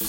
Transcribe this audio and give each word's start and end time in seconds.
Ding 0.00 0.06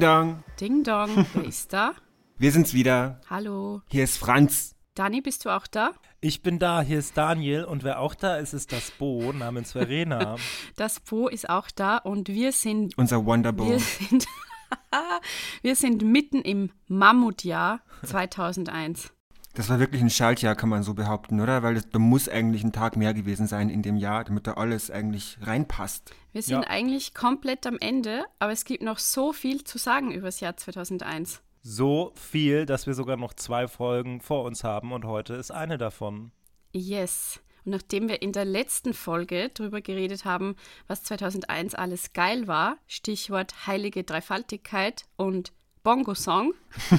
Dong, 0.00 0.44
Ding 0.60 0.84
Dong, 0.84 1.26
wer 1.34 1.44
ist 1.48 1.72
da? 1.72 1.94
wir 2.38 2.52
sind's 2.52 2.72
wieder. 2.74 3.20
Hallo. 3.28 3.82
Hier 3.88 4.04
ist 4.04 4.18
Franz. 4.18 4.76
Dani, 4.94 5.20
bist 5.20 5.44
du 5.44 5.50
auch 5.50 5.66
da? 5.66 5.90
Ich 6.20 6.42
bin 6.42 6.60
da, 6.60 6.80
hier 6.80 7.00
ist 7.00 7.16
Daniel 7.16 7.64
und 7.64 7.82
wer 7.82 7.98
auch 7.98 8.14
da 8.14 8.36
ist, 8.36 8.54
ist 8.54 8.70
das 8.70 8.92
Bo 8.92 9.32
namens 9.32 9.72
Verena. 9.72 10.36
Das 10.76 11.00
Po 11.00 11.26
ist 11.26 11.50
auch 11.50 11.72
da 11.74 11.96
und 11.98 12.28
wir 12.28 12.52
sind, 12.52 12.96
Unser 12.96 13.26
Wonderboy. 13.26 13.70
wir 13.70 13.78
sind, 13.80 14.26
wir 15.62 15.76
sind 15.76 16.02
mitten 16.02 16.42
im 16.42 16.70
Mammutjahr 16.88 17.80
2001. 18.04 19.10
Das 19.54 19.70
war 19.70 19.78
wirklich 19.78 20.02
ein 20.02 20.10
Schaltjahr, 20.10 20.54
kann 20.54 20.68
man 20.68 20.82
so 20.82 20.92
behaupten, 20.92 21.40
oder? 21.40 21.62
Weil 21.62 21.76
es, 21.78 21.88
da 21.88 21.98
muss 21.98 22.28
eigentlich 22.28 22.62
ein 22.62 22.72
Tag 22.72 22.94
mehr 22.96 23.14
gewesen 23.14 23.46
sein 23.46 23.70
in 23.70 23.80
dem 23.82 23.96
Jahr, 23.96 24.24
damit 24.24 24.46
da 24.46 24.52
alles 24.54 24.90
eigentlich 24.90 25.38
reinpasst. 25.40 26.12
Wir 26.32 26.42
sind 26.42 26.62
Ja. 26.64 26.68
eigentlich 26.68 27.14
komplett 27.14 27.66
am 27.66 27.78
Ende, 27.78 28.26
aber 28.38 28.52
es 28.52 28.66
gibt 28.66 28.82
noch 28.82 28.98
so 28.98 29.32
viel 29.32 29.64
zu 29.64 29.78
sagen 29.78 30.10
über 30.12 30.26
das 30.26 30.40
Jahr 30.40 30.56
2001. 30.58 31.40
So 31.62 32.12
viel, 32.14 32.66
dass 32.66 32.86
wir 32.86 32.92
sogar 32.92 33.16
noch 33.16 33.32
zwei 33.32 33.66
Folgen 33.66 34.20
vor 34.20 34.44
uns 34.44 34.62
haben 34.62 34.92
und 34.92 35.06
heute 35.06 35.32
ist 35.34 35.50
eine 35.50 35.78
davon. 35.78 36.32
Yes. 36.72 37.40
Und 37.66 37.72
nachdem 37.72 38.08
wir 38.08 38.22
in 38.22 38.32
der 38.32 38.44
letzten 38.44 38.94
Folge 38.94 39.50
darüber 39.52 39.80
geredet 39.80 40.24
haben, 40.24 40.54
was 40.86 41.02
2001 41.02 41.74
alles 41.74 42.12
geil 42.12 42.46
war, 42.46 42.78
Stichwort 42.86 43.66
heilige 43.66 44.04
Dreifaltigkeit 44.04 45.04
und 45.16 45.52
Bongo-Song, 45.82 46.54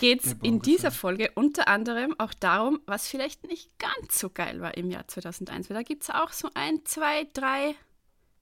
geht 0.00 0.24
es 0.24 0.36
in 0.42 0.60
dieser 0.60 0.90
Folge 0.90 1.32
unter 1.34 1.68
anderem 1.68 2.14
auch 2.18 2.32
darum, 2.32 2.80
was 2.86 3.08
vielleicht 3.08 3.46
nicht 3.46 3.78
ganz 3.78 4.18
so 4.18 4.30
geil 4.30 4.62
war 4.62 4.74
im 4.78 4.90
Jahr 4.90 5.06
2001. 5.06 5.68
Weil 5.68 5.76
da 5.76 5.82
gibt 5.82 6.04
es 6.04 6.10
auch 6.10 6.32
so 6.32 6.48
ein, 6.54 6.86
zwei, 6.86 7.26
drei 7.34 7.74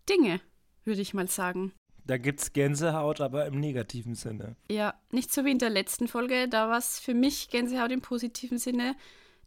Dinge, 0.09 0.41
würde 0.85 1.01
ich 1.01 1.13
mal 1.13 1.27
sagen. 1.27 1.73
Da 2.05 2.19
gibt's 2.19 2.53
Gänsehaut, 2.53 3.21
aber 3.21 3.47
im 3.47 3.59
negativen 3.59 4.15
Sinne. 4.15 4.55
Ja, 4.71 4.95
nicht 5.11 5.35
so 5.35 5.45
wie 5.45 5.51
in 5.51 5.59
der 5.59 5.71
letzten 5.71 6.07
Folge, 6.07 6.49
da 6.49 6.69
war 6.69 6.79
es 6.79 7.01
für 7.01 7.15
mich 7.15 7.49
Gänsehaut 7.49 7.91
im 7.91 8.01
positiven 8.01 8.59
Sinne 8.59 8.95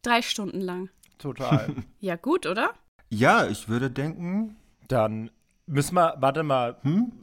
drei 0.01 0.21
Stunden 0.21 0.61
lang. 0.61 0.89
Total. 1.17 1.75
Ja, 1.99 2.15
gut, 2.15 2.45
oder? 2.45 2.73
Ja, 3.09 3.45
ich 3.47 3.67
würde 3.67 3.91
denken, 3.91 4.55
Dann 4.87 5.29
müssen 5.67 5.95
wir, 5.95 6.15
warte 6.19 6.43
mal, 6.43 6.77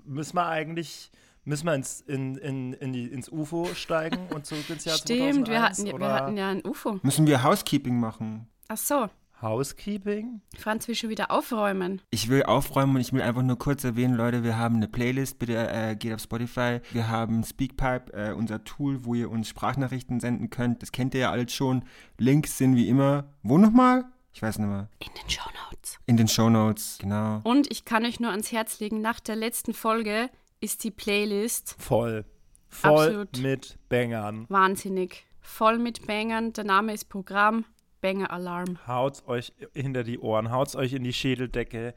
müssen 0.04 0.36
wir 0.36 0.46
eigentlich, 0.46 1.10
müssen 1.44 1.66
wir 1.66 1.74
ins, 1.74 2.00
in, 2.02 2.36
in, 2.36 2.72
in 2.74 2.92
die, 2.92 3.06
ins 3.06 3.28
UFO 3.30 3.66
steigen 3.74 4.28
und 4.34 4.46
zurück 4.46 4.68
ins 4.70 4.84
Jahr 4.84 4.96
Stimmt, 4.96 5.46
2001? 5.46 5.48
wir 5.48 5.62
hatten, 5.62 6.00
wir 6.00 6.12
hatten 6.12 6.36
ja 6.36 6.48
ein 6.50 6.64
UFO. 6.64 7.00
müssen 7.02 7.26
wir 7.26 7.42
Housekeeping 7.42 7.98
machen. 7.98 8.48
Ach 8.68 8.76
so, 8.76 9.08
Housekeeping? 9.42 10.40
Franz 10.58 10.88
will 10.88 10.94
schon 10.94 11.10
wieder 11.10 11.30
aufräumen. 11.30 12.00
Ich 12.10 12.28
will 12.28 12.42
aufräumen 12.44 12.96
und 12.96 13.02
ich 13.02 13.12
will 13.12 13.22
einfach 13.22 13.42
nur 13.42 13.58
kurz 13.58 13.84
erwähnen, 13.84 14.14
Leute, 14.14 14.42
wir 14.42 14.56
haben 14.56 14.76
eine 14.76 14.88
Playlist, 14.88 15.38
bitte 15.38 15.56
äh, 15.68 15.94
geht 15.96 16.14
auf 16.14 16.20
Spotify. 16.20 16.80
Wir 16.92 17.08
haben 17.08 17.44
Speakpipe, 17.44 18.12
äh, 18.12 18.32
unser 18.32 18.64
Tool, 18.64 19.04
wo 19.04 19.14
ihr 19.14 19.30
uns 19.30 19.48
Sprachnachrichten 19.48 20.20
senden 20.20 20.50
könnt. 20.50 20.82
Das 20.82 20.92
kennt 20.92 21.14
ihr 21.14 21.20
ja 21.20 21.30
alles 21.30 21.52
schon. 21.52 21.84
Links 22.18 22.58
sind 22.58 22.76
wie 22.76 22.88
immer, 22.88 23.24
wo 23.42 23.58
nochmal? 23.58 24.04
Ich 24.32 24.42
weiß 24.42 24.58
nicht 24.58 24.68
mehr. 24.68 24.88
In 24.98 25.12
den 25.14 25.30
Shownotes. 25.30 25.98
In 26.06 26.16
den 26.16 26.28
Shownotes, 26.28 26.98
genau. 27.00 27.40
Und 27.44 27.70
ich 27.70 27.84
kann 27.84 28.04
euch 28.04 28.20
nur 28.20 28.30
ans 28.30 28.52
Herz 28.52 28.80
legen, 28.80 29.00
nach 29.00 29.20
der 29.20 29.36
letzten 29.36 29.72
Folge 29.74 30.30
ist 30.60 30.84
die 30.84 30.90
Playlist 30.90 31.74
Voll. 31.78 32.24
Voll 32.68 33.06
Absolut. 33.06 33.38
mit 33.38 33.78
Bangern. 33.88 34.46
wahnsinnig. 34.48 35.24
Voll 35.40 35.78
mit 35.78 36.06
Bangern. 36.06 36.52
Der 36.52 36.64
Name 36.64 36.92
ist 36.92 37.08
Programm. 37.08 37.64
Banger 38.00 38.30
Alarm. 38.30 38.78
Haut's 38.86 39.26
euch 39.26 39.52
hinter 39.74 40.04
die 40.04 40.18
Ohren, 40.18 40.50
haut's 40.50 40.76
euch 40.76 40.92
in 40.92 41.04
die 41.04 41.12
Schädeldecke, 41.12 41.94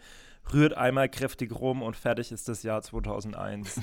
rührt 0.54 0.74
einmal 0.74 1.10
kräftig 1.10 1.52
rum 1.54 1.82
und 1.82 1.96
fertig 1.96 2.32
ist 2.32 2.48
das 2.48 2.64
Jahr 2.64 2.82
2001. 2.82 3.80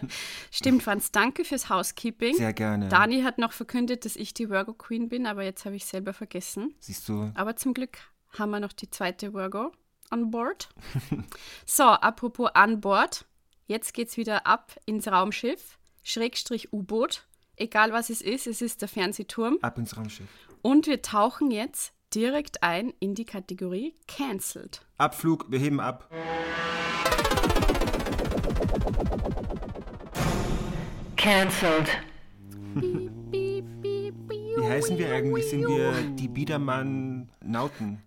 Stimmt, 0.50 0.82
Franz, 0.82 1.10
danke 1.10 1.44
fürs 1.44 1.68
Housekeeping. 1.68 2.36
Sehr 2.36 2.52
gerne. 2.52 2.88
Dani 2.88 3.22
hat 3.22 3.38
noch 3.38 3.52
verkündet, 3.52 4.04
dass 4.04 4.16
ich 4.16 4.34
die 4.34 4.48
Virgo 4.50 4.74
Queen 4.74 5.08
bin, 5.08 5.26
aber 5.26 5.42
jetzt 5.42 5.64
habe 5.64 5.76
ich 5.76 5.84
selber 5.86 6.12
vergessen. 6.12 6.74
Siehst 6.78 7.08
du, 7.08 7.32
Aber 7.34 7.56
zum 7.56 7.74
Glück 7.74 7.98
haben 8.38 8.50
wir 8.50 8.60
noch 8.60 8.72
die 8.72 8.90
zweite 8.90 9.32
Virgo 9.34 9.72
an 10.10 10.30
Bord. 10.30 10.68
so, 11.66 11.84
apropos 11.84 12.50
an 12.54 12.80
Bord. 12.80 13.24
Jetzt 13.66 13.94
geht's 13.94 14.16
wieder 14.16 14.46
ab 14.46 14.76
ins 14.84 15.08
Raumschiff, 15.08 15.78
Schrägstrich 16.02 16.72
U-Boot. 16.72 17.26
Egal 17.56 17.92
was 17.92 18.10
es 18.10 18.20
ist, 18.20 18.46
es 18.46 18.60
ist 18.60 18.82
der 18.82 18.88
Fernsehturm. 18.88 19.58
ab 19.62 19.78
ins 19.78 19.96
Raumschiff. 19.96 20.28
Und 20.64 20.86
wir 20.86 21.02
tauchen 21.02 21.50
jetzt 21.50 21.92
direkt 22.14 22.62
ein 22.62 22.94
in 22.98 23.14
die 23.14 23.26
Kategorie 23.26 23.94
Cancelled. 24.08 24.80
Abflug, 24.96 25.44
wir 25.50 25.58
heben 25.58 25.78
ab. 25.78 26.10
Cancelled. 31.16 31.90
Wie 33.30 33.62
heißen 34.62 34.96
wir 34.96 35.12
eigentlich? 35.12 35.50
Sind 35.50 35.68
wir 35.68 35.92
die 36.16 36.28
Biedermann 36.28 37.30
Nauten? 37.42 38.02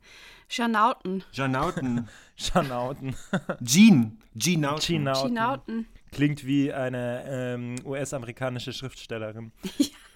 Schanauten. 0.47 1.23
Janauten. 1.33 2.09
Schanauten. 2.35 3.15
Jean. 3.63 4.17
Jean 4.35 4.61
Nauten. 4.61 4.81
Chinauten. 4.81 5.29
Schnauten. 5.29 5.87
Klingt 6.11 6.43
wie 6.43 6.73
eine 6.73 7.23
ähm, 7.27 7.75
US-amerikanische 7.85 8.73
Schriftstellerin. 8.73 9.51
Gene, 9.77 10.06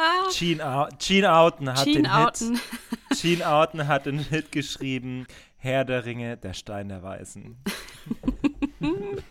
Au 0.00 0.88
Gene 0.98 1.32
Outen 1.32 1.68
hat 1.68 1.86
den 1.86 1.94
Schinauten. 1.94 2.54
Hit. 2.54 3.20
Gene 3.20 3.46
Outen 3.48 3.86
hat 3.86 4.06
den 4.06 4.18
Hit 4.18 4.50
geschrieben. 4.52 5.26
Herr 5.58 5.84
der 5.84 6.06
Ringe, 6.06 6.38
der 6.38 6.54
Stein 6.54 6.88
der 6.88 7.02
Weißen. 7.02 7.56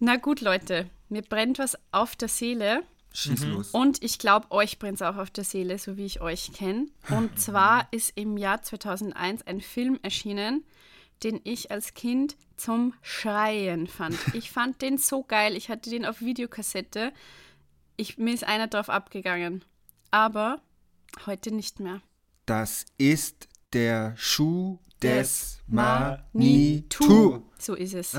Na 0.00 0.16
gut, 0.16 0.42
Leute, 0.42 0.90
mir 1.08 1.22
brennt 1.22 1.58
was 1.58 1.78
auf 1.92 2.14
der 2.14 2.28
Seele. 2.28 2.82
Schieß 3.14 3.44
los. 3.44 3.70
Und 3.70 4.02
ich 4.02 4.18
glaube, 4.18 4.50
euch 4.50 4.78
brennt 4.78 4.96
es 4.96 5.02
auch 5.02 5.16
auf 5.16 5.30
der 5.30 5.44
Seele, 5.44 5.78
so 5.78 5.96
wie 5.96 6.04
ich 6.04 6.20
euch 6.20 6.52
kenne. 6.52 6.88
Und 7.08 7.38
zwar 7.38 7.88
ist 7.90 8.12
im 8.16 8.36
Jahr 8.36 8.60
2001 8.60 9.46
ein 9.46 9.62
Film 9.62 9.98
erschienen, 10.02 10.64
den 11.22 11.40
ich 11.44 11.70
als 11.70 11.94
Kind 11.94 12.36
zum 12.56 12.92
Schreien 13.00 13.86
fand. 13.86 14.18
Ich 14.34 14.50
fand 14.50 14.82
den 14.82 14.98
so 14.98 15.22
geil. 15.22 15.56
Ich 15.56 15.70
hatte 15.70 15.88
den 15.88 16.04
auf 16.04 16.20
Videokassette. 16.20 17.12
Ich, 17.96 18.18
mir 18.18 18.34
ist 18.34 18.44
einer 18.44 18.66
drauf 18.66 18.88
abgegangen. 18.88 19.64
Aber 20.10 20.60
heute 21.26 21.54
nicht 21.54 21.80
mehr. 21.80 22.00
Das 22.46 22.84
ist 22.98 23.48
der 23.72 24.14
Schuh 24.16 24.78
des 25.02 25.58
Des 25.58 25.62
Manitou. 25.66 27.42
So 27.58 27.74
ist 27.74 27.94
es. 27.94 28.16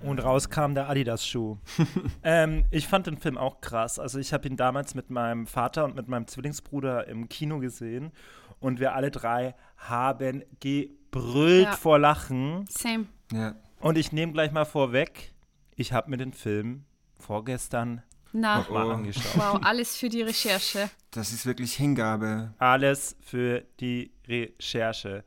Und 0.00 0.20
raus 0.20 0.48
kam 0.48 0.74
der 0.74 0.88
Adidas-Schuh. 0.88 1.58
ähm, 2.22 2.64
ich 2.70 2.86
fand 2.86 3.06
den 3.08 3.18
Film 3.18 3.36
auch 3.36 3.60
krass. 3.60 3.98
Also 3.98 4.18
ich 4.18 4.32
habe 4.32 4.46
ihn 4.48 4.56
damals 4.56 4.94
mit 4.94 5.10
meinem 5.10 5.46
Vater 5.46 5.84
und 5.84 5.96
mit 5.96 6.08
meinem 6.08 6.26
Zwillingsbruder 6.26 7.06
im 7.08 7.28
Kino 7.28 7.58
gesehen. 7.58 8.12
Und 8.60 8.80
wir 8.80 8.94
alle 8.94 9.10
drei 9.10 9.54
haben 9.76 10.44
gebrüllt 10.60 11.64
Ja. 11.64 11.72
vor 11.76 11.98
Lachen. 11.98 12.66
Same. 12.68 13.06
Ja. 13.32 13.54
Und 13.80 13.98
ich 13.98 14.12
nehme 14.12 14.32
gleich 14.32 14.50
mal 14.52 14.64
vorweg, 14.64 15.32
ich 15.76 15.92
habe 15.92 16.10
mir 16.10 16.16
den 16.16 16.32
Film 16.32 16.84
vorgestern 17.18 18.02
Na, 18.32 18.66
Oh, 18.68 18.72
oh. 18.72 18.76
angeschaut. 18.76 19.36
wow, 19.36 19.60
alles 19.62 19.96
für 19.96 20.08
die 20.08 20.22
Recherche. 20.22 20.90
Das 21.10 21.32
ist 21.32 21.46
wirklich 21.46 21.74
Hingabe. 21.74 22.52
Alles 22.58 23.16
für 23.20 23.64
die 23.80 24.12
Recherche. 24.26 25.24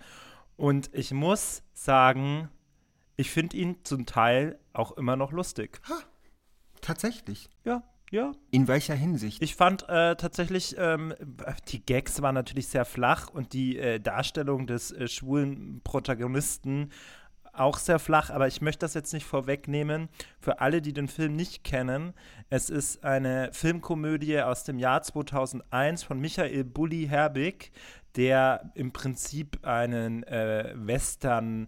Und 0.55 0.89
ich 0.93 1.11
muss 1.11 1.63
sagen, 1.73 2.49
ich 3.17 3.31
finde 3.31 3.57
ihn 3.57 3.77
zum 3.83 4.05
Teil 4.05 4.59
auch 4.73 4.91
immer 4.93 5.15
noch 5.15 5.31
lustig. 5.31 5.81
Tatsächlich. 6.81 7.49
Ja, 7.65 7.83
ja. 8.11 8.31
In 8.51 8.67
welcher 8.67 8.95
Hinsicht? 8.95 9.41
Ich 9.41 9.55
fand 9.55 9.83
äh, 9.89 10.15
tatsächlich, 10.15 10.75
ähm, 10.77 11.13
die 11.69 11.83
Gags 11.85 12.21
waren 12.21 12.35
natürlich 12.35 12.67
sehr 12.67 12.85
flach 12.85 13.29
und 13.29 13.53
die 13.53 13.77
äh, 13.77 13.99
Darstellung 13.99 14.67
des 14.67 14.91
äh, 14.91 15.07
schwulen 15.07 15.81
Protagonisten 15.83 16.89
auch 17.53 17.77
sehr 17.77 17.99
flach, 17.99 18.29
aber 18.29 18.47
ich 18.47 18.61
möchte 18.61 18.79
das 18.79 18.93
jetzt 18.93 19.13
nicht 19.13 19.25
vorwegnehmen. 19.25 20.09
Für 20.39 20.61
alle, 20.61 20.81
die 20.81 20.93
den 20.93 21.07
Film 21.07 21.35
nicht 21.35 21.63
kennen, 21.63 22.13
es 22.49 22.69
ist 22.69 23.03
eine 23.03 23.49
Filmkomödie 23.53 24.41
aus 24.41 24.63
dem 24.63 24.79
Jahr 24.79 25.01
2001 25.01 26.03
von 26.03 26.19
Michael 26.19 26.63
Bulli 26.63 27.07
Herbig, 27.07 27.71
der 28.15 28.71
im 28.75 28.91
Prinzip 28.91 29.65
einen 29.65 30.23
äh, 30.23 30.73
Western 30.75 31.67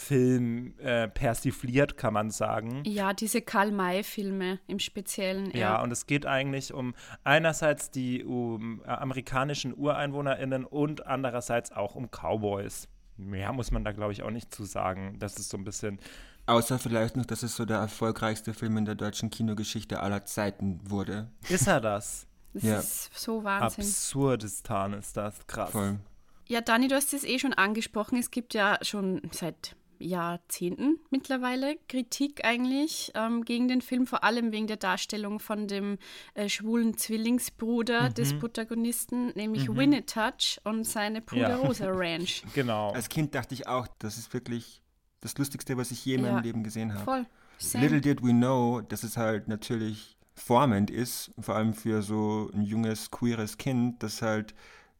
Film 0.00 0.74
äh, 0.78 1.08
persifliert, 1.08 1.96
kann 1.96 2.14
man 2.14 2.30
sagen. 2.30 2.82
Ja, 2.86 3.12
diese 3.12 3.42
Karl-May-Filme 3.42 4.60
im 4.68 4.78
Speziellen. 4.78 5.50
Ja. 5.50 5.58
ja, 5.58 5.82
und 5.82 5.90
es 5.90 6.06
geht 6.06 6.24
eigentlich 6.24 6.72
um 6.72 6.94
einerseits 7.24 7.90
die 7.90 8.24
um, 8.24 8.80
amerikanischen 8.84 9.74
UreinwohnerInnen 9.74 10.64
und 10.64 11.06
andererseits 11.06 11.72
auch 11.72 11.96
um 11.96 12.10
Cowboys. 12.10 12.88
Mehr 13.18 13.52
muss 13.52 13.70
man 13.70 13.84
da, 13.84 13.92
glaube 13.92 14.12
ich, 14.12 14.22
auch 14.22 14.30
nicht 14.30 14.54
zu 14.54 14.64
sagen. 14.64 15.16
Das 15.18 15.38
ist 15.38 15.50
so 15.50 15.56
ein 15.56 15.64
bisschen. 15.64 15.98
Außer 16.46 16.78
vielleicht 16.78 17.16
noch, 17.16 17.26
dass 17.26 17.42
es 17.42 17.56
so 17.56 17.64
der 17.64 17.78
erfolgreichste 17.78 18.54
Film 18.54 18.76
in 18.78 18.84
der 18.84 18.94
deutschen 18.94 19.28
Kinogeschichte 19.28 20.00
aller 20.00 20.24
Zeiten 20.24 20.80
wurde. 20.88 21.30
Ist 21.48 21.66
er 21.66 21.80
das? 21.80 22.24
Das 22.54 22.62
ja. 22.62 22.78
ist 22.78 23.10
so 23.12 23.44
Wahnsinn. 23.44 23.84
Absurdistan 23.84 24.94
ist 24.94 25.18
das, 25.18 25.46
krass. 25.46 25.70
Voll. 25.70 26.00
Ja, 26.46 26.62
Dani, 26.62 26.88
du 26.88 26.94
hast 26.94 27.12
es 27.12 27.22
eh 27.22 27.38
schon 27.38 27.52
angesprochen. 27.52 28.18
Es 28.18 28.30
gibt 28.30 28.54
ja 28.54 28.78
schon 28.80 29.20
seit 29.32 29.76
Jahrzehnten 29.98 30.98
mittlerweile 31.10 31.76
Kritik 31.88 32.44
eigentlich 32.44 33.12
ähm, 33.14 33.44
gegen 33.44 33.68
den 33.68 33.80
Film, 33.80 34.06
vor 34.06 34.24
allem 34.24 34.52
wegen 34.52 34.66
der 34.66 34.76
Darstellung 34.76 35.40
von 35.40 35.68
dem 35.68 35.98
äh, 36.34 36.48
schwulen 36.48 36.96
Zwillingsbruder 36.96 38.10
mhm. 38.10 38.14
des 38.14 38.38
Protagonisten, 38.38 39.28
nämlich 39.34 39.68
mhm. 39.68 39.76
Winnetouch 39.76 40.58
und 40.64 40.84
seine 40.84 41.20
Puderosa 41.20 41.86
ja. 41.86 41.92
Ranch. 41.94 42.42
genau. 42.54 42.92
Als 42.92 43.08
Kind 43.08 43.34
dachte 43.34 43.54
ich 43.54 43.66
auch, 43.66 43.86
das 43.98 44.18
ist 44.18 44.32
wirklich 44.32 44.82
das 45.20 45.36
Lustigste, 45.36 45.76
was 45.76 45.90
ich 45.90 46.04
je 46.04 46.14
in 46.14 46.24
ja. 46.24 46.32
meinem 46.32 46.42
Leben 46.42 46.62
gesehen 46.62 46.94
habe. 46.94 47.04
Voll. 47.04 47.26
Same. 47.58 47.84
Little 47.84 48.00
did 48.00 48.22
we 48.22 48.30
know, 48.30 48.80
dass 48.80 49.02
es 49.02 49.16
halt 49.16 49.48
natürlich 49.48 50.16
formend 50.34 50.90
ist, 50.90 51.32
vor 51.40 51.56
allem 51.56 51.74
für 51.74 52.02
so 52.02 52.50
ein 52.54 52.62
junges, 52.62 53.10
queeres 53.10 53.58
Kind, 53.58 54.02
dass 54.02 54.22
halt 54.22 54.54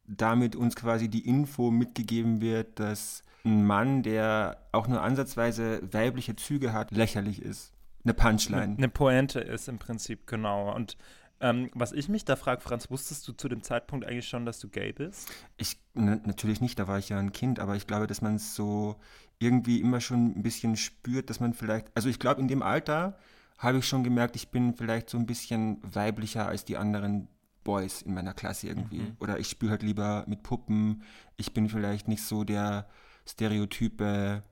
damit 0.09 0.55
uns 0.55 0.75
quasi 0.75 1.07
die 1.07 1.27
Info 1.27 1.71
mitgegeben 1.71 2.41
wird, 2.41 2.79
dass 2.79 3.23
ein 3.45 3.65
Mann, 3.65 4.03
der 4.03 4.57
auch 4.71 4.87
nur 4.87 5.01
ansatzweise 5.01 5.81
weibliche 5.93 6.35
Züge 6.35 6.73
hat, 6.73 6.91
lächerlich 6.91 7.41
ist. 7.41 7.73
Eine 8.03 8.13
Punchline. 8.13 8.75
Eine 8.77 8.89
Pointe 8.89 9.39
ist 9.39 9.67
im 9.67 9.77
Prinzip, 9.77 10.25
genau. 10.25 10.73
Und 10.73 10.97
ähm, 11.41 11.69
was 11.73 11.91
ich 11.91 12.09
mich 12.09 12.25
da 12.25 12.35
frage, 12.35 12.61
Franz, 12.61 12.89
wusstest 12.89 13.27
du 13.27 13.33
zu 13.33 13.47
dem 13.47 13.61
Zeitpunkt 13.61 14.05
eigentlich 14.05 14.27
schon, 14.27 14.45
dass 14.45 14.59
du 14.59 14.67
gay 14.67 14.91
bist? 14.91 15.29
Ich, 15.57 15.77
natürlich 15.93 16.59
nicht, 16.59 16.79
da 16.79 16.87
war 16.87 16.97
ich 16.97 17.09
ja 17.09 17.19
ein 17.19 17.31
Kind, 17.31 17.59
aber 17.59 17.75
ich 17.75 17.87
glaube, 17.87 18.07
dass 18.07 18.21
man 18.21 18.35
es 18.35 18.55
so 18.55 18.95
irgendwie 19.37 19.79
immer 19.79 20.01
schon 20.01 20.37
ein 20.37 20.43
bisschen 20.43 20.75
spürt, 20.75 21.29
dass 21.29 21.39
man 21.39 21.53
vielleicht, 21.53 21.87
also 21.95 22.09
ich 22.09 22.19
glaube, 22.19 22.41
in 22.41 22.47
dem 22.47 22.61
Alter 22.61 23.17
habe 23.57 23.77
ich 23.77 23.87
schon 23.87 24.03
gemerkt, 24.03 24.35
ich 24.35 24.49
bin 24.49 24.73
vielleicht 24.73 25.09
so 25.09 25.17
ein 25.17 25.25
bisschen 25.25 25.79
weiblicher 25.83 26.47
als 26.47 26.65
die 26.65 26.77
anderen 26.77 27.27
Boys 27.63 28.01
in 28.01 28.13
meiner 28.13 28.33
Klasse 28.33 28.67
irgendwie. 28.67 28.99
Mhm. 28.99 29.17
Oder 29.19 29.39
ich 29.39 29.49
spiele 29.49 29.71
halt 29.71 29.83
lieber 29.83 30.25
mit 30.27 30.43
Puppen. 30.43 31.03
Ich 31.37 31.53
bin 31.53 31.69
vielleicht 31.69 32.07
nicht 32.07 32.23
so 32.23 32.43
der 32.43 32.87
stereotype 33.25 34.43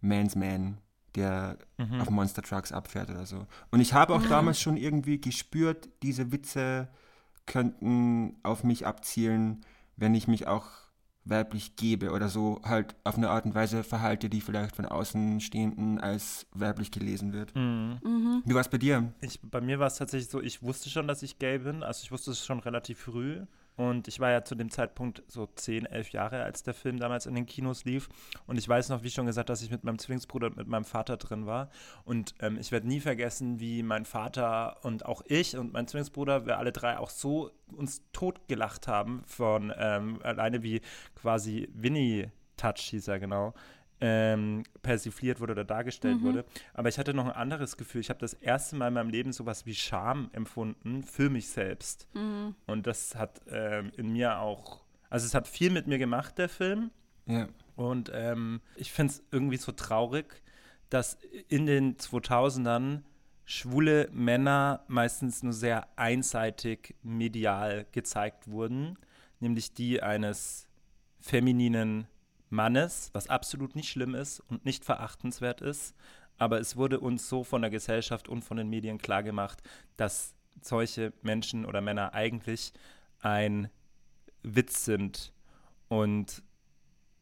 Man's 0.00 0.36
Man, 0.36 0.78
der 1.14 1.58
mhm. 1.78 2.00
auf 2.00 2.10
Monster 2.10 2.42
Trucks 2.42 2.72
abfährt 2.72 3.10
oder 3.10 3.26
so. 3.26 3.46
Und 3.70 3.80
ich 3.80 3.92
habe 3.94 4.14
auch 4.14 4.22
mhm. 4.22 4.28
damals 4.28 4.60
schon 4.60 4.76
irgendwie 4.76 5.20
gespürt, 5.20 5.88
diese 6.02 6.32
Witze 6.32 6.88
könnten 7.46 8.36
auf 8.42 8.64
mich 8.64 8.86
abzielen, 8.86 9.64
wenn 9.96 10.14
ich 10.14 10.28
mich 10.28 10.46
auch 10.46 10.66
weiblich 11.28 11.76
gebe 11.76 12.10
oder 12.10 12.28
so 12.28 12.60
halt 12.64 12.94
auf 13.04 13.16
eine 13.16 13.30
Art 13.30 13.44
und 13.44 13.54
Weise 13.54 13.84
verhalte, 13.84 14.28
die 14.28 14.40
vielleicht 14.40 14.76
von 14.76 14.86
Außenstehenden 14.86 16.00
als 16.00 16.46
weiblich 16.52 16.90
gelesen 16.90 17.32
wird. 17.32 17.54
Mhm. 17.54 17.98
Mhm. 18.02 18.42
Wie 18.44 18.54
war 18.54 18.60
es 18.60 18.68
bei 18.68 18.78
dir? 18.78 19.12
Ich, 19.20 19.40
bei 19.40 19.60
mir 19.60 19.78
war 19.78 19.88
es 19.88 19.96
tatsächlich 19.96 20.30
so, 20.30 20.40
ich 20.40 20.62
wusste 20.62 20.90
schon, 20.90 21.08
dass 21.08 21.22
ich 21.22 21.38
gay 21.38 21.58
bin. 21.58 21.82
Also 21.82 22.02
ich 22.04 22.12
wusste 22.12 22.30
es 22.30 22.44
schon 22.44 22.60
relativ 22.60 22.98
früh. 22.98 23.42
Und 23.78 24.08
ich 24.08 24.18
war 24.18 24.32
ja 24.32 24.42
zu 24.42 24.56
dem 24.56 24.72
Zeitpunkt 24.72 25.22
so 25.28 25.46
10, 25.46 25.86
11 25.86 26.10
Jahre, 26.10 26.42
als 26.42 26.64
der 26.64 26.74
Film 26.74 26.98
damals 26.98 27.26
in 27.26 27.36
den 27.36 27.46
Kinos 27.46 27.84
lief. 27.84 28.08
Und 28.48 28.58
ich 28.58 28.68
weiß 28.68 28.88
noch, 28.88 29.04
wie 29.04 29.10
schon 29.10 29.26
gesagt, 29.26 29.50
dass 29.50 29.62
ich 29.62 29.70
mit 29.70 29.84
meinem 29.84 30.00
Zwillingsbruder 30.00 30.48
und 30.48 30.56
mit 30.56 30.66
meinem 30.66 30.84
Vater 30.84 31.16
drin 31.16 31.46
war. 31.46 31.70
Und 32.04 32.34
ähm, 32.40 32.58
ich 32.58 32.72
werde 32.72 32.88
nie 32.88 32.98
vergessen, 32.98 33.60
wie 33.60 33.84
mein 33.84 34.04
Vater 34.04 34.84
und 34.84 35.06
auch 35.06 35.22
ich 35.26 35.56
und 35.56 35.72
mein 35.72 35.86
Zwillingsbruder, 35.86 36.44
wir 36.44 36.58
alle 36.58 36.72
drei 36.72 36.98
auch 36.98 37.10
so 37.10 37.52
uns 37.76 38.02
totgelacht 38.12 38.88
haben 38.88 39.22
von 39.26 39.72
ähm, 39.78 40.18
alleine 40.24 40.64
wie 40.64 40.80
quasi 41.14 41.68
Winnie 41.72 42.32
Touch 42.56 42.80
hieß 42.80 43.06
er 43.06 43.20
genau, 43.20 43.54
ähm, 44.00 44.62
persifliert 44.82 45.40
wurde 45.40 45.52
oder 45.52 45.64
dargestellt 45.64 46.20
mhm. 46.20 46.24
wurde. 46.24 46.44
Aber 46.74 46.88
ich 46.88 46.98
hatte 46.98 47.14
noch 47.14 47.26
ein 47.26 47.32
anderes 47.32 47.76
Gefühl. 47.76 48.00
Ich 48.00 48.10
habe 48.10 48.20
das 48.20 48.34
erste 48.34 48.76
Mal 48.76 48.88
in 48.88 48.94
meinem 48.94 49.10
Leben 49.10 49.32
sowas 49.32 49.66
wie 49.66 49.74
Scham 49.74 50.30
empfunden 50.32 51.02
für 51.02 51.30
mich 51.30 51.48
selbst. 51.48 52.06
Mhm. 52.14 52.54
Und 52.66 52.86
das 52.86 53.14
hat 53.14 53.40
ähm, 53.50 53.90
in 53.96 54.12
mir 54.12 54.38
auch, 54.38 54.84
also 55.10 55.26
es 55.26 55.34
hat 55.34 55.48
viel 55.48 55.70
mit 55.70 55.86
mir 55.86 55.98
gemacht, 55.98 56.38
der 56.38 56.48
Film. 56.48 56.90
Ja. 57.26 57.48
Und 57.76 58.10
ähm, 58.14 58.60
ich 58.76 58.92
finde 58.92 59.12
es 59.12 59.22
irgendwie 59.30 59.56
so 59.56 59.72
traurig, 59.72 60.42
dass 60.90 61.18
in 61.48 61.66
den 61.66 61.96
2000ern 61.96 63.02
schwule 63.44 64.08
Männer 64.12 64.84
meistens 64.88 65.42
nur 65.42 65.52
sehr 65.52 65.88
einseitig 65.96 66.94
medial 67.02 67.86
gezeigt 67.92 68.48
wurden, 68.48 68.98
nämlich 69.40 69.74
die 69.74 70.02
eines 70.02 70.68
femininen 71.20 72.06
Mannes, 72.50 73.10
was 73.12 73.28
absolut 73.28 73.76
nicht 73.76 73.90
schlimm 73.90 74.14
ist 74.14 74.40
und 74.40 74.64
nicht 74.64 74.84
verachtenswert 74.84 75.60
ist. 75.60 75.94
Aber 76.38 76.60
es 76.60 76.76
wurde 76.76 77.00
uns 77.00 77.28
so 77.28 77.44
von 77.44 77.62
der 77.62 77.70
Gesellschaft 77.70 78.28
und 78.28 78.42
von 78.42 78.56
den 78.56 78.70
Medien 78.70 78.98
klargemacht, 78.98 79.62
dass 79.96 80.34
solche 80.62 81.12
Menschen 81.22 81.64
oder 81.64 81.80
Männer 81.80 82.14
eigentlich 82.14 82.72
ein 83.20 83.70
Witz 84.42 84.84
sind. 84.84 85.32
Und 85.88 86.42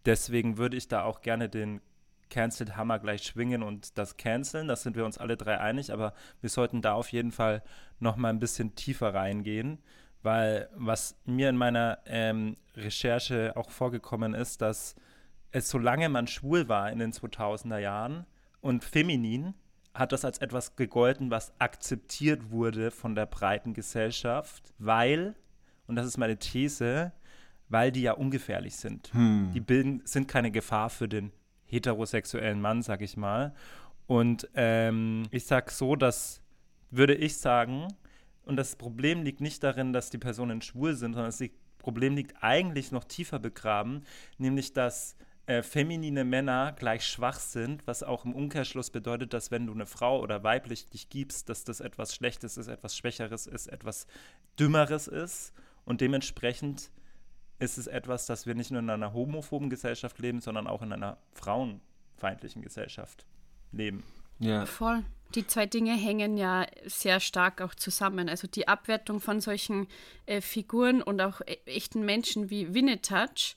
deswegen 0.04 0.58
würde 0.58 0.76
ich 0.76 0.88
da 0.88 1.02
auch 1.02 1.22
gerne 1.22 1.48
den 1.48 1.80
Cancelled 2.28 2.76
Hammer 2.76 2.98
gleich 2.98 3.22
schwingen 3.22 3.62
und 3.62 3.98
das 3.98 4.16
canceln. 4.16 4.68
Das 4.68 4.82
sind 4.82 4.96
wir 4.96 5.04
uns 5.04 5.18
alle 5.18 5.36
drei 5.36 5.58
einig, 5.58 5.92
aber 5.92 6.12
wir 6.40 6.50
sollten 6.50 6.82
da 6.82 6.92
auf 6.92 7.12
jeden 7.12 7.32
Fall 7.32 7.62
noch 8.00 8.16
mal 8.16 8.30
ein 8.30 8.40
bisschen 8.40 8.74
tiefer 8.74 9.14
reingehen, 9.14 9.78
weil 10.22 10.68
was 10.74 11.16
mir 11.24 11.48
in 11.48 11.56
meiner 11.56 11.98
ähm, 12.06 12.56
Recherche 12.74 13.52
auch 13.56 13.70
vorgekommen 13.70 14.34
ist, 14.34 14.60
dass 14.60 14.96
es, 15.56 15.70
solange 15.70 16.10
man 16.10 16.26
schwul 16.26 16.68
war 16.68 16.92
in 16.92 16.98
den 16.98 17.12
2000er 17.12 17.78
Jahren 17.78 18.26
und 18.60 18.84
feminin, 18.84 19.54
hat 19.94 20.12
das 20.12 20.26
als 20.26 20.38
etwas 20.38 20.76
gegolten, 20.76 21.30
was 21.30 21.58
akzeptiert 21.58 22.50
wurde 22.50 22.90
von 22.90 23.14
der 23.14 23.24
breiten 23.24 23.72
Gesellschaft, 23.72 24.74
weil, 24.78 25.34
und 25.86 25.96
das 25.96 26.06
ist 26.06 26.18
meine 26.18 26.36
These, 26.36 27.12
weil 27.70 27.90
die 27.90 28.02
ja 28.02 28.12
ungefährlich 28.12 28.76
sind. 28.76 29.12
Hm. 29.14 29.50
Die 29.54 29.60
bilden, 29.60 30.02
sind 30.04 30.28
keine 30.28 30.50
Gefahr 30.50 30.90
für 30.90 31.08
den 31.08 31.32
heterosexuellen 31.64 32.60
Mann, 32.60 32.82
sag 32.82 33.00
ich 33.00 33.16
mal. 33.16 33.54
Und 34.06 34.48
ähm, 34.54 35.22
ich 35.30 35.46
sag 35.46 35.70
so, 35.70 35.96
dass 35.96 36.42
würde 36.90 37.14
ich 37.14 37.38
sagen, 37.38 37.88
und 38.44 38.56
das 38.56 38.76
Problem 38.76 39.22
liegt 39.22 39.40
nicht 39.40 39.62
darin, 39.62 39.94
dass 39.94 40.10
die 40.10 40.18
Personen 40.18 40.60
schwul 40.60 40.94
sind, 40.94 41.14
sondern 41.14 41.32
das 41.32 41.42
Problem 41.78 42.14
liegt 42.14 42.42
eigentlich 42.42 42.92
noch 42.92 43.04
tiefer 43.04 43.38
begraben, 43.38 44.02
nämlich 44.38 44.74
dass 44.74 45.16
äh, 45.46 45.62
feminine 45.62 46.24
Männer 46.24 46.72
gleich 46.72 47.06
schwach 47.06 47.38
sind, 47.38 47.86
was 47.86 48.02
auch 48.02 48.24
im 48.24 48.34
Umkehrschluss 48.34 48.90
bedeutet, 48.90 49.32
dass 49.32 49.50
wenn 49.50 49.66
du 49.66 49.72
eine 49.72 49.86
Frau 49.86 50.20
oder 50.20 50.42
weiblich 50.42 50.88
dich 50.88 51.08
gibst, 51.08 51.48
dass 51.48 51.64
das 51.64 51.80
etwas 51.80 52.14
Schlechtes 52.14 52.56
ist, 52.56 52.68
etwas 52.68 52.96
Schwächeres 52.96 53.46
ist, 53.46 53.68
etwas 53.68 54.06
Dümmeres 54.58 55.06
ist 55.06 55.52
und 55.84 56.00
dementsprechend 56.00 56.90
ist 57.58 57.78
es 57.78 57.86
etwas, 57.86 58.26
dass 58.26 58.46
wir 58.46 58.54
nicht 58.54 58.70
nur 58.70 58.80
in 58.80 58.90
einer 58.90 59.12
homophoben 59.12 59.70
Gesellschaft 59.70 60.18
leben, 60.18 60.40
sondern 60.40 60.66
auch 60.66 60.82
in 60.82 60.92
einer 60.92 61.18
frauenfeindlichen 61.32 62.62
Gesellschaft 62.62 63.24
leben. 63.72 64.02
Ja. 64.38 64.66
Voll. 64.66 65.04
Die 65.34 65.46
zwei 65.46 65.66
Dinge 65.66 65.96
hängen 65.96 66.36
ja 66.36 66.66
sehr 66.84 67.20
stark 67.20 67.60
auch 67.60 67.74
zusammen. 67.74 68.28
Also 68.28 68.46
die 68.46 68.68
Abwertung 68.68 69.20
von 69.20 69.40
solchen 69.40 69.88
äh, 70.26 70.40
Figuren 70.40 71.02
und 71.02 71.20
auch 71.20 71.40
e 71.40 71.56
echten 71.66 72.04
Menschen 72.04 72.50
wie 72.50 72.74
Winnetouch 72.74 73.56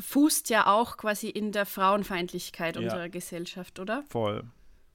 fußt 0.00 0.50
ja 0.50 0.66
auch 0.66 0.96
quasi 0.96 1.28
in 1.28 1.52
der 1.52 1.66
Frauenfeindlichkeit 1.66 2.76
ja. 2.76 2.82
unserer 2.82 3.08
Gesellschaft, 3.08 3.78
oder? 3.78 4.04
Voll. 4.08 4.44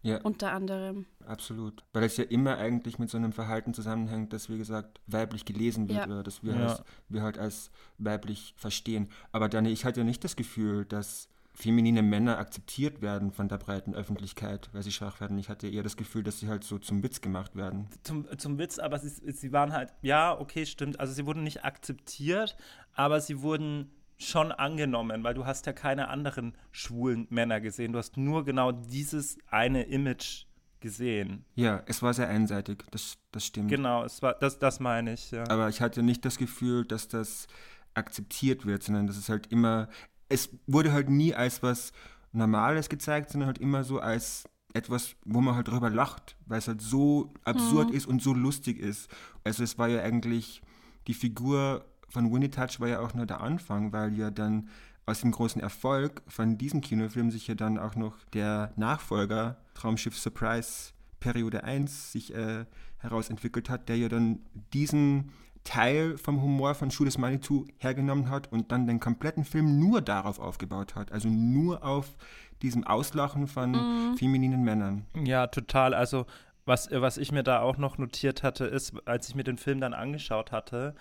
Ja. 0.02 0.22
Unter 0.22 0.52
anderem. 0.52 1.08
Absolut. 1.26 1.84
Weil 1.92 2.04
es 2.04 2.18
ja 2.18 2.26
immer 2.26 2.58
eigentlich 2.58 3.00
mit 3.00 3.10
so 3.10 3.18
einem 3.18 3.34
Verhalten 3.34 3.74
zusammenhängt, 3.74 4.34
dass, 4.34 4.50
wie 4.50 4.58
gesagt, 4.60 5.02
weiblich 5.08 5.46
gelesen 5.46 5.90
wird 5.90 5.98
ja. 5.98 6.06
oder 6.06 6.22
dass 6.22 6.44
wir, 6.44 6.54
ja. 6.54 6.68
als, 6.68 6.84
wir 7.10 7.24
halt 7.24 7.40
als 7.40 7.72
weiblich 7.98 8.54
verstehen. 8.56 9.10
Aber 9.32 9.50
Dani, 9.50 9.70
ich 9.70 9.84
hatte 9.84 10.02
ja 10.02 10.04
nicht 10.04 10.24
das 10.24 10.36
Gefühl, 10.36 10.86
dass 10.86 11.28
feminine 11.56 12.04
Männer 12.04 12.38
akzeptiert 12.38 13.02
werden 13.02 13.32
von 13.32 13.48
der 13.48 13.58
breiten 13.58 13.96
Öffentlichkeit, 13.96 14.70
weil 14.74 14.84
sie 14.84 14.92
schwach 14.92 15.20
werden. 15.22 15.40
Ich 15.40 15.50
hatte 15.50 15.68
eher 15.68 15.84
das 15.84 15.98
Gefühl, 15.98 16.22
dass 16.22 16.40
sie 16.40 16.50
halt 16.50 16.64
so 16.64 16.78
zum 16.78 17.02
Witz 17.02 17.22
gemacht 17.22 17.56
werden. 17.56 17.88
Zum, 18.04 18.28
zum 18.38 18.60
Witz, 18.60 18.78
aber 18.78 19.00
sie, 19.00 19.32
sie 19.32 19.52
waren 19.54 19.74
halt, 19.74 19.92
ja, 20.02 20.38
okay, 20.38 20.66
stimmt. 20.66 21.00
Also 21.00 21.14
sie 21.14 21.26
wurden 21.26 21.44
nicht 21.44 21.64
akzeptiert, 21.64 22.58
aber 22.94 23.22
sie 23.22 23.42
wurden 23.42 23.90
schon 24.18 24.52
angenommen, 24.52 25.24
weil 25.24 25.34
du 25.34 25.46
hast 25.46 25.66
ja 25.66 25.74
keine 25.74 26.08
anderen 26.08 26.58
schwulen 26.72 27.28
Männer 27.30 27.60
gesehen. 27.60 27.92
Du 27.92 28.00
hast 28.00 28.18
nur 28.18 28.46
genau 28.46 28.72
dieses 28.72 29.38
eine 29.48 29.84
Image 29.84 30.46
gesehen. 30.80 31.46
Ja, 31.56 31.84
es 31.88 32.02
war 32.02 32.14
sehr 32.14 32.28
einseitig, 32.28 32.84
das, 32.92 33.18
das 33.32 33.46
stimmt. 33.46 33.70
Genau, 33.70 34.04
es 34.04 34.22
war, 34.22 34.36
das, 34.36 34.60
das 34.60 34.80
meine 34.80 35.14
ich, 35.14 35.32
ja. 35.32 35.44
Aber 35.50 35.70
ich 35.70 35.82
hatte 35.82 36.04
nicht 36.04 36.24
das 36.24 36.38
Gefühl, 36.38 36.86
dass 36.86 37.08
das 37.08 37.48
akzeptiert 37.94 38.66
wird, 38.66 38.84
sondern 38.84 39.08
das 39.08 39.18
ist 39.18 39.30
halt 39.30 39.48
immer, 39.52 39.90
es 40.30 40.50
wurde 40.68 40.94
halt 40.94 41.10
nie 41.10 41.34
als 41.34 41.64
was 41.64 41.92
Normales 42.32 42.90
gezeigt, 42.90 43.32
sondern 43.32 43.48
halt 43.48 43.58
immer 43.58 43.84
so 43.84 44.00
als 44.00 44.48
etwas, 44.74 45.16
wo 45.24 45.42
man 45.42 45.56
halt 45.56 45.70
drüber 45.70 45.90
lacht, 45.90 46.36
weil 46.46 46.60
es 46.60 46.68
halt 46.68 46.82
so 46.82 47.34
absurd 47.44 47.92
ist 47.92 48.06
und 48.06 48.22
so 48.22 48.34
lustig 48.34 48.78
ist. 48.78 49.10
Also 49.44 49.64
es 49.64 49.78
war 49.78 49.88
ja 49.88 50.02
eigentlich, 50.02 50.62
die 51.08 51.14
Figur 51.14 51.86
von 52.08 52.32
Winnie 52.32 52.50
Touch 52.50 52.80
war 52.80 52.88
ja 52.88 53.00
auch 53.00 53.14
nur 53.14 53.26
der 53.26 53.42
Anfang, 53.42 53.92
weil 53.92 54.14
ja 54.14 54.32
dann 54.32 54.70
aus 55.06 55.22
dem 55.22 55.32
großen 55.32 55.62
Erfolg 55.62 56.22
von 56.28 56.58
diesem 56.58 56.82
Kinofilm 56.82 57.30
sich 57.32 57.48
ja 57.48 57.56
dann 57.56 57.78
auch 57.78 57.96
noch 57.96 58.18
der 58.34 58.72
Nachfolger 58.76 59.58
Traumschiff 59.76 60.18
Surprise 60.18 60.94
Periode 61.20 61.64
1 61.64 62.12
sich 62.12 62.34
äh, 62.34 62.66
herausentwickelt 63.00 63.70
hat, 63.70 63.90
der 63.90 63.98
ja 63.98 64.10
dann 64.10 64.40
diesen 64.74 65.32
Teil 65.64 66.18
vom 66.18 66.42
Humor 66.42 66.76
von 66.76 66.90
is 66.90 67.18
Manitou 67.18 67.66
hergenommen 67.78 68.30
hat 68.30 68.52
und 68.52 68.72
dann 68.72 68.88
den 68.88 69.00
kompletten 69.00 69.44
Film 69.44 69.80
nur 69.80 70.02
darauf 70.02 70.40
aufgebaut 70.40 70.96
hat. 70.96 71.12
Also 71.12 71.28
nur 71.28 71.84
auf 71.84 72.16
diesem 72.62 72.86
Auslachen 72.86 73.48
von 73.48 74.16
femininen 74.18 74.64
Männern. 74.64 75.06
Ja, 75.24 75.48
total. 75.48 75.94
Also 75.94 76.26
was, 76.66 76.90
was 76.92 77.18
ich 77.18 77.32
mir 77.32 77.44
da 77.44 77.62
auch 77.62 77.78
noch 77.78 77.98
notiert 77.98 78.44
hatte, 78.44 78.66
ist, 78.66 78.94
als 79.06 79.30
ich 79.30 79.36
mir 79.36 79.44
den 79.44 79.58
Film 79.58 79.80
dann 79.80 79.94
angeschaut 79.94 80.52
hatte, 80.52 80.96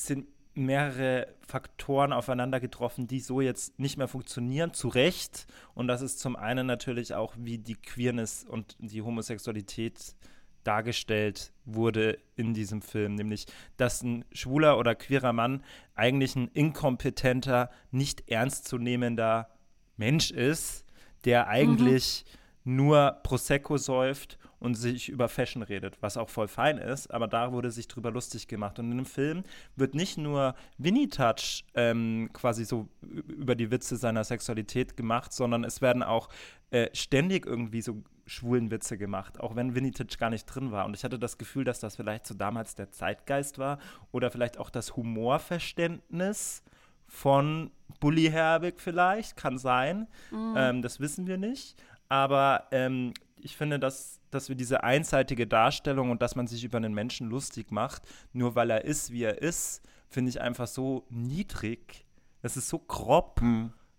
sind 0.00 0.26
mehrere 0.54 1.28
Faktoren 1.46 2.12
aufeinander 2.12 2.58
getroffen, 2.60 3.06
die 3.06 3.20
so 3.20 3.40
jetzt 3.40 3.78
nicht 3.78 3.96
mehr 3.96 4.08
funktionieren, 4.08 4.74
zu 4.74 4.88
Recht. 4.88 5.46
Und 5.74 5.86
das 5.86 6.02
ist 6.02 6.18
zum 6.18 6.36
einen 6.36 6.66
natürlich 6.66 7.14
auch, 7.14 7.34
wie 7.38 7.58
die 7.58 7.76
Queerness 7.76 8.44
und 8.44 8.76
die 8.78 9.02
Homosexualität 9.02 10.16
dargestellt 10.64 11.52
wurde 11.64 12.18
in 12.34 12.52
diesem 12.52 12.82
Film, 12.82 13.14
nämlich 13.14 13.46
dass 13.76 14.02
ein 14.02 14.24
schwuler 14.32 14.78
oder 14.78 14.94
queerer 14.94 15.32
Mann 15.32 15.62
eigentlich 15.94 16.34
ein 16.36 16.48
inkompetenter, 16.48 17.70
nicht 17.90 18.28
ernstzunehmender 18.28 19.48
Mensch 19.96 20.30
ist, 20.30 20.84
der 21.24 21.48
eigentlich 21.48 22.24
nur 22.64 23.18
Prosecco 23.22 23.78
säuft 23.78 24.38
und 24.60 24.74
sich 24.74 25.08
über 25.08 25.28
Fashion 25.28 25.62
redet, 25.62 25.96
was 26.00 26.16
auch 26.16 26.28
voll 26.28 26.48
fein 26.48 26.78
ist, 26.78 27.12
aber 27.12 27.28
da 27.28 27.52
wurde 27.52 27.70
sich 27.70 27.88
drüber 27.88 28.10
lustig 28.10 28.48
gemacht. 28.48 28.78
Und 28.78 28.90
in 28.90 28.98
dem 28.98 29.06
Film 29.06 29.44
wird 29.76 29.94
nicht 29.94 30.18
nur 30.18 30.54
Winnie 30.78 31.08
Touch 31.08 31.64
ähm, 31.74 32.30
quasi 32.32 32.64
so 32.64 32.88
über 33.00 33.54
die 33.54 33.70
Witze 33.70 33.96
seiner 33.96 34.24
Sexualität 34.24 34.96
gemacht, 34.96 35.32
sondern 35.32 35.64
es 35.64 35.80
werden 35.80 36.02
auch 36.02 36.28
äh, 36.70 36.88
ständig 36.92 37.46
irgendwie 37.46 37.82
so 37.82 38.02
schwulen 38.26 38.70
Witze 38.70 38.98
gemacht, 38.98 39.40
auch 39.40 39.56
wenn 39.56 39.74
Winnie 39.74 39.92
Touch 39.92 40.18
gar 40.18 40.30
nicht 40.30 40.44
drin 40.44 40.70
war. 40.70 40.84
Und 40.84 40.94
ich 40.94 41.04
hatte 41.04 41.18
das 41.18 41.38
Gefühl, 41.38 41.64
dass 41.64 41.80
das 41.80 41.96
vielleicht 41.96 42.26
so 42.26 42.34
damals 42.34 42.74
der 42.74 42.90
Zeitgeist 42.90 43.58
war 43.58 43.78
oder 44.12 44.30
vielleicht 44.30 44.58
auch 44.58 44.70
das 44.70 44.96
Humorverständnis 44.96 46.62
von 47.06 47.70
Bully 48.00 48.26
Herbig 48.30 48.80
vielleicht, 48.80 49.36
kann 49.36 49.56
sein. 49.56 50.08
Ähm, 50.56 50.82
das 50.82 51.00
wissen 51.00 51.26
wir 51.26 51.38
nicht. 51.38 51.82
Aber 52.10 52.68
ähm, 52.70 53.14
ich 53.40 53.56
finde, 53.56 53.78
dass, 53.78 54.17
dass 54.30 54.48
wir 54.48 54.56
diese 54.56 54.82
einseitige 54.84 55.46
Darstellung 55.46 56.10
und 56.10 56.22
dass 56.22 56.36
man 56.36 56.46
sich 56.46 56.64
über 56.64 56.76
einen 56.78 56.94
Menschen 56.94 57.28
lustig 57.28 57.70
macht, 57.70 58.02
nur 58.32 58.54
weil 58.54 58.70
er 58.70 58.84
ist, 58.84 59.12
wie 59.12 59.22
er 59.24 59.40
ist, 59.42 59.82
finde 60.08 60.30
ich 60.30 60.40
einfach 60.40 60.66
so 60.66 61.04
niedrig. 61.10 62.06
Das 62.42 62.56
ist 62.56 62.68
so 62.68 62.78
grob. 62.78 63.40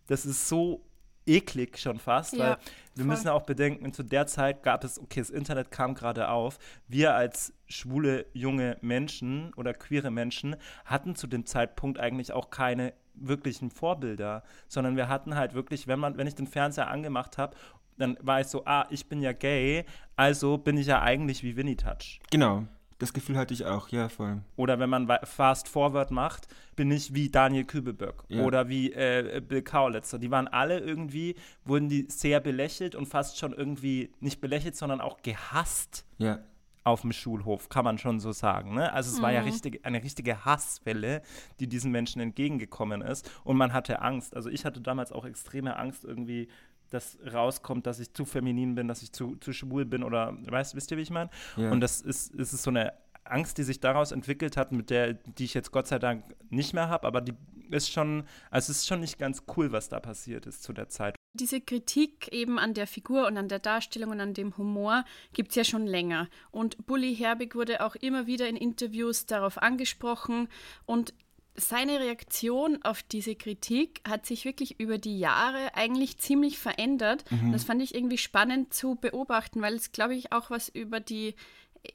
Das 0.08 0.26
ist 0.26 0.48
so 0.48 0.84
eklig 1.26 1.78
schon 1.78 2.00
fast, 2.00 2.34
Ja, 2.34 2.40
weil 2.40 2.58
wir 2.96 3.04
voll. 3.04 3.06
müssen 3.06 3.28
auch 3.28 3.44
bedenken, 3.44 3.94
zu 3.94 4.02
der 4.04 4.26
Zeit 4.26 4.64
gab 4.64 4.84
es, 4.84 5.00
okay, 5.00 5.20
das 5.20 5.30
Internet 5.30 5.70
kam 5.72 5.94
gerade 5.94 6.30
auf. 6.30 6.58
Wir 6.88 7.14
als 7.14 7.54
schwule 7.68 8.26
junge 8.34 8.78
Menschen 8.82 9.54
oder 9.54 9.74
queere 9.74 10.10
Menschen 10.10 10.56
hatten 10.86 11.16
zu 11.16 11.28
dem 11.28 11.46
Zeitpunkt 11.46 12.00
eigentlich 12.00 12.32
auch 12.34 12.50
keine 12.50 12.94
wirklichen 13.14 13.70
Vorbilder, 13.70 14.44
sondern 14.68 14.96
wir 14.96 15.08
hatten 15.10 15.36
halt 15.36 15.54
wirklich, 15.54 15.88
wenn 15.88 16.00
man, 16.00 16.18
wenn 16.18 16.26
ich 16.26 16.36
den 16.36 16.48
Fernseher 16.48 16.88
angemacht 16.90 17.38
habe, 17.38 17.56
dann 18.00 18.18
war 18.22 18.42
ich 18.42 18.48
so, 18.48 18.66
ah, 18.66 18.88
ich 18.90 19.08
bin 19.08 19.22
ja 19.22 19.34
gay, 19.34 19.86
also 20.16 20.58
bin 20.58 20.78
ich 20.78 20.88
ja 20.88 21.02
eigentlich 21.02 21.44
wie 21.44 21.56
Winnie 21.56 21.76
Touch. 21.76 22.20
Genau, 22.32 22.64
das 22.98 23.14
Gefühl 23.14 23.38
hatte 23.38 23.54
ich 23.54 23.66
auch, 23.66 23.90
ja, 23.90 24.10
voll. 24.10 24.42
Oder 24.58 24.80
wenn 24.80 24.90
man 24.90 25.08
Fast 25.24 25.68
Forward 25.70 26.12
macht, 26.12 26.48
bin 26.76 26.92
ich 26.92 27.14
wie 27.14 27.30
Daniel 27.30 27.64
Kübelböck 27.66 28.24
Ja. 28.28 28.44
oder 28.44 28.68
wie 28.68 28.92
äh, 28.92 29.42
Bill 29.46 29.62
Kaulitzer. 29.62 30.20
Die 30.20 30.32
waren 30.32 30.48
alle 30.48 30.80
irgendwie, 30.80 31.36
wurden 31.64 31.88
die 31.88 32.08
sehr 32.10 32.40
belächelt 32.40 32.96
und 32.96 33.06
fast 33.06 33.38
schon 33.38 33.54
irgendwie 33.54 34.12
nicht 34.20 34.42
belächelt, 34.42 34.76
sondern 34.76 35.00
auch 35.00 35.22
gehasst 35.22 36.06
Ja, 36.18 36.40
auf 36.84 37.02
dem 37.02 37.12
Schulhof, 37.14 37.70
kann 37.70 37.86
man 37.86 37.98
schon 37.98 38.20
so 38.20 38.32
sagen. 38.32 38.74
Ne? 38.74 38.92
Also 38.92 39.16
es 39.16 39.22
war 39.22 39.32
ja 39.32 39.42
richtig, 39.42 39.86
eine 39.86 40.04
richtige 40.04 40.44
Hasswelle, 40.44 41.22
die 41.60 41.68
diesen 41.68 41.92
Menschen 41.92 42.20
entgegengekommen 42.22 43.02
ist. 43.02 43.30
Und 43.44 43.58
man 43.58 43.74
hatte 43.74 44.02
Angst. 44.02 44.36
Also 44.36 44.50
ich 44.50 44.66
hatte 44.66 44.82
damals 44.82 45.12
auch 45.12 45.24
extreme 45.26 45.78
Angst, 45.78 46.04
irgendwie, 46.04 46.48
dass 46.90 47.18
rauskommt, 47.32 47.86
dass 47.86 48.00
ich 48.00 48.14
zu 48.14 48.26
feminin 48.26 48.76
bin, 48.76 48.88
dass 48.88 49.02
ich 49.02 49.12
zu, 49.12 49.36
zu 49.38 49.54
schwul 49.54 49.86
bin 49.86 50.04
oder 50.04 50.38
weißt, 50.48 50.76
wisst 50.76 50.92
ihr, 50.92 50.98
wie 50.98 51.02
ich 51.02 51.12
meine? 51.12 51.30
Ja. 51.58 51.72
Und 51.72 51.82
das 51.82 52.02
ist, 52.02 52.34
ist 52.34 52.54
es 52.54 52.64
so 52.64 52.70
eine 52.70 52.94
Angst, 53.24 53.58
die 53.58 53.64
sich 53.64 53.80
daraus 53.80 54.12
entwickelt 54.12 54.58
hat, 54.58 54.72
mit 54.72 54.90
der, 54.90 55.14
die 55.14 55.46
ich 55.46 55.54
jetzt 55.54 55.72
Gott 55.72 55.88
sei 55.88 56.00
Dank 56.00 56.24
nicht 56.50 56.74
mehr 56.74 56.90
habe, 56.90 57.08
aber 57.08 57.22
die 57.22 57.34
ist 57.72 57.92
schon, 57.92 58.24
also 58.50 58.72
es 58.72 58.80
ist 58.80 58.88
schon 58.88 59.00
nicht 59.00 59.20
ganz 59.20 59.44
cool, 59.56 59.72
was 59.72 59.90
da 59.90 60.00
passiert 60.00 60.46
ist 60.46 60.64
zu 60.64 60.74
der 60.74 60.90
Zeit. 60.90 61.16
Diese 61.34 61.62
Kritik 61.62 62.28
eben 62.30 62.58
an 62.58 62.74
der 62.74 62.88
Figur 62.88 63.28
und 63.28 63.38
an 63.38 63.48
der 63.48 63.60
Darstellung 63.60 64.10
und 64.12 64.20
an 64.20 64.34
dem 64.34 64.58
Humor 64.58 65.06
gibt 65.34 65.50
es 65.50 65.56
ja 65.56 65.64
schon 65.64 65.86
länger. 65.86 66.28
Und 66.50 66.88
Bully 66.88 67.16
Herbig 67.16 67.54
wurde 67.54 67.86
auch 67.86 67.96
immer 67.96 68.26
wieder 68.26 68.50
in 68.50 68.56
Interviews 68.56 69.28
darauf 69.28 69.60
angesprochen 69.60 70.50
und 70.86 71.14
seine 71.56 72.00
Reaktion 72.00 72.80
auf 72.84 73.04
diese 73.04 73.36
Kritik 73.36 74.02
hat 74.08 74.26
sich 74.26 74.46
wirklich 74.46 74.80
über 74.80 74.98
die 74.98 75.20
Jahre 75.20 75.76
eigentlich 75.76 76.18
ziemlich 76.18 76.58
verändert. 76.58 77.26
Und 77.32 77.52
das 77.52 77.64
fand 77.64 77.82
ich 77.82 77.94
irgendwie 77.96 78.18
spannend 78.18 78.74
zu 78.74 78.96
beobachten, 78.96 79.62
weil 79.62 79.74
es, 79.74 79.92
glaube 79.92 80.16
ich, 80.16 80.32
auch 80.32 80.50
was 80.50 80.70
über 80.70 81.00
die 81.00 81.36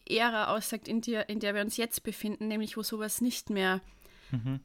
Ära 0.09 0.55
aussagt, 0.55 0.89
in 0.89 1.01
der, 1.01 1.29
in 1.29 1.41
der 1.41 1.55
wir 1.55 1.63
uns 1.63 1.77
jetzt 1.77 2.03
befinden, 2.03 2.49
nämlich 2.49 2.77
wo 2.77 2.83
sowas 2.83 3.21
nicht 3.21 3.51
mehr 3.51 3.81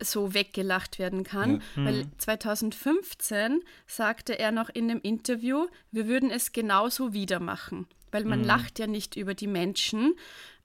so 0.02 0.34
weggelacht 0.34 1.00
werden 1.00 1.24
kann. 1.24 1.62
Weil 1.76 2.08
2015 2.18 3.62
sagte 3.88 4.40
er 4.40 4.52
noch 4.52 4.70
in 4.70 4.90
einem 4.90 5.00
Interview, 5.02 5.68
wir 5.92 6.08
würden 6.08 6.32
es 6.32 6.52
genauso 6.52 7.14
wieder 7.14 7.40
machen. 7.40 7.88
Weil 8.12 8.26
man 8.26 8.44
lacht 8.44 8.80
ja 8.80 8.88
nicht 8.88 9.16
über 9.16 9.36
die 9.36 9.48
Menschen, 9.48 10.16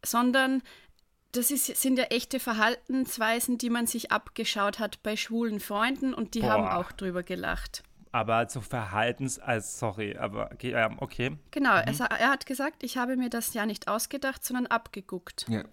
sondern 0.02 0.62
das 1.36 1.50
ist, 1.50 1.66
sind 1.76 1.98
ja 1.98 2.04
echte 2.04 2.38
Verhaltensweisen, 2.40 3.58
die 3.58 3.70
man 3.70 3.86
sich 3.86 4.12
abgeschaut 4.12 4.78
hat 4.78 5.02
bei 5.02 5.16
schwulen 5.16 5.60
Freunden 5.60 6.14
und 6.14 6.34
die 6.34 6.40
Boah. 6.40 6.50
haben 6.50 6.68
auch 6.68 6.92
drüber 6.92 7.22
gelacht. 7.22 7.82
Aber 8.12 8.48
so 8.48 8.60
Verhaltens, 8.60 9.40
also 9.40 9.66
sorry, 9.88 10.16
aber 10.16 10.50
okay. 11.00 11.32
Genau, 11.50 11.74
er, 11.74 11.94
sa- 11.94 12.06
er 12.06 12.30
hat 12.30 12.46
gesagt, 12.46 12.84
ich 12.84 12.96
habe 12.96 13.16
mir 13.16 13.28
das 13.28 13.54
ja 13.54 13.66
nicht 13.66 13.88
ausgedacht, 13.88 14.44
sondern 14.44 14.66
abgeguckt. 14.66 15.46
ja. 15.48 15.64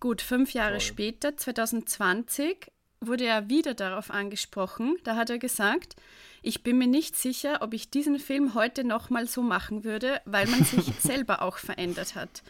Gut, 0.00 0.22
fünf 0.22 0.54
Jahre 0.54 0.80
später, 0.80 1.36
2020, 1.36 2.70
wurde 3.00 3.24
er 3.26 3.48
wieder 3.48 3.74
darauf 3.74 4.10
angesprochen. 4.10 4.96
Da 5.04 5.14
hat 5.16 5.30
er 5.30 5.38
gesagt, 5.38 5.96
ich 6.42 6.62
bin 6.64 6.78
mir 6.78 6.86
nicht 6.88 7.16
sicher, 7.16 7.58
ob 7.62 7.72
ich 7.74 7.90
diesen 7.90 8.18
Film 8.18 8.54
heute 8.54 8.82
nochmal 8.84 9.26
so 9.26 9.42
machen 9.42 9.84
würde, 9.84 10.20
weil 10.24 10.46
man 10.48 10.64
sich 10.64 10.84
selber 11.00 11.42
auch 11.42 11.58
verändert 11.58 12.14
hat. 12.14 12.42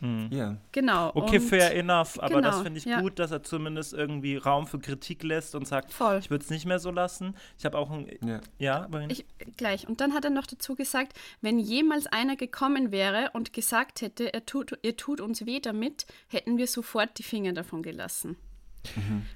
Ja. 0.00 0.56
Genau. 0.72 1.10
Okay, 1.14 1.38
und 1.38 1.48
fair 1.48 1.74
enough, 1.74 2.18
aber 2.20 2.40
das 2.40 2.52
genau, 2.52 2.62
finde 2.64 2.78
ich 2.78 2.84
ja. 2.84 3.00
gut, 3.00 3.18
dass 3.18 3.30
er 3.30 3.42
zumindest 3.42 3.92
irgendwie 3.92 4.36
Raum 4.36 4.66
für 4.66 4.78
Kritik 4.78 5.22
lässt 5.22 5.54
und 5.54 5.66
sagt, 5.66 5.92
Voll. 5.92 6.18
ich 6.18 6.30
würde 6.30 6.44
es 6.44 6.50
nicht 6.50 6.66
mehr 6.66 6.78
so 6.78 6.90
lassen. 6.90 7.34
Ich 7.58 7.64
habe 7.64 7.76
auch 7.76 7.90
ein, 7.90 8.08
Ja. 8.24 8.40
ja, 8.58 8.84
aber 8.84 9.10
Ich, 9.10 9.24
gleich. 9.56 9.88
Und 9.88 10.00
dann 10.00 10.14
hat 10.14 10.24
er 10.24 10.30
noch 10.30 10.46
dazu 10.46 10.74
gesagt, 10.74 11.18
wenn 11.40 11.58
jemals 11.58 12.06
einer 12.06 12.36
gekommen 12.36 12.92
wäre 12.92 13.30
und 13.32 13.52
gesagt 13.52 14.00
hätte, 14.00 14.32
er 14.32 14.46
tut, 14.46 14.78
ihr 14.82 14.96
tut 14.96 15.20
uns 15.20 15.46
weh 15.46 15.60
damit, 15.60 16.06
hätten 16.28 16.58
wir 16.58 16.66
sofort 16.66 17.18
die 17.18 17.22
Finger 17.22 17.52
davon 17.52 17.82
gelassen. 17.82 18.36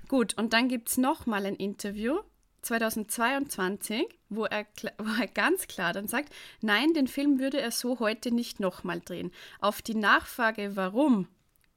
Gut, 0.09 0.38
und 0.38 0.52
dann 0.52 0.69
gibt 0.69 0.88
es 0.88 0.97
nochmal 0.99 1.47
ein 1.47 1.57
Interview, 1.57 2.21
2022, 2.62 4.07
wo 4.28 4.45
er, 4.45 4.66
wo 4.99 5.21
er 5.21 5.26
ganz 5.26 5.66
klar 5.66 5.92
dann 5.92 6.09
sagt, 6.09 6.33
nein, 6.61 6.95
den 6.95 7.09
Film 7.09 7.38
würde 7.38 7.61
er 7.61 7.71
so 7.71 7.99
heute 7.99 8.33
nicht 8.33 8.61
nochmal 8.61 9.00
drehen. 9.04 9.33
Auf 9.61 9.83
die 9.83 9.95
Nachfrage, 9.95 10.76
warum, 10.76 11.28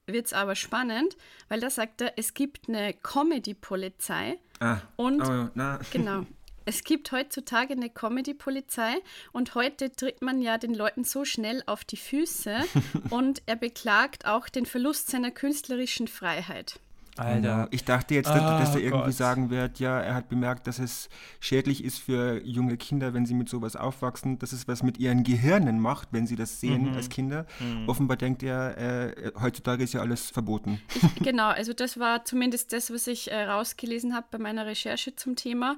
wird 0.08 0.28
es 0.28 0.34
aber 0.34 0.56
spannend, 0.56 1.18
weil 1.50 1.60
da 1.60 1.70
sagt 1.70 2.02
er, 2.02 2.14
es 2.18 2.34
gibt 2.34 2.70
eine 2.70 2.94
Comedy-Polizei 2.94 4.38
Ah, 4.60 4.78
und 4.96 5.22
oh, 5.22 5.50
na. 5.54 5.80
Genau. 5.92 6.26
Es 6.68 6.84
gibt 6.84 7.12
heutzutage 7.12 7.74
eine 7.74 7.92
Comedy-Polizei 7.92 8.96
und 9.32 9.54
heute 9.54 9.92
tritt 9.92 10.24
man 10.24 10.42
ja 10.42 10.58
den 10.58 10.74
Leuten 10.74 11.04
so 11.04 11.24
schnell 11.24 11.62
auf 11.68 11.84
die 11.84 11.98
Füße 11.98 12.58
und 13.12 13.44
er 13.46 13.56
beklagt 13.56 14.26
auch 14.26 14.50
den 14.50 14.66
Verlust 14.66 15.12
seiner 15.12 15.30
künstlerischen 15.30 16.08
Freiheit. 16.08 16.80
Alter. 17.18 17.68
Ich 17.72 17.84
dachte 17.86 18.14
jetzt, 18.14 18.28
dass, 18.28 18.42
Ah, 18.42 18.60
dass 18.60 18.76
er 18.76 18.82
irgendwie 18.82 19.06
Gott. 19.06 19.14
sagen 19.14 19.50
wird, 19.50 19.80
ja, 19.80 20.00
er 20.00 20.16
hat 20.16 20.28
bemerkt, 20.30 20.68
dass 20.68 20.80
es 20.80 21.10
schädlich 21.40 21.84
ist 21.84 22.00
für 22.00 22.42
junge 22.44 22.78
Kinder, 22.78 23.14
wenn 23.14 23.26
sie 23.26 23.34
mit 23.34 23.48
sowas 23.50 23.76
aufwachsen, 23.76 24.38
dass 24.40 24.52
es 24.52 24.68
was 24.68 24.84
mit 24.84 24.98
ihren 24.98 25.24
Gehirnen 25.24 25.80
macht, 25.80 26.10
wenn 26.12 26.28
sie 26.28 26.36
das 26.36 26.60
sehen 26.60 26.90
Mhm. 26.92 26.96
als 26.96 27.10
Kinder. 27.10 27.46
Offenbar 27.88 28.18
denkt 28.18 28.44
er, 28.44 28.78
äh, 28.78 29.32
heutzutage 29.42 29.84
ist 29.84 29.94
ja 29.94 30.02
alles 30.02 30.30
verboten. 30.30 30.82
Genau, 31.24 31.48
also 31.50 31.74
das 31.74 32.00
war 32.00 32.26
zumindest 32.26 32.74
das, 32.74 32.92
was 32.92 33.08
ich 33.08 33.32
äh, 33.32 33.44
rausgelesen 33.46 34.14
habe 34.14 34.28
bei 34.32 34.38
meiner 34.38 34.66
Recherche 34.66 35.16
zum 35.16 35.36
Thema. 35.36 35.78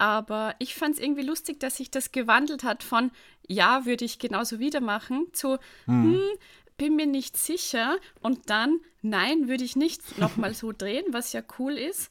Aber 0.00 0.54
ich 0.60 0.74
fand 0.76 0.94
es 0.94 1.00
irgendwie 1.00 1.22
lustig, 1.22 1.58
dass 1.60 1.76
sich 1.76 1.90
das 1.90 2.12
gewandelt 2.12 2.62
hat 2.62 2.82
von 2.84 3.10
ja, 3.48 3.84
würde 3.84 4.04
ich 4.04 4.18
genauso 4.18 4.58
wieder 4.60 4.80
machen 4.80 5.26
zu 5.32 5.58
hm, 5.86 6.18
bin 6.78 6.96
mir 6.96 7.06
nicht 7.06 7.36
sicher 7.36 7.98
und 8.20 8.48
dann 8.48 8.80
nein, 9.02 9.48
würde 9.48 9.64
ich 9.64 9.76
nicht 9.76 10.18
nochmal 10.18 10.54
so 10.54 10.72
drehen, 10.72 11.04
was 11.10 11.32
ja 11.32 11.42
cool 11.58 11.72
ist. 11.72 12.10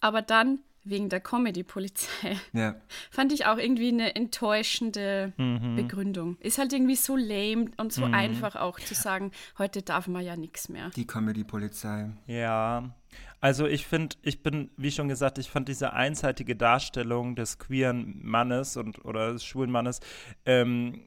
Aber 0.00 0.22
dann 0.22 0.58
wegen 0.88 1.08
der 1.08 1.20
Comedy-Polizei. 1.20 2.38
Ja. 2.52 2.76
Fand 3.10 3.32
ich 3.32 3.46
auch 3.46 3.58
irgendwie 3.58 3.88
eine 3.88 4.14
enttäuschende 4.14 5.32
Begründung. 5.36 6.36
Ist 6.38 6.58
halt 6.58 6.72
irgendwie 6.72 6.94
so 6.94 7.16
lame 7.16 7.72
und 7.76 7.92
so 7.92 8.04
einfach 8.04 8.54
auch 8.54 8.78
zu 8.78 8.94
sagen, 8.94 9.32
heute 9.58 9.82
darf 9.82 10.06
man 10.06 10.24
ja 10.24 10.36
nichts 10.36 10.68
mehr. 10.68 10.90
Die 10.94 11.06
Comedy-Polizei. 11.06 12.10
Ja, 12.28 12.94
also 13.40 13.66
ich 13.66 13.86
finde, 13.86 14.16
ich 14.22 14.42
bin, 14.42 14.70
wie 14.76 14.92
schon 14.92 15.08
gesagt, 15.08 15.38
ich 15.38 15.50
fand 15.50 15.68
diese 15.68 15.92
einseitige 15.92 16.54
Darstellung 16.54 17.34
des 17.34 17.58
queeren 17.58 18.20
Mannes 18.22 18.76
und 18.76 19.04
oder 19.04 19.32
des 19.32 19.44
schwulen 19.44 19.70
Mannes 19.70 20.00
ähm, 20.44 21.00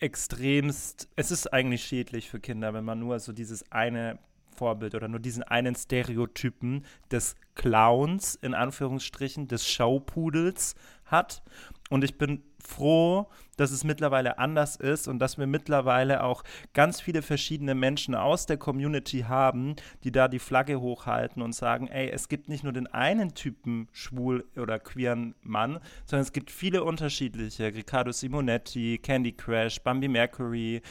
extremst, 0.00 1.08
es 1.16 1.30
ist 1.30 1.52
eigentlich 1.52 1.84
schädlich 1.84 2.30
für 2.30 2.40
Kinder, 2.40 2.74
wenn 2.74 2.84
man 2.84 2.98
nur 2.98 3.18
so 3.20 3.32
dieses 3.32 3.70
eine 3.70 4.18
Vorbild 4.54 4.94
oder 4.94 5.08
nur 5.08 5.20
diesen 5.20 5.42
einen 5.42 5.74
Stereotypen 5.74 6.84
des 7.10 7.36
Clowns, 7.54 8.36
in 8.36 8.54
Anführungsstrichen, 8.54 9.48
des 9.48 9.68
Schaupudels 9.68 10.74
hat. 11.06 11.42
Und 11.90 12.04
ich 12.04 12.18
bin 12.18 12.42
froh, 12.66 13.26
dass 13.56 13.70
es 13.70 13.84
mittlerweile 13.84 14.38
anders 14.38 14.76
ist 14.76 15.06
und 15.08 15.18
dass 15.18 15.38
wir 15.38 15.46
mittlerweile 15.46 16.24
auch 16.24 16.42
ganz 16.72 17.00
viele 17.00 17.22
verschiedene 17.22 17.74
Menschen 17.74 18.14
aus 18.14 18.46
der 18.46 18.56
Community 18.56 19.26
haben, 19.28 19.76
die 20.02 20.12
da 20.12 20.28
die 20.28 20.38
Flagge 20.38 20.80
hochhalten 20.80 21.42
und 21.42 21.54
sagen, 21.54 21.88
ey, 21.88 22.10
es 22.10 22.28
gibt 22.28 22.48
nicht 22.48 22.64
nur 22.64 22.72
den 22.72 22.86
einen 22.86 23.34
Typen 23.34 23.88
schwul 23.92 24.44
oder 24.56 24.78
queeren 24.78 25.34
Mann, 25.42 25.78
sondern 26.04 26.22
es 26.22 26.32
gibt 26.32 26.50
viele 26.50 26.84
unterschiedliche. 26.84 27.66
Riccardo 27.66 28.12
Simonetti, 28.12 28.98
Candy 28.98 29.32
Crash, 29.32 29.80
Bambi 29.80 30.08
Mercury, 30.08 30.82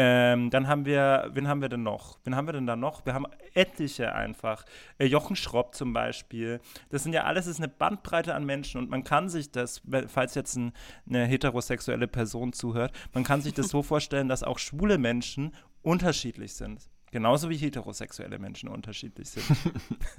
ähm, 0.00 0.48
dann 0.50 0.68
haben 0.68 0.84
wir, 0.84 1.28
wen 1.32 1.48
haben 1.48 1.60
wir 1.60 1.68
denn 1.68 1.82
noch? 1.82 2.20
Wen 2.22 2.36
haben 2.36 2.46
wir 2.46 2.52
denn 2.52 2.68
da 2.68 2.76
noch? 2.76 3.04
Wir 3.04 3.14
haben 3.14 3.26
etliche 3.54 4.14
einfach. 4.14 4.64
Äh, 4.96 5.06
Jochen 5.06 5.34
Schropp 5.34 5.74
zum 5.74 5.92
Beispiel. 5.92 6.60
Das 6.90 7.02
sind 7.02 7.14
ja 7.14 7.24
alles, 7.24 7.46
das 7.46 7.54
ist 7.54 7.60
eine 7.60 7.66
Bandbreite 7.66 8.32
an 8.36 8.46
Menschen 8.46 8.80
und 8.80 8.90
man 8.90 9.02
kann 9.02 9.28
sich 9.28 9.50
das, 9.50 9.82
falls 10.06 10.36
jetzt 10.36 10.54
ein, 10.54 10.72
eine 11.08 11.26
heterosexuelle 11.26 12.06
Person 12.06 12.52
zuhört, 12.52 12.92
man 13.12 13.24
kann 13.24 13.42
sich 13.42 13.54
das 13.54 13.70
so 13.70 13.82
vorstellen, 13.82 14.28
dass 14.28 14.44
auch 14.44 14.60
schwule 14.60 14.98
Menschen 14.98 15.52
unterschiedlich 15.82 16.54
sind. 16.54 16.88
Genauso 17.10 17.50
wie 17.50 17.56
heterosexuelle 17.56 18.38
Menschen 18.38 18.68
unterschiedlich 18.68 19.28
sind. 19.30 19.46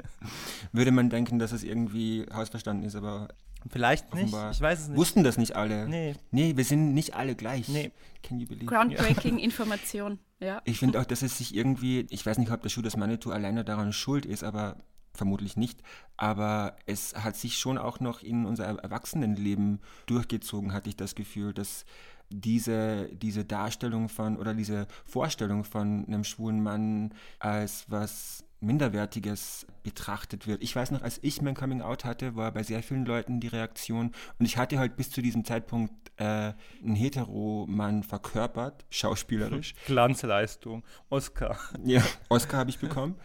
Würde 0.73 0.91
man 0.91 1.09
denken, 1.09 1.39
dass 1.39 1.53
es 1.53 1.63
irgendwie 1.63 2.25
hausverstanden 2.33 2.85
ist, 2.85 2.97
aber 2.97 3.29
Vielleicht 3.69 4.13
nicht, 4.13 4.23
offenbar 4.25 4.51
ich 4.51 4.61
weiß 4.61 4.79
es 4.81 4.87
nicht. 4.87 4.97
wussten 4.97 5.23
das 5.23 5.37
nicht 5.37 5.55
alle. 5.55 5.87
Nee. 5.87 6.15
Nee, 6.31 6.55
wir 6.55 6.63
sind 6.63 6.93
nicht 6.93 7.15
alle 7.15 7.35
gleich. 7.35 7.67
Nee. 7.67 7.91
Can 8.23 8.39
you 8.39 8.47
believe? 8.47 8.65
Groundbreaking 8.65 9.37
Information. 9.39 10.19
Ja. 10.39 10.61
Ich 10.63 10.79
finde 10.79 10.99
auch, 10.99 11.05
dass 11.05 11.21
es 11.21 11.37
sich 11.37 11.53
irgendwie, 11.53 12.07
ich 12.09 12.25
weiß 12.25 12.37
nicht, 12.37 12.51
ob 12.51 12.61
der 12.61 12.69
Schuh 12.69 12.81
des 12.81 12.95
Manitou 12.95 13.31
alleine 13.31 13.65
daran 13.65 13.91
schuld 13.91 14.25
ist, 14.25 14.43
aber 14.43 14.77
vermutlich 15.13 15.57
nicht. 15.57 15.81
Aber 16.15 16.77
es 16.85 17.13
hat 17.15 17.35
sich 17.35 17.57
schon 17.57 17.77
auch 17.77 17.99
noch 17.99 18.23
in 18.23 18.45
unser 18.45 18.65
Erwachsenenleben 18.65 19.79
durchgezogen, 20.05 20.71
hatte 20.73 20.89
ich 20.89 20.95
das 20.95 21.15
Gefühl, 21.15 21.53
dass 21.53 21.85
diese, 22.29 23.09
diese 23.15 23.43
Darstellung 23.43 24.07
von 24.07 24.37
oder 24.37 24.53
diese 24.53 24.87
Vorstellung 25.03 25.63
von 25.63 26.05
einem 26.07 26.23
schwulen 26.23 26.61
Mann 26.61 27.13
als 27.39 27.85
was 27.87 28.45
Minderwertiges 28.61 29.65
betrachtet 29.83 30.47
wird. 30.47 30.61
Ich 30.61 30.75
weiß 30.75 30.91
noch, 30.91 31.01
als 31.01 31.19
ich 31.21 31.41
mein 31.41 31.55
Coming 31.55 31.81
Out 31.81 32.05
hatte, 32.05 32.35
war 32.35 32.51
bei 32.51 32.63
sehr 32.63 32.83
vielen 32.83 33.05
Leuten 33.05 33.39
die 33.39 33.47
Reaktion 33.47 34.11
und 34.37 34.45
ich 34.45 34.57
hatte 34.57 34.79
halt 34.79 34.97
bis 34.97 35.09
zu 35.11 35.21
diesem 35.21 35.45
Zeitpunkt 35.45 35.93
äh, 36.17 36.53
einen 36.83 36.95
Hetero-Mann 36.95 38.03
verkörpert, 38.03 38.85
schauspielerisch. 38.89 39.73
Glanzleistung. 39.85 40.83
Oscar. 41.09 41.57
Ja, 41.85 42.03
Oscar 42.27 42.57
habe 42.57 42.69
ich 42.69 42.79
bekommen. 42.79 43.15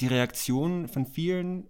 Die 0.00 0.06
Reaktion 0.06 0.88
von 0.88 1.04
vielen 1.04 1.68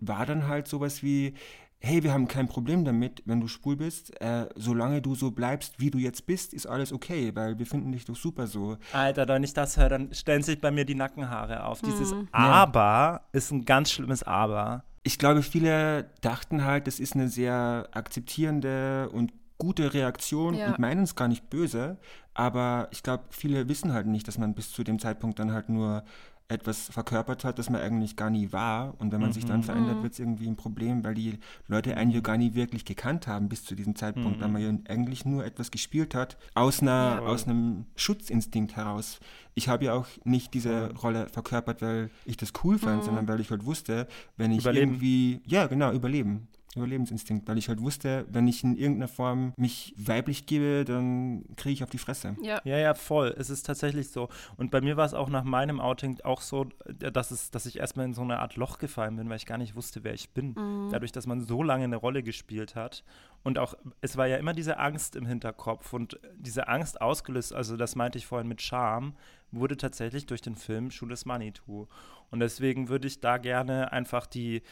war 0.00 0.26
dann 0.26 0.48
halt 0.48 0.68
sowas 0.68 1.02
wie, 1.02 1.34
hey, 1.84 2.02
wir 2.04 2.12
haben 2.12 2.28
kein 2.28 2.46
Problem 2.46 2.84
damit, 2.84 3.22
wenn 3.26 3.40
du 3.40 3.48
schwul 3.48 3.76
bist, 3.76 4.18
äh, 4.20 4.46
solange 4.54 5.02
du 5.02 5.14
so 5.16 5.32
bleibst, 5.32 5.80
wie 5.80 5.90
du 5.90 5.98
jetzt 5.98 6.26
bist, 6.26 6.54
ist 6.54 6.66
alles 6.66 6.92
okay, 6.92 7.32
weil 7.34 7.58
wir 7.58 7.66
finden 7.66 7.90
dich 7.90 8.04
doch 8.04 8.14
super 8.16 8.46
so. 8.46 8.76
Alter, 8.92 9.26
wenn 9.26 9.42
ich 9.42 9.52
das 9.52 9.76
höre, 9.76 9.88
dann 9.88 10.14
stellen 10.14 10.42
sich 10.42 10.60
bei 10.60 10.70
mir 10.70 10.84
die 10.84 10.94
Nackenhaare 10.94 11.64
auf. 11.64 11.82
Dieses 11.82 12.14
Aber 12.30 13.22
ist 13.32 13.50
ein 13.50 13.64
ganz 13.64 13.90
schlimmes 13.90 14.22
Aber. 14.22 14.84
Ich 15.02 15.18
glaube, 15.18 15.42
viele 15.42 16.10
dachten 16.20 16.64
halt, 16.64 16.86
das 16.86 17.00
ist 17.00 17.14
eine 17.14 17.28
sehr 17.28 17.88
akzeptierende 17.90 19.08
und 19.10 19.32
gute 19.58 19.92
Reaktion 19.94 20.54
Ja. 20.54 20.68
und 20.68 20.78
meinen 20.78 21.02
es 21.04 21.14
gar 21.16 21.28
nicht 21.28 21.48
böse, 21.50 21.98
aber 22.34 22.88
ich 22.90 23.02
glaube, 23.02 23.24
viele 23.30 23.68
wissen 23.68 23.92
halt 23.92 24.06
nicht, 24.06 24.26
dass 24.26 24.38
man 24.38 24.54
bis 24.54 24.72
zu 24.72 24.82
dem 24.84 24.98
Zeitpunkt 24.98 25.38
dann 25.38 25.52
halt 25.52 25.68
nur 25.68 26.04
etwas 26.48 26.88
verkörpert 26.88 27.44
hat, 27.44 27.58
das 27.58 27.70
man 27.70 27.80
eigentlich 27.80 28.16
gar 28.16 28.30
nie 28.30 28.52
war. 28.52 28.94
Und 28.98 29.12
wenn 29.12 29.20
man 29.20 29.32
sich 29.32 29.44
dann 29.44 29.62
verändert, 29.62 30.02
wird 30.02 30.12
es 30.12 30.18
irgendwie 30.18 30.46
ein 30.46 30.56
Problem, 30.56 31.04
weil 31.04 31.14
die 31.14 31.38
Leute 31.66 31.96
einen 31.96 32.10
ja 32.10 32.20
gar 32.20 32.36
nie 32.36 32.54
wirklich 32.54 32.84
gekannt 32.84 33.26
haben 33.26 33.48
bis 33.48 33.64
zu 33.64 33.74
diesem 33.74 33.96
Zeitpunkt, 33.96 34.40
weil 34.40 34.48
man 34.48 34.62
ja 34.62 34.72
eigentlich 34.88 35.24
nur 35.24 35.44
etwas 35.44 35.70
gespielt 35.70 36.14
hat, 36.14 36.36
aus, 36.54 36.82
einer, 36.82 37.22
aus 37.24 37.46
einem 37.46 37.86
Schutzinstinkt 37.96 38.76
heraus. 38.76 39.20
Ich 39.54 39.68
habe 39.68 39.84
ja 39.84 39.94
auch 39.94 40.06
nicht 40.24 40.54
diese 40.54 40.94
Rolle 40.94 41.28
verkörpert, 41.28 41.82
weil 41.82 42.10
ich 42.24 42.36
das 42.36 42.52
cool 42.64 42.78
fand, 42.78 43.04
sondern 43.04 43.28
weil 43.28 43.40
ich 43.40 43.50
halt 43.50 43.64
wusste, 43.64 44.06
wenn 44.36 44.50
ich 44.50 44.60
Überleben. 44.60 44.92
irgendwie, 44.92 45.40
ja 45.46 45.66
genau, 45.66 45.92
überleben. 45.92 46.48
Überlebensinstinkt, 46.74 47.46
weil 47.48 47.58
ich 47.58 47.68
halt 47.68 47.80
wusste, 47.82 48.26
wenn 48.30 48.48
ich 48.48 48.64
in 48.64 48.76
irgendeiner 48.76 49.08
Form 49.08 49.52
mich 49.56 49.94
weiblich 49.96 50.46
gebe, 50.46 50.84
dann 50.86 51.44
kriege 51.56 51.74
ich 51.74 51.84
auf 51.84 51.90
die 51.90 51.98
Fresse. 51.98 52.36
Ja. 52.42 52.60
Ja, 52.64 52.78
ja, 52.78 52.94
voll. 52.94 53.34
Es 53.36 53.50
ist 53.50 53.64
tatsächlich 53.64 54.08
so. 54.08 54.28
Und 54.56 54.70
bei 54.70 54.80
mir 54.80 54.96
war 54.96 55.04
es 55.04 55.12
auch 55.12 55.28
nach 55.28 55.44
meinem 55.44 55.80
Outing 55.80 56.20
auch 56.22 56.40
so, 56.40 56.68
äh, 57.00 57.12
dass, 57.12 57.30
es, 57.30 57.50
dass 57.50 57.66
ich 57.66 57.78
erstmal 57.78 58.06
in 58.06 58.14
so 58.14 58.22
eine 58.22 58.38
Art 58.38 58.56
Loch 58.56 58.78
gefallen 58.78 59.16
bin, 59.16 59.28
weil 59.28 59.36
ich 59.36 59.46
gar 59.46 59.58
nicht 59.58 59.76
wusste, 59.76 60.02
wer 60.04 60.14
ich 60.14 60.30
bin. 60.30 60.54
Dadurch, 60.90 61.12
dass 61.12 61.26
man 61.26 61.40
so 61.40 61.62
lange 61.62 61.84
eine 61.84 61.96
Rolle 61.96 62.22
gespielt 62.22 62.74
hat. 62.74 63.04
Und 63.42 63.58
auch, 63.58 63.74
es 64.00 64.16
war 64.16 64.26
ja 64.26 64.36
immer 64.36 64.52
diese 64.52 64.78
Angst 64.78 65.16
im 65.16 65.26
Hinterkopf. 65.26 65.92
Und 65.92 66.18
diese 66.36 66.68
Angst 66.68 67.00
ausgelöst, 67.00 67.52
also 67.52 67.76
das 67.76 67.96
meinte 67.96 68.18
ich 68.18 68.26
vorhin 68.26 68.48
mit 68.48 68.62
Scham, 68.62 69.14
wurde 69.50 69.76
tatsächlich 69.76 70.26
durch 70.26 70.40
den 70.40 70.54
Film 70.54 70.90
Schuh 70.90 71.06
des 71.06 71.26
Manitou. 71.26 71.86
Und 72.30 72.40
deswegen 72.40 72.88
würde 72.88 73.08
ich 73.08 73.20
da 73.20 73.36
gerne 73.36 73.92
einfach 73.92 74.26
die 74.26 74.62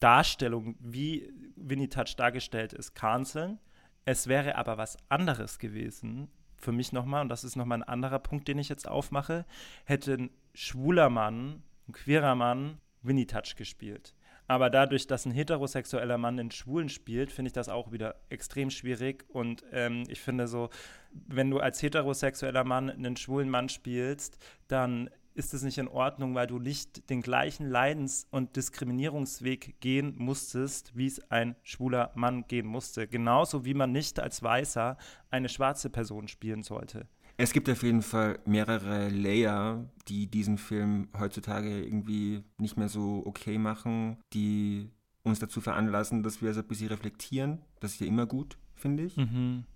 Darstellung, 0.00 0.76
wie 0.80 1.32
Winnie 1.56 1.88
Touch 1.88 2.16
dargestellt 2.16 2.72
ist, 2.72 2.94
canceln. 2.94 3.58
Es 4.04 4.28
wäre 4.28 4.56
aber 4.56 4.78
was 4.78 4.96
anderes 5.08 5.58
gewesen, 5.58 6.28
für 6.56 6.72
mich 6.72 6.92
nochmal, 6.92 7.22
und 7.22 7.28
das 7.28 7.44
ist 7.44 7.56
nochmal 7.56 7.78
ein 7.78 7.88
anderer 7.88 8.18
Punkt, 8.18 8.48
den 8.48 8.58
ich 8.58 8.68
jetzt 8.68 8.88
aufmache, 8.88 9.44
hätte 9.84 10.14
ein 10.14 10.30
schwuler 10.54 11.10
Mann, 11.10 11.62
ein 11.88 11.92
queerer 11.92 12.34
Mann 12.34 12.78
Winnie 13.02 13.26
Touch 13.26 13.56
gespielt. 13.56 14.14
Aber 14.48 14.70
dadurch, 14.70 15.06
dass 15.06 15.26
ein 15.26 15.32
heterosexueller 15.32 16.18
Mann 16.18 16.36
den 16.36 16.50
Schwulen 16.52 16.88
spielt, 16.88 17.32
finde 17.32 17.48
ich 17.48 17.52
das 17.52 17.68
auch 17.68 17.90
wieder 17.90 18.14
extrem 18.28 18.70
schwierig. 18.70 19.24
Und 19.28 19.64
ähm, 19.72 20.04
ich 20.08 20.20
finde 20.20 20.46
so, 20.46 20.70
wenn 21.10 21.50
du 21.50 21.58
als 21.58 21.82
heterosexueller 21.82 22.62
Mann 22.62 22.88
einen 22.88 23.16
schwulen 23.16 23.50
Mann 23.50 23.68
spielst, 23.68 24.38
dann 24.68 25.10
ist 25.36 25.54
es 25.54 25.62
nicht 25.62 25.78
in 25.78 25.88
Ordnung, 25.88 26.34
weil 26.34 26.46
du 26.46 26.58
nicht 26.58 27.10
den 27.10 27.20
gleichen 27.20 27.68
Leidens- 27.68 28.26
und 28.30 28.56
Diskriminierungsweg 28.56 29.80
gehen 29.80 30.14
musstest, 30.16 30.96
wie 30.96 31.06
es 31.06 31.30
ein 31.30 31.56
schwuler 31.62 32.10
Mann 32.14 32.46
gehen 32.48 32.66
musste. 32.66 33.06
Genauso 33.06 33.64
wie 33.64 33.74
man 33.74 33.92
nicht 33.92 34.18
als 34.18 34.42
Weißer 34.42 34.96
eine 35.30 35.48
schwarze 35.48 35.90
Person 35.90 36.28
spielen 36.28 36.62
sollte. 36.62 37.06
Es 37.36 37.52
gibt 37.52 37.68
auf 37.68 37.82
jeden 37.82 38.00
Fall 38.00 38.38
mehrere 38.46 39.10
Layer, 39.10 39.90
die 40.08 40.26
diesen 40.26 40.56
Film 40.56 41.08
heutzutage 41.18 41.84
irgendwie 41.84 42.42
nicht 42.56 42.78
mehr 42.78 42.88
so 42.88 43.22
okay 43.26 43.58
machen, 43.58 44.16
die 44.32 44.90
uns 45.22 45.38
dazu 45.38 45.60
veranlassen, 45.60 46.22
dass 46.22 46.40
wir 46.40 46.54
so 46.54 46.60
ein 46.60 46.66
bisschen 46.66 46.88
reflektieren. 46.88 47.60
Das 47.80 47.92
ist 47.92 48.00
ja 48.00 48.06
immer 48.06 48.24
gut, 48.24 48.56
finde 48.74 49.02
ich. 49.04 49.18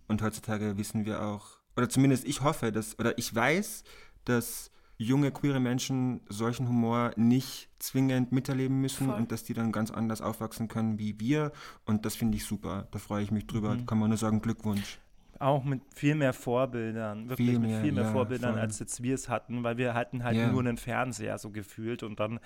Und 0.08 0.22
heutzutage 0.22 0.78
wissen 0.78 1.04
wir 1.04 1.22
auch, 1.22 1.58
oder 1.76 1.90
zumindest 1.90 2.24
ich 2.24 2.40
hoffe, 2.40 2.72
dass, 2.72 2.98
oder 2.98 3.18
ich 3.18 3.34
weiß, 3.34 3.84
dass 4.24 4.70
junge 5.00 5.30
queere 5.30 5.60
Menschen 5.60 6.20
solchen 6.28 6.68
Humor 6.68 7.12
nicht 7.16 7.70
zwingend 7.78 8.32
miterleben 8.32 8.80
müssen 8.80 9.06
Voll. 9.06 9.16
und 9.16 9.32
dass 9.32 9.44
die 9.44 9.54
dann 9.54 9.72
ganz 9.72 9.90
anders 9.90 10.20
aufwachsen 10.20 10.68
können 10.68 10.98
wie 10.98 11.18
wir. 11.18 11.52
Und 11.86 12.04
das 12.04 12.16
finde 12.16 12.36
ich 12.36 12.44
super. 12.44 12.86
Da 12.90 12.98
freue 12.98 13.22
ich 13.22 13.30
mich 13.30 13.46
drüber. 13.46 13.78
Kann 13.86 13.98
man 13.98 14.10
nur 14.10 14.18
sagen, 14.18 14.42
Glückwunsch. 14.42 14.98
Auch 15.40 15.64
mit 15.64 15.80
viel 15.94 16.14
mehr 16.14 16.34
Vorbildern, 16.34 17.30
wirklich 17.30 17.48
Viel 17.48 17.58
mit 17.58 17.70
mehr, 17.70 17.80
viel 17.80 17.92
mehr 17.92 18.04
ja, 18.04 18.12
Vorbildern, 18.12 18.52
voll. 18.52 18.60
als 18.60 18.78
jetzt 18.78 19.02
wir 19.02 19.14
es 19.14 19.30
hatten, 19.30 19.64
weil 19.64 19.78
wir 19.78 19.94
hatten 19.94 20.22
halt 20.22 20.36
Ja. 20.36 20.52
nur 20.52 20.60
einen 20.60 20.76
Fernseher 20.76 21.38
so 21.38 21.50
gefühlt 21.50 22.02
und 22.02 22.20
dann 22.20 22.40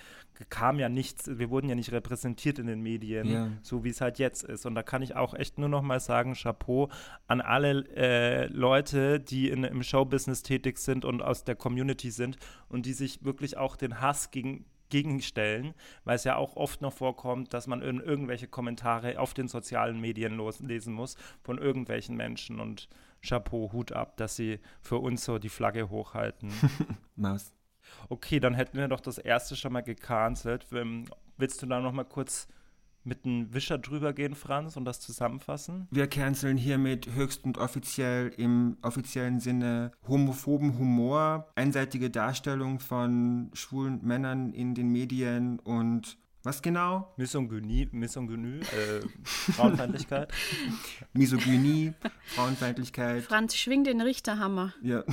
kam 0.49 0.79
ja 0.79 0.87
nichts, 0.87 1.29
wir 1.37 1.49
wurden 1.49 1.67
ja 1.67 1.75
nicht 1.75 1.91
repräsentiert 1.91 2.57
in 2.57 2.67
den 2.67 2.81
Medien, 2.81 3.27
Ja. 3.29 3.47
so 3.63 3.83
wie 3.83 3.89
es 3.89 3.99
halt 3.99 4.17
jetzt 4.17 4.43
ist. 4.43 4.65
Und 4.65 4.75
da 4.75 4.81
kann 4.81 5.01
ich 5.01 5.15
auch 5.15 5.33
echt 5.33 5.57
nur 5.59 5.67
noch 5.67 5.81
mal 5.81 5.99
sagen, 5.99 6.35
Chapeau 6.35 6.89
an 7.27 7.41
alle 7.41 7.85
äh, 7.97 8.47
Leute, 8.47 9.19
die 9.19 9.49
in, 9.49 9.65
im 9.65 9.83
Showbusiness 9.83 10.41
tätig 10.41 10.77
sind 10.77 11.03
und 11.03 11.21
aus 11.21 11.43
der 11.43 11.55
Community 11.55 12.11
sind 12.11 12.37
und 12.69 12.85
die 12.85 12.93
sich 12.93 13.25
wirklich 13.25 13.57
auch 13.57 13.75
den 13.75 13.99
Hass 13.99 14.31
gegen 14.31 14.63
gegenstellen, 14.95 15.73
weil 16.05 16.15
es 16.15 16.23
ja 16.23 16.37
auch 16.37 16.55
oft 16.55 16.81
noch 16.81 16.93
vorkommt, 16.93 17.53
dass 17.53 17.67
man 17.67 17.81
in 17.81 17.99
irgendwelche 17.99 18.47
Kommentare 18.47 19.19
auf 19.19 19.33
den 19.33 19.49
sozialen 19.49 19.99
Medien 19.99 20.39
lesen 20.61 20.93
muss 20.93 21.17
von 21.43 21.57
irgendwelchen 21.57 22.15
Menschen 22.15 22.61
und 22.61 22.87
Chapeau, 23.21 23.73
Hut 23.73 23.91
ab, 23.91 24.15
dass 24.15 24.37
sie 24.37 24.59
für 24.79 24.99
uns 24.99 25.25
so 25.25 25.37
die 25.37 25.49
Flagge 25.49 25.89
hochhalten. 25.89 26.49
Maus. 27.17 27.51
Okay, 28.07 28.39
dann 28.39 28.53
hätten 28.53 28.77
wir 28.77 28.87
doch 28.87 29.01
das 29.01 29.17
erste 29.17 29.57
schon 29.57 29.73
mal 29.73 29.83
gecancelt. 29.83 30.65
Ähm, 30.71 31.05
Willst 31.37 31.61
du 31.61 31.65
da 31.65 31.81
noch 31.81 31.91
mal 31.91 32.05
kurz 32.05 32.47
mit 33.05 33.25
einem 33.25 33.53
Wischer 33.53 33.77
drüber 33.77 34.13
gehen, 34.13 34.35
Franz, 34.35 34.77
und 34.77 34.85
das 34.85 34.99
zusammenfassen? 34.99 35.87
Wir 35.91 36.07
canceln 36.07 36.57
hiermit 36.57 37.13
höchst 37.13 37.43
und 37.43 37.57
offiziell 37.57 38.29
im 38.37 38.77
offiziellen 38.81 39.39
Sinne 39.39 39.91
homophoben 40.07 40.77
Humor, 40.77 41.51
einseitige 41.55 42.09
Darstellung 42.09 42.79
von 42.79 43.51
schwulen 43.53 43.99
Männern 44.03 44.53
in 44.53 44.75
den 44.75 44.89
Medien 44.89 45.59
und 45.59 46.17
was 46.45 46.61
genau? 46.61 47.11
Misogynie, 47.17 47.89
Misogynie 47.91 48.59
äh, 48.59 49.01
Frauenfeindlichkeit. 49.23 50.31
Misogynie, 51.13 51.93
Frauenfeindlichkeit. 52.35 53.23
Franz, 53.23 53.55
schwing 53.55 53.83
den 53.83 53.99
Richterhammer. 53.99 54.71
Ja. 54.83 55.03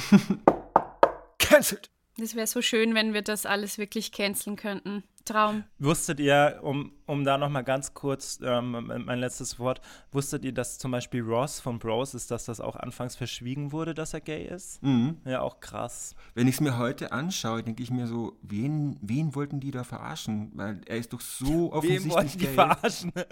Cancelled! 1.38 1.90
Das 2.18 2.34
wäre 2.34 2.46
so 2.46 2.60
schön, 2.60 2.94
wenn 2.94 3.14
wir 3.14 3.22
das 3.22 3.46
alles 3.46 3.78
wirklich 3.78 4.12
canceln 4.12 4.56
könnten. 4.56 5.04
Traum. 5.24 5.64
Wusstet 5.78 6.20
ihr, 6.20 6.60
um, 6.62 6.92
um 7.06 7.24
da 7.24 7.38
noch 7.38 7.48
mal 7.48 7.62
ganz 7.62 7.94
kurz 7.94 8.38
ähm, 8.42 8.90
mein 9.04 9.18
letztes 9.18 9.58
Wort, 9.58 9.80
wusstet 10.12 10.44
ihr, 10.44 10.52
dass 10.52 10.78
zum 10.78 10.90
Beispiel 10.92 11.22
Ross 11.22 11.60
von 11.60 11.78
Bros 11.78 12.14
ist, 12.14 12.30
dass 12.30 12.44
das 12.44 12.60
auch 12.60 12.76
anfangs 12.76 13.16
verschwiegen 13.16 13.72
wurde, 13.72 13.94
dass 13.94 14.14
er 14.14 14.20
gay 14.20 14.46
ist? 14.46 14.82
Mhm. 14.82 15.16
Ja, 15.24 15.40
auch 15.40 15.60
krass. 15.60 16.14
Wenn 16.34 16.48
ich 16.48 16.56
es 16.56 16.60
mir 16.60 16.78
heute 16.78 17.12
anschaue, 17.12 17.62
denke 17.62 17.82
ich 17.82 17.90
mir 17.90 18.06
so, 18.06 18.36
wen, 18.42 18.98
wen 19.02 19.34
wollten 19.34 19.60
die 19.60 19.70
da 19.70 19.84
verarschen? 19.84 20.52
Weil 20.54 20.80
er 20.86 20.96
ist 20.98 21.12
doch 21.12 21.20
so 21.20 21.44
Wem 21.46 21.70
offensichtlich 21.72 22.12
wollten 22.12 22.38
die 22.38 22.44
gay. 22.46 22.54
verarschen? 22.54 23.12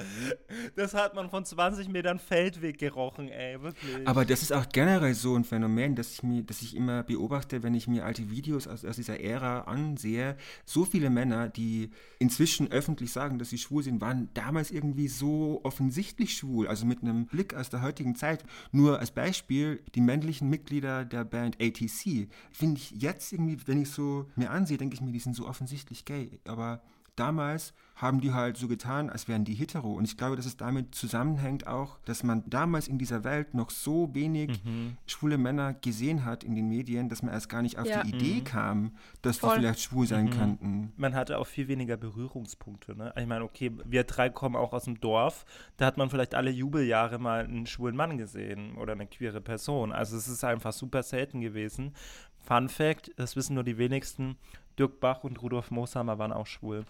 Das 0.77 0.95
hat 0.95 1.15
man 1.15 1.31
von 1.31 1.45
20 1.45 1.89
Metern 1.89 2.19
Feldweg 2.19 2.79
gerochen, 2.79 3.29
ey, 3.29 3.61
wirklich. 3.63 4.07
Aber 4.07 4.25
das 4.25 4.43
ist 4.43 4.53
auch 4.53 4.69
generell 4.73 5.15
so 5.15 5.35
ein 5.37 5.45
Phänomen, 5.45 5.95
das 5.95 6.13
ich, 6.13 6.23
mir, 6.23 6.43
das 6.43 6.63
ich 6.63 6.77
immer 6.77 7.03
beobachte, 7.03 7.63
wenn 7.63 7.75
ich 7.75 7.87
mir 7.87 8.05
alte 8.05 8.31
Videos 8.31 8.67
aus, 8.67 8.85
aus 8.85 8.97
dieser 8.97 9.21
Ära 9.21 9.63
ansehe. 9.63 10.37
So 10.65 10.85
viele 10.85 11.11
Männer, 11.11 11.49
die 11.49 11.91
inzwischen 12.19 12.71
öffentlich 12.71 13.13
sagen, 13.13 13.39
dass 13.39 13.51
sie 13.51 13.59
schwul 13.63 13.83
sind, 13.83 14.01
waren 14.01 14.29
damals 14.35 14.71
irgendwie 14.71 15.09
so 15.09 15.61
offensichtlich 15.63 16.37
schwul. 16.37 16.69
Also 16.69 16.87
mit 16.87 17.03
einem 17.03 17.27
Blick 17.27 17.55
aus 17.55 17.71
der 17.71 17.83
heutigen 17.83 18.15
Zeit. 18.15 18.45
Nur 18.73 18.99
als 18.99 19.11
Beispiel, 19.11 19.83
die 19.95 20.01
männlichen 20.01 20.49
Mitglieder 20.49 21.05
der 21.05 21.25
Band 21.25 21.61
ATC. 21.61 22.29
Finde 22.51 22.77
ich 22.77 22.91
jetzt 22.93 23.33
irgendwie, 23.33 23.59
wenn 23.67 23.83
ich 23.83 23.91
so 23.91 24.27
mir 24.37 24.51
ansehe, 24.51 24.79
denke 24.79 24.95
ich 24.95 25.01
mir, 25.01 25.13
die 25.13 25.19
sind 25.19 25.37
so 25.37 25.47
offensichtlich 25.47 26.05
gay. 26.05 26.41
Aber 26.45 26.83
damals 27.21 27.75
haben 27.97 28.23
die 28.23 28.33
halt 28.33 28.57
so 28.57 28.67
getan, 28.67 29.11
als 29.11 29.29
wären 29.29 29.45
die 29.45 29.53
hetero. 29.53 29.93
Und 29.93 30.05
ich 30.05 30.17
glaube, 30.17 30.35
dass 30.35 30.47
es 30.47 30.57
damit 30.57 30.95
zusammenhängt 30.95 31.67
auch, 31.67 31.99
dass 32.07 32.23
man 32.23 32.49
damals 32.49 32.89
in 32.89 32.97
dieser 32.97 33.25
Welt 33.25 33.53
noch 33.53 33.69
so 33.69 34.15
wenig 34.15 34.59
schwule 35.07 35.37
Männer 35.37 35.75
gesehen 35.75 36.25
hat 36.25 36.43
in 36.43 36.55
den 36.55 36.67
Medien, 36.67 37.11
dass 37.11 37.23
man 37.23 37.35
erst 37.35 37.51
gar 37.51 37.61
nicht 37.61 37.79
auf 37.79 37.87
Ja. 37.87 38.03
die 38.03 38.15
Idee 38.17 38.41
kam, 38.41 38.93
dass 39.21 39.37
Voll. 39.37 39.51
die 39.51 39.61
vielleicht 39.61 39.81
schwul 39.81 40.07
sein 40.07 40.31
könnten. 40.31 40.95
man 40.97 41.15
hatte 41.15 41.37
auch 41.39 41.47
viel 41.47 41.69
weniger 41.69 41.99
Berührungspunkte. 41.99 42.97
Ne? 42.97 43.13
Ich 43.19 43.27
meine, 43.27 43.45
okay, 43.45 43.71
wir 43.85 44.05
drei 44.05 44.31
kommen 44.31 44.57
auch 44.57 44.73
aus 44.73 44.85
dem 44.85 44.99
Dorf. 44.99 45.45
Da 45.77 45.85
hat 45.85 45.99
man 45.99 46.09
vielleicht 46.09 46.35
alle 46.35 46.51
Jubeljahre 46.51 47.19
mal 47.19 47.45
einen 47.45 47.67
schwulen 47.67 47.97
Mann 47.97 48.17
gesehen 48.17 48.77
oder 48.77 48.95
eine 48.95 49.07
queere 49.07 49.43
Person. 49.43 49.93
Also 49.93 50.17
es 50.17 50.27
ist 50.27 50.43
einfach 50.43 50.73
super 50.73 51.03
selten 51.03 51.43
gewesen. 51.43 51.93
Fun 52.39 52.71
Fact, 52.71 53.11
das 53.17 53.37
wissen 53.37 53.53
nur 53.55 53.65
die 53.65 53.77
wenigsten, 53.77 54.37
Dirk 54.81 54.99
Bach 54.99 55.25
und 55.25 55.43
Rudolf 55.43 55.71
Mooshammer 55.71 56.19
waren 56.19 56.33
auch 56.33 56.47
schwul. 56.47 56.87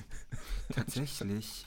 Tatsächlich. 0.74 1.64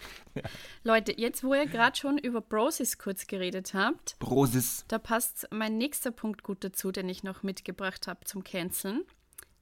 Leute, 0.83 1.17
jetzt 1.17 1.41
wo 1.41 1.53
ihr 1.53 1.67
gerade 1.67 1.95
schon 1.95 2.17
über 2.17 2.41
Brosis 2.41 2.97
kurz 2.97 3.27
geredet 3.27 3.73
habt, 3.73 4.19
Brosis. 4.19 4.83
da 4.89 4.99
passt 4.99 5.47
mein 5.51 5.77
nächster 5.77 6.11
Punkt 6.11 6.43
gut 6.43 6.65
dazu, 6.65 6.91
den 6.91 7.07
ich 7.07 7.23
noch 7.23 7.43
mitgebracht 7.43 8.07
habe 8.07 8.25
zum 8.25 8.43
Canceln, 8.43 9.05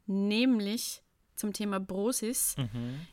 nämlich 0.07 1.03
zum 1.35 1.53
Thema 1.53 1.79
Brosis. 1.79 2.55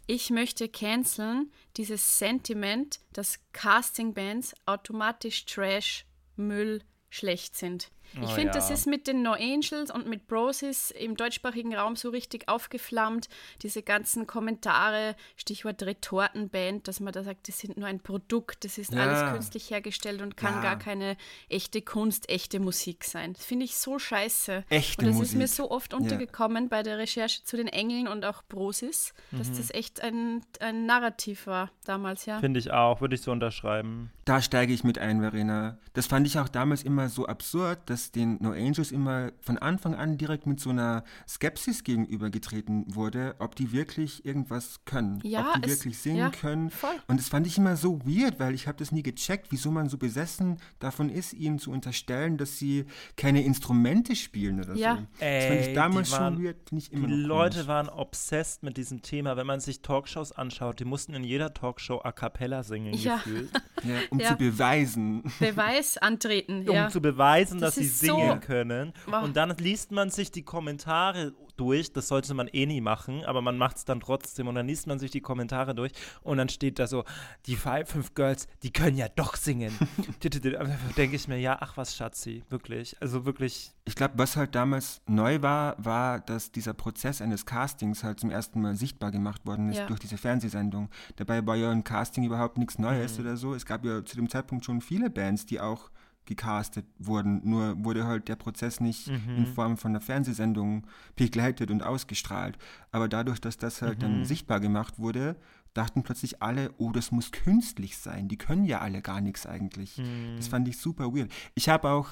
Ich 0.07 0.31
möchte 0.31 0.67
canceln 0.69 1.53
dieses 1.77 2.19
Sentiment, 2.19 3.01
dass 3.13 3.39
Castingbands 3.53 4.55
automatisch 4.65 5.45
Trash, 5.45 6.07
Müll, 6.37 6.83
schlecht 7.11 7.55
sind. 7.55 7.91
Ich 8.15 8.21
Oh 8.23 8.27
finde, 8.35 8.53
das 8.53 8.69
ja. 8.69 8.75
ist 8.75 8.87
mit 8.87 9.07
den 9.07 9.23
No 9.23 9.33
Angels 9.33 9.91
und 9.91 10.07
mit 10.07 10.27
Brosis 10.29 10.91
im 10.91 11.17
deutschsprachigen 11.17 11.75
Raum 11.75 11.97
so 11.97 12.11
richtig 12.11 12.49
aufgeflammt. 12.49 13.29
Diese 13.63 13.83
ganzen 13.83 14.27
Kommentare, 14.27 15.17
Stichwort 15.37 15.83
Retortenband, 15.83 16.89
dass 16.89 17.01
man 17.01 17.13
da 17.13 17.23
sagt, 17.23 17.49
das 17.49 17.59
sind 17.59 17.77
nur 17.77 17.87
ein 17.89 18.01
Produkt, 18.01 18.65
das 18.65 18.79
ist 18.79 18.93
Ja. 18.93 19.01
alles 19.03 19.33
künstlich 19.33 19.71
hergestellt 19.71 20.21
und 20.23 20.37
kann 20.37 20.57
Ja. 20.57 20.63
gar 20.63 20.79
keine 20.79 21.17
echte 21.49 21.83
Kunst, 21.83 22.29
echte 22.29 22.61
Musik 22.61 23.05
sein. 23.05 23.33
Das 23.33 23.45
finde 23.45 23.65
ich 23.65 23.77
so 23.77 23.99
scheiße. 23.99 24.65
Echte 24.69 25.07
und 25.07 25.13
das 25.13 25.21
ist 25.21 25.33
mir 25.35 25.41
Musik. 25.43 25.57
so 25.57 25.71
oft 25.71 25.95
untergekommen 25.95 26.69
bei 26.69 26.83
der 26.83 26.99
Recherche 26.99 27.45
zu 27.45 27.57
den 27.57 27.69
Engeln 27.69 28.09
und 28.09 28.25
auch 28.25 28.43
Brosis, 28.43 29.15
dass 29.31 29.49
Mhm. 29.51 29.57
das 29.57 29.71
echt 29.71 30.03
ein, 30.03 30.43
ein 30.61 30.87
Narrativ 30.87 31.47
war 31.47 31.71
damals, 31.85 32.27
ja. 32.27 32.41
Finde 32.41 32.61
ich 32.61 32.71
auch, 32.73 33.01
würde 33.01 33.15
ich 33.15 33.23
so 33.23 33.33
unterschreiben. 33.33 34.11
Da 34.25 34.41
steige 34.41 34.73
ich 34.73 34.85
mit 34.85 34.99
ein, 34.99 35.21
Verena. 35.21 35.79
Das 35.95 36.07
fand 36.07 36.27
ich 36.27 36.39
auch 36.39 36.49
damals 36.49 36.83
immer 36.83 37.09
so 37.09 37.27
absurd, 37.27 37.79
dass 37.87 38.02
den 38.11 38.39
No 38.41 38.51
Angels 38.51 38.91
immer 38.91 39.31
von 39.41 39.57
Anfang 39.59 39.95
an 39.95 40.19
direkt 40.19 40.47
mit 40.47 40.59
so 40.61 40.71
einer 40.71 41.05
Skepsis 41.29 41.85
gegenübergetreten 41.85 42.95
wurde, 42.95 43.35
ob 43.39 43.55
die 43.55 43.73
wirklich 43.73 44.25
irgendwas 44.25 44.81
können. 44.85 45.21
Ja, 45.23 45.53
ob 45.55 45.63
die 45.63 45.71
es- 45.71 45.79
wirklich 45.81 45.99
singen 45.99 46.17
ja, 46.19 46.31
können. 46.31 46.71
voll. 46.71 46.91
Und 47.07 47.19
das 47.21 47.29
fand 47.29 47.47
ich 47.47 47.59
immer 47.59 47.77
so 47.77 48.01
weird, 48.05 48.41
weil 48.41 48.55
ich 48.55 48.67
habe 48.67 48.79
das 48.79 48.93
nie 48.93 49.03
gecheckt, 49.03 49.47
wieso 49.51 49.71
man 49.71 49.89
so 49.89 49.99
besessen 49.99 50.59
davon 50.79 51.09
ist, 51.09 51.33
ihnen 51.33 51.59
zu 51.59 51.71
unterstellen, 51.71 52.37
dass 52.39 52.59
sie 52.59 52.85
keine 53.17 53.43
Instrumente 53.45 54.17
spielen 54.17 54.61
oder 54.61 54.75
Ja. 54.75 54.97
so. 54.97 55.01
das 55.21 55.45
fand 55.45 55.61
Ey, 55.61 55.69
ich 55.69 55.75
damals 55.75 56.09
die 56.09 56.15
waren- 56.17 56.35
schon 56.35 56.45
weird, 56.45 56.57
finde 56.69 56.83
ich 56.83 56.91
Die 56.91 56.97
immer 56.97 57.09
noch 57.09 57.17
Leute 57.17 57.55
komisch. 57.57 57.69
waren 57.69 57.89
obsessed 57.89 58.63
mit 58.63 58.77
diesem 58.77 59.03
Thema. 59.03 59.37
Wenn 59.37 59.47
man 59.47 59.61
sich 59.61 59.83
Talkshows 59.83 60.33
anschaut, 60.33 60.81
die 60.81 60.85
mussten 60.85 61.15
in 61.15 61.25
jeder 61.25 61.53
Talkshow 61.53 62.01
a 62.03 62.13
cappella 62.13 62.63
singen, 62.63 62.95
Ja. 62.95 63.17
gefühlt. 63.17 63.51
ja, 63.85 63.97
um 64.11 64.19
Ja. 64.23 64.29
zu 64.31 64.37
beweisen. 64.37 65.23
Beweis 65.39 65.99
antreten, 65.99 66.69
um 66.69 66.89
zu 66.91 67.01
beweisen, 67.03 67.61
Das 67.61 67.75
dass 67.77 67.85
sie 67.85 67.91
ist 67.93 68.07
so- 68.07 68.17
singen 68.17 68.41
können. 68.41 68.93
Und 69.23 69.37
dann 69.37 69.51
liest 69.59 69.93
man 69.93 70.11
sich 70.11 70.31
die 70.31 70.43
Kommentare 70.43 71.33
durch. 71.57 71.93
Das 71.93 72.09
sollte 72.09 72.33
man 72.35 72.49
eh 72.49 72.65
nie 72.67 72.81
machen, 72.81 73.25
aber 73.25 73.43
man 73.43 73.59
macht 73.59 73.77
es 73.77 73.85
dann 73.85 74.01
trotzdem. 74.01 74.49
Und 74.49 74.55
dann 74.55 74.67
liest 74.67 74.87
man 74.87 74.99
sich 74.99 75.11
die 75.11 75.21
Kommentare 75.21 75.75
durch 75.75 75.93
und 76.23 76.39
dann 76.39 76.49
steht 76.49 76.79
da 76.79 76.87
so, 76.87 77.05
die 77.47 77.57
Five, 77.57 77.89
fünf 77.91 78.15
Girls, 78.15 78.47
die 78.63 78.73
können 78.73 78.97
ja 78.97 79.09
doch 79.09 79.37
singen. 79.37 79.73
denke 80.97 81.17
ich 81.17 81.29
mir, 81.29 81.39
ja, 81.39 81.59
ach 81.61 81.77
was, 81.77 81.95
Schatzi, 81.97 82.43
wirklich. 82.49 82.97
Also 83.01 83.25
wirklich, 83.25 83.73
Ich 83.85 83.95
glaube, 83.95 84.15
was 84.17 84.37
halt 84.37 84.55
damals 84.55 85.01
neu 85.07 85.43
war, 85.43 85.77
war, 85.85 86.21
dass 86.21 86.53
dieser 86.53 86.73
Prozess 86.75 87.21
eines 87.21 87.45
Castings 87.47 88.03
halt 88.05 88.21
zum 88.21 88.31
ersten 88.31 88.61
Mal 88.61 88.75
sichtbar 88.77 89.11
gemacht 89.11 89.45
worden 89.47 89.69
ist 89.71 89.79
Ja. 89.79 89.87
durch 89.87 90.01
diese 90.01 90.17
Fernsehsendung. 90.17 90.89
Dabei 91.17 91.45
war 91.47 91.57
ja 91.57 91.71
ein 91.71 91.85
Casting 91.85 92.25
überhaupt 92.25 92.59
nichts 92.59 92.79
Neues 92.79 93.19
oder 93.19 93.37
so. 93.37 93.55
Es 93.55 93.67
gab 93.67 93.85
ja 93.85 94.05
zu 94.05 94.17
dem 94.17 94.29
Zeitpunkt 94.29 94.65
schon 94.65 94.81
viele 94.81 95.11
Bands, 95.11 95.47
die 95.47 95.61
auch 95.61 95.91
gecastet 96.27 96.87
wurden. 96.99 97.41
Nur 97.49 97.85
wurde 97.85 98.07
halt 98.07 98.29
der 98.29 98.37
Prozess 98.37 98.81
nicht 98.81 99.09
in 99.09 99.47
Form 99.47 99.77
von 99.77 99.93
einer 99.93 100.01
Fernsehsendung 100.01 100.87
begleitet 101.17 101.71
und 101.71 101.83
ausgestrahlt. 101.83 102.59
Aber 102.91 103.09
dadurch, 103.09 103.41
dass 103.41 103.57
das 103.57 103.83
halt 103.83 104.03
dann 104.03 104.25
sichtbar 104.25 104.61
gemacht 104.61 104.99
wurde, 104.99 105.37
dachten 105.75 106.03
plötzlich 106.03 106.43
alle, 106.43 106.71
oh, 106.79 106.93
das 106.93 107.13
muss 107.13 107.33
künstlich 107.33 107.97
sein. 107.97 108.29
Die 108.29 108.37
können 108.37 108.65
ja 108.65 108.81
alle 108.81 109.03
gar 109.03 109.21
nichts 109.21 109.47
eigentlich. 109.47 110.01
Das 110.37 110.49
fand 110.49 110.69
ich 110.69 110.79
super 110.79 111.15
weird. 111.15 111.31
Ich 111.55 111.69
habe 111.69 111.91
auch 111.91 112.09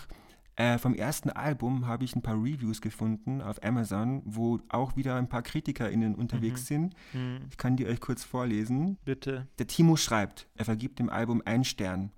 äh, 0.57 0.79
vom 0.79 0.95
ersten 0.95 1.31
Album 1.31 1.87
habe 1.87 2.05
ich 2.05 2.15
ein 2.17 2.23
paar 2.23 2.35
Reviews 2.35 2.81
gefunden 2.81 3.41
auf 3.41 3.63
Amazon, 3.63 4.23
wo 4.25 4.61
auch 4.69 4.97
wieder 4.97 5.17
ein 5.17 5.29
paar 5.29 5.43
KritikerInnen 5.43 6.15
unterwegs 6.15 6.67
sind. 6.67 6.95
Ich 7.49 7.57
kann 7.57 7.77
die 7.77 7.87
euch 7.87 8.01
kurz 8.01 8.25
vorlesen. 8.25 8.99
bitte. 9.05 9.47
Der 9.59 9.67
Timo 9.67 9.97
schreibt, 9.97 10.49
er 10.57 10.65
vergibt 10.65 10.99
dem 10.99 11.09
Album 11.09 11.41
einen 11.45 11.65
Stern. 11.65 12.13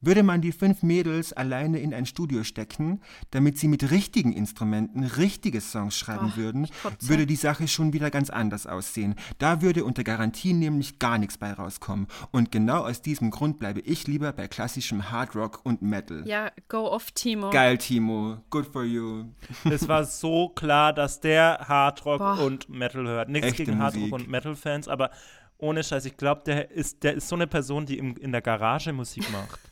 Würde 0.00 0.22
man 0.22 0.40
die 0.40 0.52
fünf 0.52 0.82
Mädels 0.84 1.32
alleine 1.32 1.80
in 1.80 1.92
ein 1.92 2.06
Studio 2.06 2.44
stecken, 2.44 3.00
damit 3.32 3.58
sie 3.58 3.66
mit 3.66 3.90
richtigen 3.90 4.32
Instrumenten 4.32 5.02
richtige 5.02 5.60
Songs 5.60 5.96
schreiben 5.98 6.32
Oh, 6.34 6.36
würden, 6.36 6.68
würde 7.00 7.26
die 7.26 7.34
Sache 7.36 7.66
schon 7.66 7.92
wieder 7.92 8.10
ganz 8.10 8.30
anders 8.30 8.66
aussehen. 8.66 9.16
Da 9.38 9.60
würde 9.60 9.84
unter 9.84 10.04
Garantie 10.04 10.52
nämlich 10.52 10.98
gar 11.00 11.18
nichts 11.18 11.36
bei 11.38 11.52
rauskommen. 11.52 12.06
Und 12.30 12.52
genau 12.52 12.84
aus 12.86 13.02
diesem 13.02 13.30
Grund 13.30 13.58
bleibe 13.58 13.80
ich 13.80 14.06
lieber 14.06 14.32
bei 14.32 14.46
klassischem 14.46 15.10
Hard 15.10 15.34
Rock 15.34 15.60
und 15.64 15.82
Metal. 15.82 16.22
Ja, 16.28 16.52
go 16.68 16.86
off, 16.90 17.10
Timo. 17.10 17.50
Geil, 17.50 17.76
Timo. 17.78 18.38
Good 18.50 18.66
for 18.66 18.84
you. 18.84 19.24
Es 19.64 19.88
war 19.88 20.04
so 20.04 20.48
klar, 20.50 20.92
dass 20.92 21.20
der 21.20 21.64
Hardrock 21.68 22.18
Boah. 22.18 22.38
und 22.40 22.68
Metal 22.68 23.04
hört. 23.06 23.28
Nichts 23.28 23.48
Echte 23.48 23.64
gegen 23.64 23.78
Hardrock 23.78 24.00
Musik. 24.00 24.14
und 24.14 24.28
Metal-Fans, 24.28 24.86
aber 24.88 25.10
ohne 25.58 25.82
Scheiß, 25.84 26.04
ich 26.04 26.16
glaube, 26.16 26.42
der 26.46 26.70
ist, 26.70 27.02
der 27.02 27.14
ist 27.14 27.28
so 27.28 27.34
eine 27.36 27.46
Person, 27.46 27.84
die 27.86 27.98
im, 27.98 28.16
in 28.16 28.32
der 28.32 28.42
Garage 28.42 28.92
Musik 28.92 29.30
macht. 29.30 29.60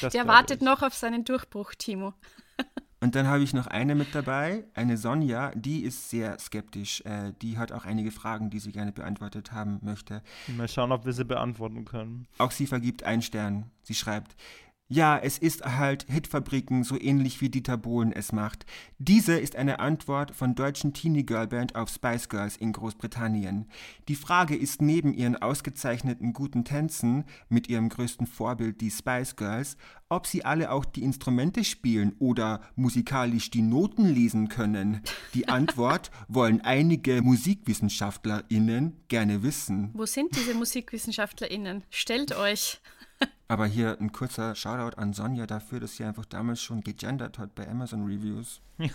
Das 0.00 0.14
Der 0.14 0.26
wartet 0.26 0.62
ich. 0.62 0.64
noch 0.64 0.80
auf 0.82 0.94
seinen 0.94 1.22
Durchbruch, 1.24 1.74
Timo. 1.74 2.14
Und 3.00 3.14
dann 3.14 3.26
habe 3.26 3.42
ich 3.42 3.52
noch 3.52 3.66
eine 3.66 3.94
mit 3.94 4.14
dabei, 4.14 4.64
eine 4.74 4.96
Sonja, 4.96 5.50
die 5.54 5.82
ist 5.82 6.08
sehr 6.08 6.38
skeptisch. 6.38 7.02
Äh, 7.02 7.32
die 7.42 7.58
hat 7.58 7.72
auch 7.72 7.84
einige 7.84 8.10
Fragen, 8.10 8.48
die 8.48 8.58
sie 8.58 8.72
gerne 8.72 8.92
beantwortet 8.92 9.52
haben 9.52 9.80
möchte. 9.82 10.22
Mal 10.46 10.66
schauen, 10.68 10.92
ob 10.92 11.04
wir 11.04 11.12
sie 11.12 11.26
beantworten 11.26 11.84
können. 11.84 12.26
Auch 12.38 12.52
sie 12.52 12.66
vergibt 12.66 13.02
einen 13.02 13.20
Stern. 13.20 13.70
Sie 13.82 13.94
schreibt, 13.94 14.34
ja, 14.88 15.18
es 15.18 15.38
ist 15.38 15.64
halt 15.64 16.04
Hitfabriken, 16.10 16.84
so 16.84 17.00
ähnlich 17.00 17.40
wie 17.40 17.48
Dieter 17.48 17.78
Bohlen 17.78 18.12
es 18.12 18.30
macht. 18.30 18.66
Diese 18.98 19.38
ist 19.38 19.56
eine 19.56 19.80
Antwort 19.80 20.36
von 20.36 20.54
deutschen 20.54 20.92
Teenie-Girlband 20.92 21.76
auf 21.76 21.88
Spice 21.88 22.28
Girls 22.28 22.58
in 22.58 22.72
Großbritannien. 22.72 23.70
Die 24.08 24.14
Frage 24.14 24.54
ist 24.54 24.82
neben 24.82 25.14
ihren 25.14 25.36
ausgezeichneten 25.36 26.34
guten 26.34 26.64
Tänzen 26.64 27.24
mit 27.48 27.68
ihrem 27.70 27.88
größten 27.88 28.26
Vorbild 28.26 28.82
die 28.82 28.90
Spice 28.90 29.36
Girls, 29.36 29.78
ob 30.10 30.26
sie 30.26 30.44
alle 30.44 30.70
auch 30.70 30.84
die 30.84 31.02
Instrumente 31.02 31.64
spielen 31.64 32.14
oder 32.18 32.60
musikalisch 32.76 33.50
die 33.50 33.62
Noten 33.62 34.04
lesen 34.04 34.48
können. 34.48 35.00
Die 35.32 35.48
Antwort 35.52 36.10
wollen 36.28 36.60
einige 36.60 37.22
MusikwissenschaftlerInnen 37.22 39.00
gerne 39.08 39.42
wissen. 39.42 39.88
Wo 39.94 40.04
sind 40.04 40.36
diese 40.36 40.52
MusikwissenschaftlerInnen? 40.52 41.82
Stellt 41.88 42.36
euch. 42.36 42.82
Aber 43.52 43.66
hier 43.66 43.98
ein 44.00 44.12
kurzer 44.12 44.54
Shoutout 44.54 44.96
an 44.96 45.12
Sonja 45.12 45.46
dafür, 45.46 45.78
dass 45.78 45.96
sie 45.96 46.04
einfach 46.04 46.24
damals 46.24 46.62
schon 46.62 46.80
gegendert 46.80 47.38
hat 47.38 47.54
bei 47.54 47.68
Amazon 47.68 48.06
Reviews. 48.06 48.62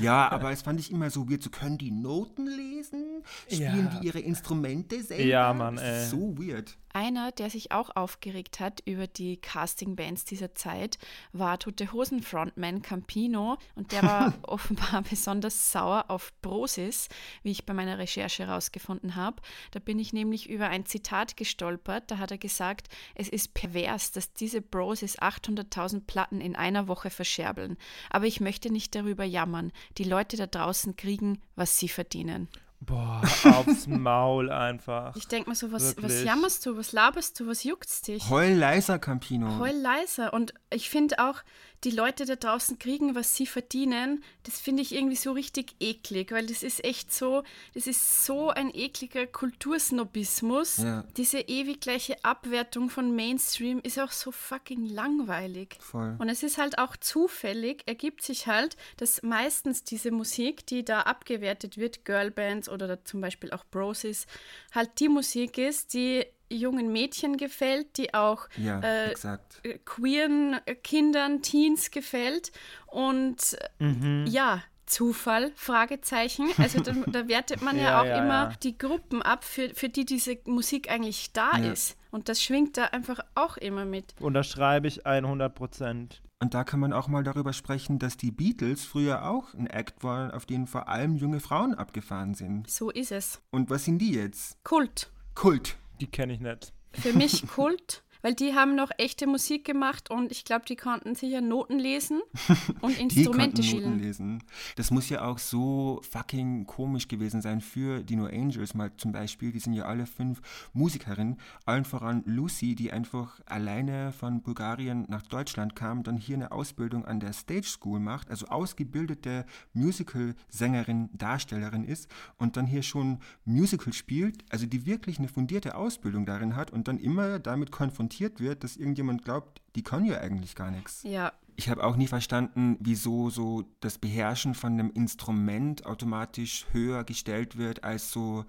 ja, 0.00 0.28
aber 0.28 0.50
es 0.50 0.62
fand 0.62 0.80
ich 0.80 0.90
immer 0.90 1.08
so 1.08 1.30
weird. 1.30 1.44
So 1.44 1.50
können 1.50 1.78
die 1.78 1.92
Noten 1.92 2.48
lesen? 2.48 3.22
Spielen 3.46 3.90
Ja. 3.92 4.00
die 4.00 4.06
ihre 4.08 4.18
Instrumente 4.18 5.04
selber? 5.04 5.22
Ja, 5.22 5.54
Mann, 5.54 5.78
ey. 5.78 6.02
ist 6.02 6.10
So 6.10 6.36
weird. 6.36 6.76
Einer, 6.98 7.30
der 7.30 7.48
sich 7.48 7.70
auch 7.70 7.94
aufgeregt 7.94 8.58
hat 8.58 8.82
über 8.84 9.06
die 9.06 9.36
Casting-Bands 9.36 10.24
dieser 10.24 10.56
Zeit, 10.56 10.98
war 11.32 11.56
Tote 11.60 11.92
Hosen 11.92 12.24
Frontman 12.24 12.82
Campino 12.82 13.56
und 13.76 13.92
der 13.92 14.02
war 14.02 14.34
offenbar 14.42 15.02
besonders 15.08 15.70
sauer 15.70 16.06
auf 16.08 16.32
Brosis, 16.42 17.08
wie 17.44 17.52
ich 17.52 17.64
bei 17.64 17.72
meiner 17.72 17.98
Recherche 17.98 18.48
herausgefunden 18.48 19.14
habe. 19.14 19.40
Da 19.70 19.78
bin 19.78 20.00
ich 20.00 20.12
nämlich 20.12 20.50
über 20.50 20.70
ein 20.70 20.86
Zitat 20.86 21.36
gestolpert, 21.36 22.10
da 22.10 22.18
hat 22.18 22.32
er 22.32 22.38
gesagt, 22.38 22.88
es 23.14 23.28
ist 23.28 23.54
pervers, 23.54 24.10
dass 24.10 24.32
diese 24.32 24.60
Brosis 24.60 25.20
800.000 25.20 26.04
Platten 26.04 26.40
in 26.40 26.56
einer 26.56 26.88
Woche 26.88 27.10
verscherbeln. 27.10 27.76
Aber 28.10 28.26
ich 28.26 28.40
möchte 28.40 28.72
nicht 28.72 28.96
darüber 28.96 29.22
jammern. 29.22 29.70
Die 29.98 30.04
Leute 30.04 30.36
da 30.36 30.48
draußen 30.48 30.96
kriegen, 30.96 31.40
was 31.54 31.78
sie 31.78 31.88
verdienen. 31.88 32.48
Boah, 32.80 33.22
aufs 33.44 33.86
Maul 33.86 34.50
einfach. 34.50 35.14
Ich 35.16 35.26
denke 35.26 35.50
mir 35.50 35.56
so, 35.56 35.72
was, 35.72 35.96
was 36.00 36.22
jammerst 36.22 36.64
du, 36.64 36.76
was 36.76 36.92
laberst 36.92 37.38
du, 37.38 37.46
was 37.46 37.64
juckt's 37.64 38.02
dich? 38.02 38.30
Heul 38.30 38.52
leiser, 38.52 38.98
Campino. 38.98 39.58
Heul 39.58 39.76
leiser. 39.76 40.32
Und 40.32 40.54
ich 40.70 40.88
finde 40.88 41.18
auch, 41.18 41.42
die 41.84 41.90
Leute 41.90 42.24
da 42.24 42.36
draußen 42.36 42.78
kriegen, 42.78 43.14
was 43.14 43.36
sie 43.36 43.46
verdienen. 43.46 44.24
Das 44.42 44.58
finde 44.58 44.82
ich 44.82 44.94
irgendwie 44.94 45.16
so 45.16 45.32
richtig 45.32 45.74
eklig, 45.80 46.32
weil 46.32 46.46
das 46.46 46.62
ist 46.62 46.84
echt 46.84 47.12
so, 47.12 47.44
das 47.74 47.86
ist 47.86 48.24
so 48.24 48.50
ein 48.50 48.74
ekliger 48.74 49.26
Kultursnobismus. 49.26 50.78
Ja. 50.78 51.04
Diese 51.16 51.38
ewig 51.40 51.80
gleiche 51.80 52.22
Abwertung 52.24 52.90
von 52.90 53.14
Mainstream 53.14 53.80
ist 53.82 53.98
auch 53.98 54.12
so 54.12 54.32
fucking 54.32 54.86
langweilig. 54.86 55.76
Voll. 55.80 56.16
Und 56.18 56.28
es 56.28 56.42
ist 56.42 56.58
halt 56.58 56.78
auch 56.78 56.96
zufällig, 56.96 57.82
ergibt 57.86 58.22
sich 58.22 58.46
halt, 58.46 58.76
dass 58.96 59.22
meistens 59.22 59.84
diese 59.84 60.10
Musik, 60.10 60.66
die 60.66 60.84
da 60.84 61.02
abgewertet 61.02 61.78
wird, 61.78 62.04
Girlbands 62.04 62.68
oder 62.68 63.04
zum 63.04 63.20
Beispiel 63.20 63.52
auch 63.52 63.64
Brosis, 63.70 64.26
halt 64.72 64.98
die 64.98 65.08
Musik 65.08 65.58
ist, 65.58 65.94
die 65.94 66.26
jungen 66.50 66.92
Mädchen 66.92 67.36
gefällt, 67.36 67.96
die 67.96 68.14
auch 68.14 68.48
Ja, 68.56 68.80
äh, 68.80 69.10
exakt. 69.10 69.60
äh, 69.64 69.78
queeren 69.84 70.58
äh, 70.66 70.74
Kindern, 70.74 71.42
Teens 71.42 71.90
gefällt. 71.90 72.52
Und 72.86 73.56
äh, 73.80 74.24
ja, 74.28 74.62
Zufall, 74.86 75.52
Fragezeichen. 75.54 76.48
Also 76.56 76.80
da, 76.80 76.92
da 76.92 77.28
wertet 77.28 77.60
man 77.62 77.76
ja, 77.76 77.82
Ja, 77.82 78.00
auch 78.00 78.06
ja, 78.06 78.18
immer 78.24 78.50
ja. 78.50 78.52
die 78.62 78.76
Gruppen 78.78 79.20
ab, 79.22 79.44
für, 79.44 79.68
für 79.74 79.88
die 79.90 80.04
diese 80.06 80.38
Musik 80.46 80.90
eigentlich 80.90 81.32
da 81.32 81.58
Ja. 81.58 81.72
ist. 81.72 81.96
Und 82.10 82.30
das 82.30 82.42
schwingt 82.42 82.78
da 82.78 82.84
einfach 82.86 83.20
auch 83.34 83.58
immer 83.58 83.84
mit. 83.84 84.14
Unterschreibe 84.18 84.88
ich 84.88 85.06
100 85.06 85.54
Prozent. 85.54 86.22
Und 86.40 86.54
da 86.54 86.64
kann 86.64 86.80
man 86.80 86.92
auch 86.94 87.08
mal 87.08 87.22
darüber 87.24 87.52
sprechen, 87.52 87.98
dass 87.98 88.16
die 88.16 88.30
Beatles 88.30 88.84
früher 88.84 89.28
auch 89.28 89.52
ein 89.54 89.66
Act 89.66 90.04
waren, 90.04 90.30
auf 90.30 90.46
den 90.46 90.66
vor 90.66 90.88
allem 90.88 91.16
junge 91.16 91.40
Frauen 91.40 91.74
abgefahren 91.74 92.32
sind. 92.34 92.70
So 92.70 92.90
ist 92.90 93.12
es. 93.12 93.42
Und 93.50 93.68
was 93.70 93.84
sind 93.84 93.98
die 93.98 94.12
jetzt? 94.14 94.56
Kult. 94.64 95.10
Kult. 95.34 95.76
Die 96.00 96.06
kenne 96.06 96.32
ich 96.32 96.40
nicht. 96.40 96.72
Für 96.92 97.12
mich 97.12 97.46
Kult, 97.46 98.02
weil 98.28 98.34
die 98.34 98.54
haben 98.54 98.74
noch 98.74 98.90
echte 98.98 99.26
Musik 99.26 99.64
gemacht 99.64 100.10
und 100.10 100.30
ich 100.30 100.44
glaube, 100.44 100.66
die 100.68 100.76
konnten 100.76 101.14
sicher 101.14 101.40
Noten 101.40 101.78
lesen 101.78 102.20
und 102.82 102.94
Die 102.98 103.00
Instrumente 103.00 103.62
Noten 103.62 103.62
spielen. 103.62 103.98
lesen. 103.98 104.42
Das 104.76 104.90
muss 104.90 105.08
ja 105.08 105.24
auch 105.24 105.38
so 105.38 106.02
fucking 106.10 106.66
komisch 106.66 107.08
gewesen 107.08 107.40
sein 107.40 107.62
für 107.62 108.02
die 108.02 108.16
No 108.16 108.26
Angels 108.26 108.74
mal 108.74 108.94
zum 108.98 109.12
Beispiel. 109.12 109.50
Die 109.50 109.60
sind 109.60 109.72
ja 109.72 109.86
alle 109.86 110.04
fünf 110.04 110.42
Musikerinnen. 110.74 111.38
Allen 111.64 111.86
voran 111.86 112.22
Lucy, 112.26 112.74
die 112.74 112.92
einfach 112.92 113.40
alleine 113.46 114.12
von 114.12 114.42
Bulgarien 114.42 115.06
nach 115.08 115.22
Deutschland 115.22 115.74
kam, 115.74 116.02
dann 116.02 116.18
hier 116.18 116.36
eine 116.36 116.52
Ausbildung 116.52 117.06
an 117.06 117.20
der 117.20 117.32
Stage 117.32 117.66
School 117.66 117.98
macht, 117.98 118.28
also 118.30 118.48
ausgebildete 118.48 119.46
Musical-Sängerin, 119.72 121.08
Darstellerin 121.14 121.84
ist 121.84 122.08
und 122.36 122.58
dann 122.58 122.66
hier 122.66 122.82
schon 122.82 123.20
Musical 123.46 123.94
spielt, 123.94 124.44
also 124.50 124.66
die 124.66 124.84
wirklich 124.84 125.18
eine 125.18 125.28
fundierte 125.28 125.76
Ausbildung 125.76 126.26
darin 126.26 126.56
hat 126.56 126.70
und 126.70 126.88
dann 126.88 126.98
immer 126.98 127.38
damit 127.38 127.72
konfrontiert 127.72 128.17
wird, 128.20 128.64
dass 128.64 128.76
irgendjemand 128.76 129.24
glaubt, 129.24 129.60
die 129.74 129.82
kann 129.82 130.04
ja 130.04 130.18
eigentlich 130.20 130.54
gar 130.54 130.70
nichts. 130.70 131.02
Ja, 131.04 131.32
Ich 131.56 131.68
habe 131.68 131.82
auch 131.82 131.96
nie 131.96 132.06
verstanden, 132.06 132.76
wieso 132.80 133.30
so 133.30 133.64
das 133.80 133.98
Beherrschen 133.98 134.54
von 134.54 134.72
einem 134.74 134.90
Instrument 134.92 135.86
automatisch 135.86 136.66
höher 136.72 137.02
gestellt 137.04 137.58
wird 137.58 137.82
als 137.84 138.12
so 138.12 138.44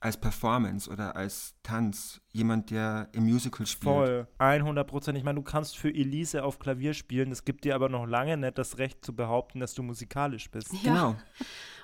als 0.00 0.16
Performance 0.18 0.88
oder 0.90 1.14
als 1.14 1.54
Tanz. 1.62 2.20
Jemand, 2.32 2.70
der 2.70 3.08
im 3.12 3.24
Musical 3.24 3.66
spielt. 3.66 3.82
Voll. 3.94 4.28
100 4.38 4.86
Prozent. 4.86 5.18
Ich 5.18 5.24
meine, 5.24 5.36
du 5.38 5.42
kannst 5.42 5.76
für 5.76 5.88
Elise 5.90 6.42
auf 6.44 6.58
Klavier 6.58 6.94
spielen. 6.94 7.30
Das 7.30 7.44
gibt 7.44 7.64
dir 7.64 7.74
aber 7.74 7.88
noch 7.88 8.06
lange 8.06 8.36
nicht 8.36 8.56
das 8.56 8.78
Recht 8.78 9.04
zu 9.04 9.14
behaupten, 9.14 9.60
dass 9.60 9.74
du 9.74 9.82
musikalisch 9.82 10.50
bist. 10.50 10.72
ja. 10.72 10.78
Genau. 10.82 11.16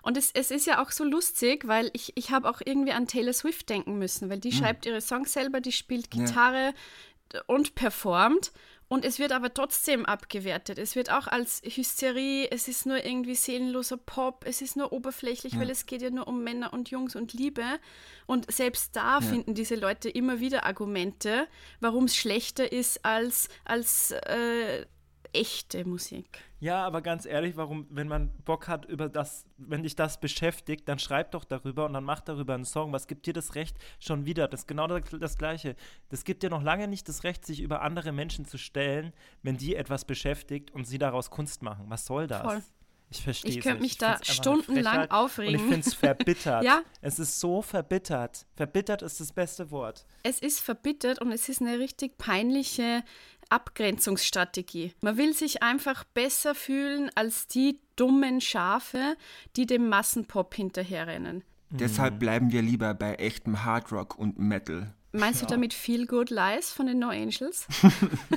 Und 0.03 0.17
es, 0.17 0.31
es 0.33 0.53
ist 0.53 0.67
ja 0.69 0.81
auch 0.81 0.93
so 0.93 1.03
lustig, 1.03 1.67
weil 1.67 1.91
ich, 1.93 2.13
ich 2.17 2.31
habe 2.31 2.49
auch 2.49 2.61
irgendwie 2.65 2.93
an 2.93 3.09
Taylor 3.09 3.33
Swift 3.33 3.69
denken 3.69 3.99
müssen, 3.99 4.31
weil 4.31 4.39
die 4.39 4.53
schreibt 4.53 4.87
ihre 4.87 5.01
Songs 5.01 5.33
selber, 5.33 5.61
die 5.61 5.73
spielt 5.73 6.15
Ja. 6.15 6.25
Gitarre 6.25 6.75
und 7.49 7.75
performt. 7.75 8.53
Und 8.89 9.05
es 9.05 9.19
wird 9.19 9.33
aber 9.33 9.53
trotzdem 9.53 10.07
abgewertet. 10.07 10.79
Es 10.79 10.95
wird 10.95 11.11
auch 11.11 11.27
als 11.27 11.61
Hysterie, 11.65 12.49
es 12.51 12.69
ist 12.69 12.87
nur 12.87 13.05
irgendwie 13.05 13.35
seelenloser 13.35 13.97
Pop, 13.97 14.45
es 14.47 14.63
ist 14.63 14.77
nur 14.77 14.93
oberflächlich, 14.93 15.59
weil 15.59 15.71
es 15.71 15.87
geht 15.87 16.03
ja 16.03 16.11
nur 16.11 16.29
um 16.29 16.45
Männer 16.45 16.73
und 16.73 16.91
Jungs 16.91 17.17
und 17.17 17.33
Liebe. 17.33 17.65
Und 18.27 18.51
selbst 18.51 18.95
da 18.95 19.21
finden 19.21 19.55
diese 19.55 19.75
Leute 19.75 20.09
immer 20.09 20.39
wieder 20.39 20.65
Argumente, 20.65 21.49
warum 21.81 22.05
es 22.05 22.17
schlechter 22.17 22.71
ist 22.71 23.05
als, 23.05 23.49
als 23.65 24.13
äh, 24.13 24.87
echte 25.33 25.85
Musik. 25.85 26.46
Ja, 26.59 26.87
aber 26.87 27.03
ganz 27.03 27.27
ehrlich, 27.27 27.57
warum, 27.57 27.87
wenn 27.91 28.09
man 28.09 28.31
Bock 28.45 28.67
hat 28.67 28.87
über 28.87 29.09
das, 29.09 29.45
wenn 29.59 29.83
dich 29.83 29.95
das 29.95 30.21
beschäftigt, 30.21 30.89
dann 30.89 30.99
schreib 30.99 31.33
doch 31.33 31.45
darüber 31.45 31.85
und 31.85 31.93
dann 31.93 32.05
mach 32.05 32.21
darüber 32.21 32.55
einen 32.55 32.65
Song. 32.65 32.93
Was 32.93 33.07
gibt 33.07 33.27
dir 33.27 33.35
das 33.35 33.55
Recht 33.55 33.77
schon 34.01 34.25
wieder? 34.25 34.49
Das 34.49 34.61
ist 34.61 34.67
genau 34.67 34.87
das, 34.87 35.03
das 35.21 35.37
Gleiche. 35.37 35.77
Das 36.09 36.25
gibt 36.25 36.43
dir 36.43 36.51
noch 36.51 36.63
lange 36.63 36.89
nicht 36.89 37.09
das 37.09 37.25
Recht, 37.25 37.45
sich 37.45 37.61
über 37.61 37.83
andere 37.83 38.13
Menschen 38.13 38.47
zu 38.47 38.57
stellen, 38.57 39.13
wenn 39.43 39.59
die 39.59 39.77
etwas 39.77 40.07
beschäftigt 40.07 40.71
und 40.71 40.87
sie 40.87 40.99
daraus 40.99 41.31
Kunst 41.31 41.63
machen. 41.63 41.87
Was 41.89 42.07
soll 42.07 42.27
das? 42.27 42.43
Voll. 42.43 42.63
Ich 43.09 43.23
verstehe 43.23 43.53
Ich 43.53 43.61
könnte 43.61 43.83
mich 43.83 43.99
da 43.99 44.19
stundenlang 44.23 45.11
aufregen. 45.11 45.55
Und 45.55 45.61
ich 45.61 45.73
finde 45.73 45.89
es 45.89 45.95
verbittert. 45.95 46.37
Ja. 46.65 46.83
Es 47.01 47.19
ist 47.19 47.39
so 47.39 47.63
verbittert. 47.63 48.47
Verbittert 48.57 49.03
ist 49.03 49.21
das 49.21 49.33
beste 49.33 49.71
Wort. 49.71 50.07
Es 50.23 50.41
ist 50.41 50.61
verbittert 50.61 51.21
und 51.21 51.31
es 51.31 51.49
ist 51.49 51.61
eine 51.61 51.79
richtig 51.79 52.19
peinliche 52.19 53.05
Abgrenzungsstrategie. 53.51 54.93
Man 55.01 55.17
will 55.17 55.33
sich 55.35 55.63
einfach 55.63 56.05
besser 56.05 56.55
fühlen 56.55 57.11
als 57.15 57.47
die 57.47 57.81
dummen 57.97 58.41
Schafe, 58.41 59.17
die 59.57 59.67
dem 59.67 59.89
Massenpop 59.89 60.55
hinterherrennen. 60.55 61.43
Deshalb 61.71 62.19
bleiben 62.19 62.53
wir 62.53 62.63
lieber 62.63 62.95
bei 62.95 63.15
echtem 63.17 63.65
Hardrock 63.65 64.17
und 64.19 64.39
Metal. 64.39 64.95
Meinst 65.13 65.43
du 65.43 65.47
damit 65.47 65.75
Feel 65.75 66.07
Good 66.07 66.31
Lies 66.31 66.73
von 66.73 66.87
den 66.87 66.99
No 66.99 67.09
Angels? 67.09 67.67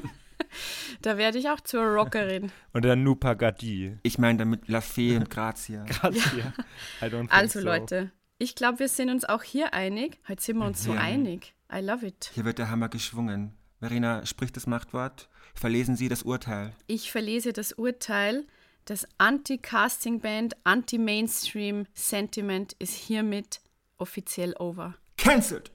da 1.02 1.18
werde 1.18 1.38
ich 1.38 1.50
auch 1.50 1.60
zur 1.62 1.84
Rockerin. 1.84 2.52
Und 2.74 2.86
der 2.86 2.96
Nupa 2.96 3.34
Gadi. 3.34 3.98
Ich 4.04 4.18
meine 4.18 4.40
damit 4.40 4.68
La 4.68 4.82
Fee 4.82 5.16
und 5.18 5.30
Grazia. 5.30 5.84
Grazia. 5.88 6.54
I 7.02 7.06
don't 7.06 7.20
think 7.20 7.34
Also 7.34 7.60
so. 7.60 7.66
Leute, 7.66 8.12
ich 8.38 8.56
glaube, 8.56 8.80
wir 8.80 8.88
sind 8.88 9.10
uns 9.10 9.26
auch 9.26 9.44
hier 9.44 9.74
einig. 9.74 10.18
Heute 10.28 10.42
sind 10.42 10.58
wir 10.58 10.66
uns 10.66 10.84
so 10.84 10.94
Ja. 10.94 11.02
einig. 11.02 11.54
I 11.72 11.82
love 11.82 12.06
it. 12.06 12.32
Hier 12.34 12.46
wird 12.46 12.58
der 12.58 12.70
Hammer 12.72 12.90
geschwungen. 12.90 13.54
Verena 13.80 14.26
spricht 14.26 14.58
das 14.58 14.68
Machtwort. 14.68 15.30
Verlesen 15.54 15.96
Sie 15.96 16.10
das 16.10 16.24
Urteil. 16.24 16.74
Ich 16.88 17.10
verlese 17.12 17.54
das 17.54 17.72
Urteil. 17.72 18.46
Das 18.84 19.08
Anti-Casting-Band, 19.18 20.58
Anti-Mainstream-Sentiment 20.66 22.74
ist 22.74 22.94
hiermit 22.94 23.62
offiziell 23.98 24.54
over. 24.60 24.96
Cancelled! 25.18 25.72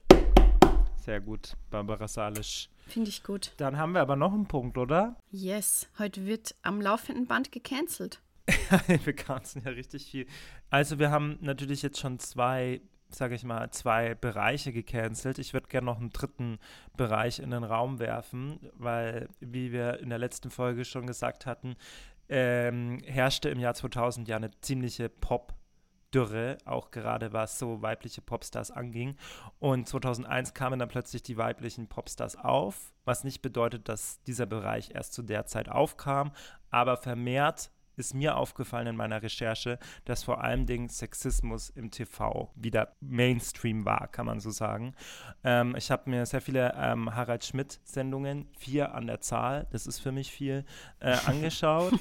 Sehr 0.96 1.22
gut, 1.22 1.56
Barbara 1.70 2.06
Salisch. 2.06 2.68
Finde 2.86 3.08
ich 3.08 3.22
gut. 3.22 3.54
Dann 3.56 3.78
haben 3.78 3.92
wir 3.92 4.02
aber 4.02 4.16
noch 4.16 4.34
einen 4.34 4.48
Punkt, 4.48 4.76
oder? 4.76 5.16
Yes, 5.30 5.88
heute 5.98 6.26
wird 6.26 6.54
am 6.62 6.82
laufenden 6.82 7.26
Band 7.26 7.52
gecancelt. 7.52 8.20
wir 8.86 9.14
kannten 9.14 9.62
ja 9.64 9.70
richtig 9.70 10.10
viel. 10.10 10.26
Also 10.68 10.98
wir 10.98 11.10
haben 11.10 11.38
natürlich 11.40 11.80
jetzt 11.80 12.00
schon 12.00 12.18
zwei, 12.18 12.82
sage 13.14 13.34
ich 13.34 13.44
mal, 13.44 13.70
zwei 13.70 14.14
Bereiche 14.14 14.72
gecancelt. 14.72 15.38
Ich 15.38 15.52
würde 15.52 15.68
gerne 15.68 15.86
noch 15.86 16.00
einen 16.00 16.10
dritten 16.10 16.58
Bereich 16.96 17.38
in 17.38 17.50
den 17.50 17.64
Raum 17.64 17.98
werfen, 17.98 18.58
weil, 18.74 19.28
wie 19.40 19.72
wir 19.72 20.00
in 20.00 20.10
der 20.10 20.18
letzten 20.18 20.50
Folge 20.50 20.84
schon 20.84 21.06
gesagt 21.06 21.46
hatten, 21.46 21.76
ähm, 22.28 23.00
herrschte 23.04 23.48
im 23.50 23.60
Jahr 23.60 23.74
2000 23.74 24.28
ja 24.28 24.36
eine 24.36 24.50
ziemliche 24.60 25.08
Pop-Dürre, 25.08 26.58
auch 26.64 26.90
gerade 26.90 27.32
was 27.32 27.58
so 27.58 27.82
weibliche 27.82 28.22
Popstars 28.22 28.70
anging. 28.70 29.16
Und 29.58 29.88
2001 29.88 30.54
kamen 30.54 30.78
dann 30.78 30.88
plötzlich 30.88 31.22
die 31.22 31.36
weiblichen 31.36 31.88
Popstars 31.88 32.36
auf, 32.36 32.92
was 33.04 33.24
nicht 33.24 33.42
bedeutet, 33.42 33.88
dass 33.88 34.22
dieser 34.22 34.46
Bereich 34.46 34.90
erst 34.94 35.12
zu 35.12 35.22
der 35.22 35.46
Zeit 35.46 35.68
aufkam, 35.68 36.32
aber 36.70 36.96
vermehrt 36.96 37.70
ist 37.96 38.14
mir 38.14 38.36
aufgefallen 38.36 38.88
in 38.88 38.96
meiner 38.96 39.22
Recherche, 39.22 39.78
dass 40.04 40.24
vor 40.24 40.42
allem 40.42 40.66
Dingen 40.66 40.88
Sexismus 40.88 41.70
im 41.70 41.90
TV 41.90 42.50
wieder 42.54 42.94
Mainstream 43.00 43.84
war, 43.84 44.08
kann 44.08 44.26
man 44.26 44.40
so 44.40 44.50
sagen. 44.50 44.94
Ähm, 45.42 45.74
ich 45.76 45.90
habe 45.90 46.10
mir 46.10 46.26
sehr 46.26 46.40
viele 46.40 46.74
ähm, 46.76 47.14
Harald 47.14 47.44
Schmidt-Sendungen, 47.44 48.48
vier 48.56 48.94
an 48.94 49.06
der 49.06 49.20
Zahl, 49.20 49.66
das 49.70 49.86
ist 49.86 50.00
für 50.00 50.12
mich 50.12 50.30
viel, 50.30 50.64
äh, 51.00 51.16
angeschaut. 51.26 51.94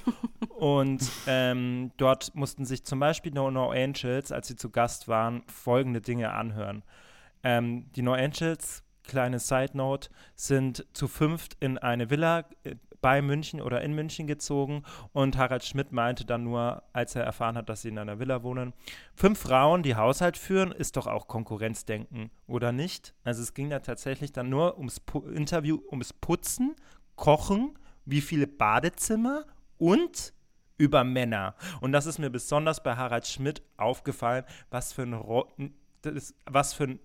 Und 0.49 1.09
ähm, 1.27 1.91
dort 1.97 2.35
mussten 2.35 2.65
sich 2.65 2.83
zum 2.85 2.99
Beispiel 2.99 3.31
No 3.31 3.51
No 3.51 3.71
Angels, 3.71 4.31
als 4.31 4.47
sie 4.47 4.55
zu 4.55 4.69
Gast 4.69 5.07
waren, 5.07 5.43
folgende 5.47 6.01
Dinge 6.01 6.31
anhören. 6.31 6.83
Ähm, 7.43 7.91
die 7.93 8.01
No 8.01 8.13
Angels, 8.13 8.83
kleine 9.03 9.39
Side 9.39 9.71
Note, 9.73 10.09
sind 10.35 10.85
zu 10.93 11.07
fünft 11.07 11.57
in 11.59 11.77
eine 11.77 12.09
Villa 12.09 12.45
äh, 12.63 12.75
bei 13.03 13.21
München 13.21 13.61
oder 13.61 13.81
in 13.81 13.93
München 13.93 14.27
gezogen 14.27 14.83
und 15.11 15.37
Harald 15.37 15.65
Schmidt 15.65 15.91
meinte 15.91 16.23
dann 16.23 16.45
nur, 16.45 16.83
als 16.93 17.15
er 17.15 17.23
erfahren 17.23 17.57
hat, 17.57 17.67
dass 17.67 17.81
sie 17.81 17.89
in 17.89 17.99
einer 17.99 18.17
Villa 18.17 18.43
wohnen, 18.43 18.73
fünf 19.13 19.39
Frauen, 19.39 19.83
die 19.83 19.97
Haushalt 19.97 20.37
führen, 20.37 20.71
ist 20.71 20.95
doch 20.95 21.05
auch 21.05 21.27
Konkurrenzdenken, 21.27 22.31
oder 22.47 22.71
nicht? 22.71 23.13
Also 23.25 23.43
es 23.43 23.53
ging 23.53 23.69
da 23.69 23.79
tatsächlich 23.79 24.31
dann 24.31 24.49
nur 24.49 24.77
ums 24.77 25.01
Pu 25.01 25.19
Interview, 25.19 25.79
ums 25.91 26.13
Putzen, 26.13 26.75
Kochen, 27.17 27.77
wie 28.05 28.21
viele 28.21 28.47
Badezimmer 28.47 29.45
und 29.77 30.33
über 30.77 31.03
Männer. 31.03 31.55
Und 31.81 31.91
das 31.91 32.05
ist 32.05 32.19
mir 32.19 32.29
besonders 32.29 32.81
bei 32.81 32.95
Harald 32.95 33.27
Schmidt 33.27 33.61
aufgefallen, 33.75 34.45
was 34.69 34.93
für 34.93 35.03
ein, 35.03 35.13
Ro 35.13 35.51
das 36.03 36.33
was 36.45 36.73
für 36.73 36.85
ein 36.85 36.99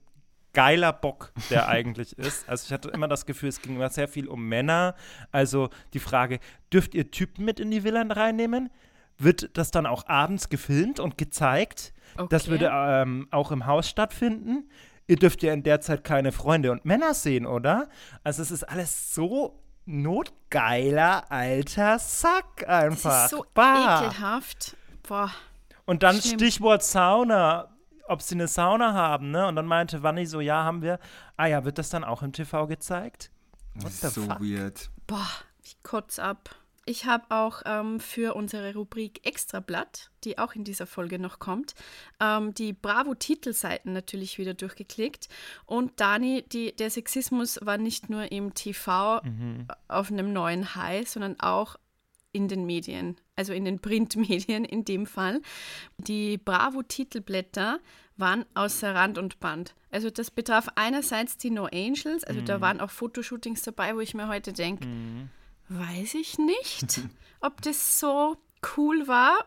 geiler 0.59 0.93
Bock 0.93 1.33
der 1.51 1.69
eigentlich 1.69 2.19
ist. 2.27 2.49
Also 2.49 2.67
ich 2.67 2.73
hatte 2.73 2.89
immer 2.89 3.07
das 3.09 3.27
Gefühl, 3.27 3.49
es 3.49 3.61
ging 3.63 3.77
immer 3.77 3.91
sehr 3.91 4.09
viel 4.09 4.27
um 4.29 4.49
Männer. 4.49 4.95
Also 5.33 5.69
die 5.95 6.01
Frage, 6.01 6.41
dürft 6.73 6.95
ihr 6.95 7.11
Typen 7.11 7.45
mit 7.45 7.61
in 7.61 7.71
die 7.71 7.83
Villen 7.83 8.11
reinnehmen? 8.11 8.71
Wird 9.19 9.57
das 9.57 9.71
dann 9.71 9.87
auch 9.87 10.07
abends 10.09 10.49
gefilmt 10.49 11.01
und 11.01 11.17
gezeigt? 11.19 11.93
Das 12.31 12.43
Okay. 12.45 12.51
würde 12.53 12.71
ähm, 12.73 13.29
auch 13.31 13.51
im 13.53 13.67
Haus 13.67 13.89
stattfinden. 13.89 14.69
Ihr 15.07 15.17
dürft 15.17 15.43
ja 15.43 15.53
in 15.53 15.63
der 15.63 15.81
Zeit 15.81 16.05
keine 16.05 16.33
Freunde 16.33 16.71
und 16.73 16.85
Männer 16.85 17.15
sehen, 17.15 17.47
oder? 17.47 17.89
Also 18.25 18.43
es 18.43 18.51
ist 18.51 18.65
alles 18.65 19.15
so 19.15 19.61
notgeiler 19.87 21.31
alter 21.31 21.99
Sack 21.99 22.59
Das 22.61 22.69
einfach. 22.69 23.25
ist 23.25 23.31
so 23.31 23.45
Bah. 23.55 24.03
ekelhaft. 24.07 24.77
Boah. 25.07 25.31
Und 25.87 26.03
dann 26.03 26.21
Schlimm. 26.21 26.39
Stichwort 26.39 26.83
Sauna, 26.83 27.69
ob 28.09 28.23
sie 28.23 28.35
eine 28.35 28.49
Sauna 28.49 28.95
haben, 28.95 29.31
ne? 29.31 29.47
Und 29.47 29.57
dann 29.57 29.67
meinte 29.67 30.03
Wanni 30.03 30.27
so, 30.27 30.41
ja, 30.41 30.65
haben 30.65 30.83
wir. 30.83 30.99
Ah 31.37 31.47
ja, 31.47 31.65
wird 31.65 31.79
das 31.79 31.91
dann 31.91 32.05
auch 32.05 32.23
im 32.23 32.33
TV 32.33 32.67
gezeigt? 32.67 33.31
What 33.75 33.93
the 33.93 34.09
so 34.09 34.23
fuck? 34.23 34.41
weird. 34.41 34.91
Boah, 35.07 35.29
ich 35.63 35.83
kotz 35.83 36.19
ab. 36.19 36.55
Ich 36.85 37.05
habe 37.05 37.27
auch 37.29 37.61
ähm, 37.67 38.01
für 38.01 38.35
unsere 38.35 38.73
Rubrik 38.73 39.27
Extrablatt, 39.27 40.11
die 40.25 40.39
auch 40.39 40.55
in 40.55 40.65
dieser 40.65 40.87
Folge 40.87 41.19
noch 41.19 41.39
kommt, 41.39 41.75
ähm, 42.19 42.55
die 42.55 42.73
Bravo-Titelseiten 42.73 43.93
natürlich 43.93 44.39
wieder 44.39 44.55
durchgeklickt. 44.55 45.29
Und 45.67 46.01
Dani, 46.01 46.47
die, 46.51 46.75
der 46.75 46.89
Sexismus 46.89 47.59
war 47.61 47.77
nicht 47.77 48.09
nur 48.09 48.33
im 48.33 48.55
TV 48.55 49.21
auf 49.89 50.11
einem 50.11 50.33
neuen 50.33 50.75
High, 50.77 51.07
sondern 51.07 51.39
auch 51.41 51.77
in 52.33 52.49
den 52.49 52.65
Medien, 52.65 53.21
also 53.39 53.53
in 53.53 53.65
den 53.65 53.79
Printmedien 53.79 54.65
in 54.65 54.85
dem 54.85 55.07
Fall. 55.07 55.41
Die 55.97 56.39
Bravo-Titelblätter 56.39 57.79
waren 58.17 58.45
außer 58.55 58.95
Rand 58.95 59.17
und 59.17 59.41
Band. 59.41 59.75
Also 59.91 60.11
das 60.11 60.31
betraf 60.31 60.69
einerseits 60.75 61.39
die 61.39 61.51
No 61.51 61.67
Angels, 61.67 62.25
also 62.25 62.41
da 62.43 62.61
waren 62.61 62.81
auch 62.81 62.91
Fotoshootings 62.91 63.63
dabei, 63.63 63.95
wo 63.95 64.01
ich 64.01 64.13
mir 64.13 64.29
heute 64.29 64.53
denke, 64.53 64.87
weiß 65.69 66.15
ich 66.15 66.37
nicht, 66.39 67.01
ob 67.41 67.63
das 67.63 68.01
so 68.01 68.37
cool 68.77 69.07
war. 69.07 69.47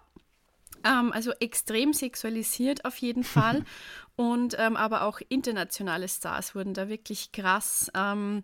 Ähm, 0.84 1.12
also 1.12 1.32
extrem 1.40 1.94
sexualisiert 1.94 2.86
auf 2.86 2.98
jeden 2.98 3.24
Fall. 3.24 3.66
Und 4.16 4.56
ähm, 4.60 4.78
aber 4.78 5.04
auch 5.04 5.20
internationale 5.30 6.08
Stars 6.08 6.54
wurden 6.54 6.74
da 6.74 6.90
wirklich 6.90 7.32
krass, 7.32 7.92
ähm, 7.96 8.44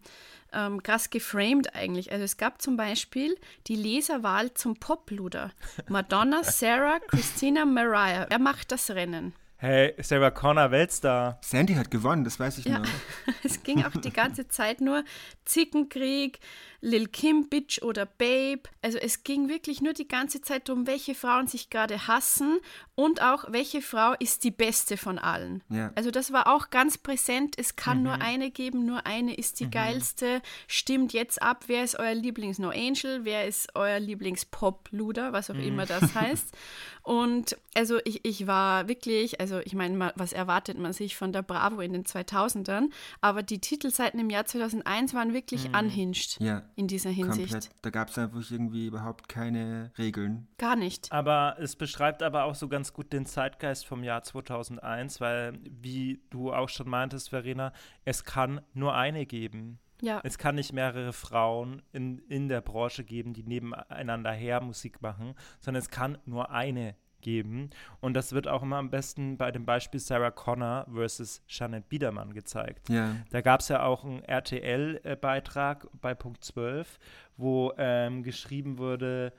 ähm, 0.54 0.82
krass 0.84 1.10
geframed 1.10 1.76
eigentlich. 1.76 2.12
Also 2.12 2.24
es 2.24 2.38
gab 2.38 2.62
zum 2.62 2.78
Beispiel 2.78 3.38
die 3.68 3.76
Leserwahl 3.76 4.54
zum 4.54 4.76
Popluder. 4.76 5.52
Madonna, 5.88 6.44
Sarah, 6.44 7.00
Christina, 7.08 7.66
Mariah. 7.66 8.26
Wer 8.30 8.40
macht 8.40 8.72
das 8.72 8.90
Rennen? 8.92 9.34
Hey, 9.60 9.96
Sarah 10.04 10.30
Connor, 10.30 10.70
Weltstar. 10.70 11.40
Sandy 11.42 11.74
hat 11.74 11.90
gewonnen, 11.90 12.24
das 12.24 12.40
weiß 12.40 12.60
ich 12.60 12.66
Ja, 12.66 12.78
noch. 12.78 12.88
es 13.44 13.64
ging 13.64 13.84
auch 13.84 13.92
die 13.92 14.14
ganze 14.14 14.48
Zeit 14.48 14.82
nur 14.82 15.04
Zickenkrieg, 15.46 16.40
Lil 16.82 17.08
Kim, 17.08 17.50
Bitch 17.50 17.82
oder 17.82 18.06
Babe. 18.06 18.64
Also 18.82 18.98
es 18.98 19.24
ging 19.24 19.50
wirklich 19.50 19.82
nur 19.82 19.94
die 19.94 20.08
ganze 20.08 20.42
Zeit 20.42 20.70
darum, 20.70 20.88
welche 20.88 21.16
Frauen 21.16 21.48
sich 21.48 21.70
gerade 21.70 22.08
hassen 22.08 22.60
und 22.96 23.22
auch 23.22 23.46
welche 23.50 23.82
Frau 23.82 24.14
ist 24.20 24.44
die 24.44 24.52
beste 24.52 24.98
von 24.98 25.20
allen. 25.20 25.64
Ja. 25.70 25.92
Also 25.96 26.12
das 26.12 26.32
war 26.32 26.48
auch 26.48 26.70
ganz 26.70 26.98
präsent. 26.98 27.56
Es 27.58 27.76
kann 27.76 28.04
nur 28.04 28.22
eine 28.22 28.52
geben, 28.52 28.86
nur 28.86 29.06
eine 29.06 29.36
ist 29.36 29.60
die 29.60 29.70
geilste. 29.70 30.42
Stimmt 30.68 31.14
jetzt 31.14 31.42
ab, 31.42 31.66
wer 31.68 31.84
ist 31.84 32.00
euer 32.00 32.14
Lieblings-No 32.14 32.70
Angel, 32.70 33.24
wer 33.24 33.46
ist 33.46 33.76
euer 33.76 34.00
Lieblings-Pop-Luder, 34.00 35.34
was 35.34 35.50
auch 35.50 35.56
immer 35.56 35.86
das 35.86 36.16
heißt. 36.16 36.56
Und 37.04 37.58
also 37.74 38.00
ich, 38.04 38.26
ich 38.26 38.48
war 38.48 38.90
wirklich, 38.90 39.40
also 39.40 39.60
ich 39.60 39.74
meine, 39.74 40.12
was 40.16 40.34
erwartet 40.34 40.78
man 40.78 40.92
sich 40.92 41.16
von 41.16 41.32
der 41.32 41.42
Bravo 41.42 41.80
in 41.80 41.94
den 41.94 42.04
2000ern? 42.04 42.90
Aber 43.22 43.44
die 43.44 43.60
Titelseiten 43.60 44.20
im 44.20 44.30
Jahr 44.30 44.46
2001 44.46 45.14
waren 45.14 45.34
wirklich 45.34 45.70
unhinged 45.74 46.38
Ja, 46.42 46.64
in 46.78 46.88
dieser 46.88 47.10
Hinsicht. 47.10 47.52
komplett. 47.52 47.70
Da 47.82 47.90
gab 47.90 48.10
es 48.10 48.18
einfach 48.18 48.40
irgendwie 48.52 48.86
überhaupt 48.86 49.28
keine 49.28 49.92
Regeln. 49.98 50.48
Gar 50.60 50.76
nicht. 50.76 51.12
Aber 51.12 51.58
es 51.60 51.76
beschreibt 51.76 52.22
aber 52.22 52.44
auch 52.44 52.56
so 52.56 52.68
ganz 52.68 52.94
gut 52.94 53.12
den 53.12 53.26
Zeitgeist 53.26 53.86
vom 53.86 54.04
Jahr 54.04 54.22
2001, 54.22 55.20
weil, 55.20 55.60
wie 55.64 56.22
du 56.30 56.54
auch 56.54 56.70
schon 56.70 56.88
meintest, 56.88 57.30
Verena, 57.30 57.74
es 58.06 58.24
kann 58.24 58.62
nur 58.74 58.94
eine 58.94 59.26
geben. 59.26 59.80
Ja. 60.02 60.22
Es 60.24 60.38
kann 60.38 60.54
nicht 60.54 60.72
mehrere 60.72 61.14
Frauen 61.14 61.82
in, 61.92 62.20
in 62.30 62.48
der 62.48 62.62
Branche 62.62 63.04
geben, 63.04 63.34
die 63.34 63.44
nebeneinander 63.44 64.32
her 64.32 64.62
Musik 64.62 65.02
machen, 65.02 65.34
sondern 65.60 65.82
es 65.82 65.90
kann 65.90 66.20
nur 66.26 66.52
eine 66.52 66.96
geben. 67.22 67.70
Und 68.00 68.14
das 68.14 68.34
wird 68.34 68.48
auch 68.48 68.64
immer 68.64 68.78
am 68.78 68.90
besten 68.90 69.38
bei 69.38 69.52
dem 69.52 69.66
Beispiel 69.66 70.00
Sarah 70.00 70.32
Connor 70.32 70.86
versus 70.94 71.42
Janet 71.48 71.90
Biedermann 71.90 72.34
gezeigt. 72.34 72.90
Ja. 72.90 73.16
Da 73.32 73.42
gab 73.42 73.62
es 73.62 73.70
ja 73.70 73.84
auch 73.84 74.04
einen 74.04 74.24
RTL-Beitrag 74.24 75.88
bei 76.02 76.14
Punkt 76.14 76.44
12, 76.44 77.00
wo 77.38 77.74
ähm, 77.78 78.24
geschrieben 78.24 78.78
wurde, 78.78 79.34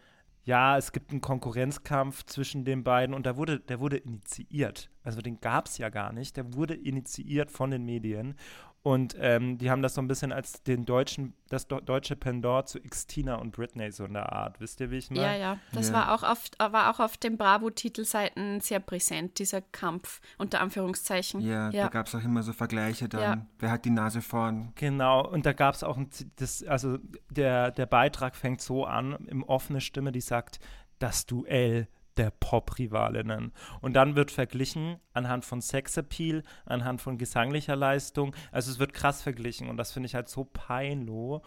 ja, 0.48 0.78
es 0.78 0.92
gibt 0.92 1.10
einen 1.10 1.20
Konkurrenzkampf 1.20 2.24
zwischen 2.24 2.64
den 2.64 2.82
beiden 2.82 3.14
und 3.14 3.26
da 3.26 3.36
wurde, 3.36 3.60
der 3.60 3.80
wurde 3.80 3.98
initiiert. 3.98 4.88
Also 5.02 5.20
den 5.20 5.40
gab 5.40 5.66
es 5.66 5.76
ja 5.76 5.90
gar 5.90 6.12
nicht. 6.14 6.38
Der 6.38 6.54
wurde 6.54 6.74
initiiert 6.74 7.50
von 7.50 7.70
den 7.70 7.84
Medien. 7.84 8.34
Und 8.82 9.16
ähm, 9.18 9.58
die 9.58 9.70
haben 9.70 9.82
das 9.82 9.94
so 9.94 10.00
ein 10.00 10.08
bisschen 10.08 10.32
als 10.32 10.62
den 10.62 10.84
deutschen, 10.84 11.34
das 11.48 11.66
do 11.66 11.80
deutsche 11.80 12.14
Pendant 12.16 12.68
zu 12.68 12.80
Xtina 12.80 13.34
und 13.34 13.50
Britney 13.50 13.90
so 13.90 14.04
in 14.04 14.14
der 14.14 14.32
Art. 14.32 14.60
Wisst 14.60 14.80
ihr, 14.80 14.90
wie 14.90 14.98
ich 14.98 15.10
meine? 15.10 15.22
Ja, 15.22 15.36
ja, 15.36 15.58
das 15.72 15.88
Ja. 15.88 15.94
War, 15.94 16.14
auch 16.14 16.22
auf, 16.22 16.44
war 16.58 16.90
auch 16.90 17.00
auf 17.00 17.16
den 17.16 17.36
Bravo-Titelseiten 17.36 18.60
sehr 18.60 18.80
präsent, 18.80 19.40
dieser 19.40 19.60
Kampf, 19.60 20.20
unter 20.38 20.60
Anführungszeichen. 20.60 21.40
Ja, 21.40 21.70
da 21.70 21.88
gab 21.88 22.06
es 22.06 22.14
auch 22.14 22.22
immer 22.22 22.42
so 22.42 22.52
Vergleiche 22.52 23.08
dann. 23.08 23.20
Ja. 23.20 23.46
Wer 23.58 23.70
hat 23.72 23.84
die 23.84 23.90
Nase 23.90 24.22
vorn? 24.22 24.72
Genau, 24.76 25.26
und 25.26 25.44
da 25.44 25.52
gab 25.52 25.74
es 25.74 25.82
auch 25.82 25.96
ein, 25.96 26.08
das, 26.36 26.62
also 26.62 26.98
der, 27.30 27.72
der 27.72 27.86
Beitrag 27.86 28.36
fängt 28.36 28.60
so 28.60 28.84
an, 28.84 29.14
im 29.26 29.42
offene 29.42 29.80
Stimme, 29.80 30.12
die 30.12 30.20
sagt, 30.20 30.60
das 30.98 31.26
Duell 31.26 31.88
der 32.18 32.30
Pop-Rivalinnen. 32.30 33.52
Und 33.80 33.94
dann 33.94 34.16
wird 34.16 34.30
verglichen 34.30 34.96
anhand 35.12 35.44
von 35.44 35.60
Sexappeal, 35.60 36.42
anhand 36.66 37.00
von 37.00 37.18
gesanglicher 37.18 37.76
Leistung. 37.76 38.34
Also 38.52 38.70
es 38.70 38.78
wird 38.78 38.92
krass 38.92 39.22
verglichen 39.22 39.68
und 39.68 39.76
das 39.76 39.92
finde 39.92 40.06
ich 40.06 40.14
halt 40.14 40.28
so 40.28 40.44
peinlich. 40.44 41.40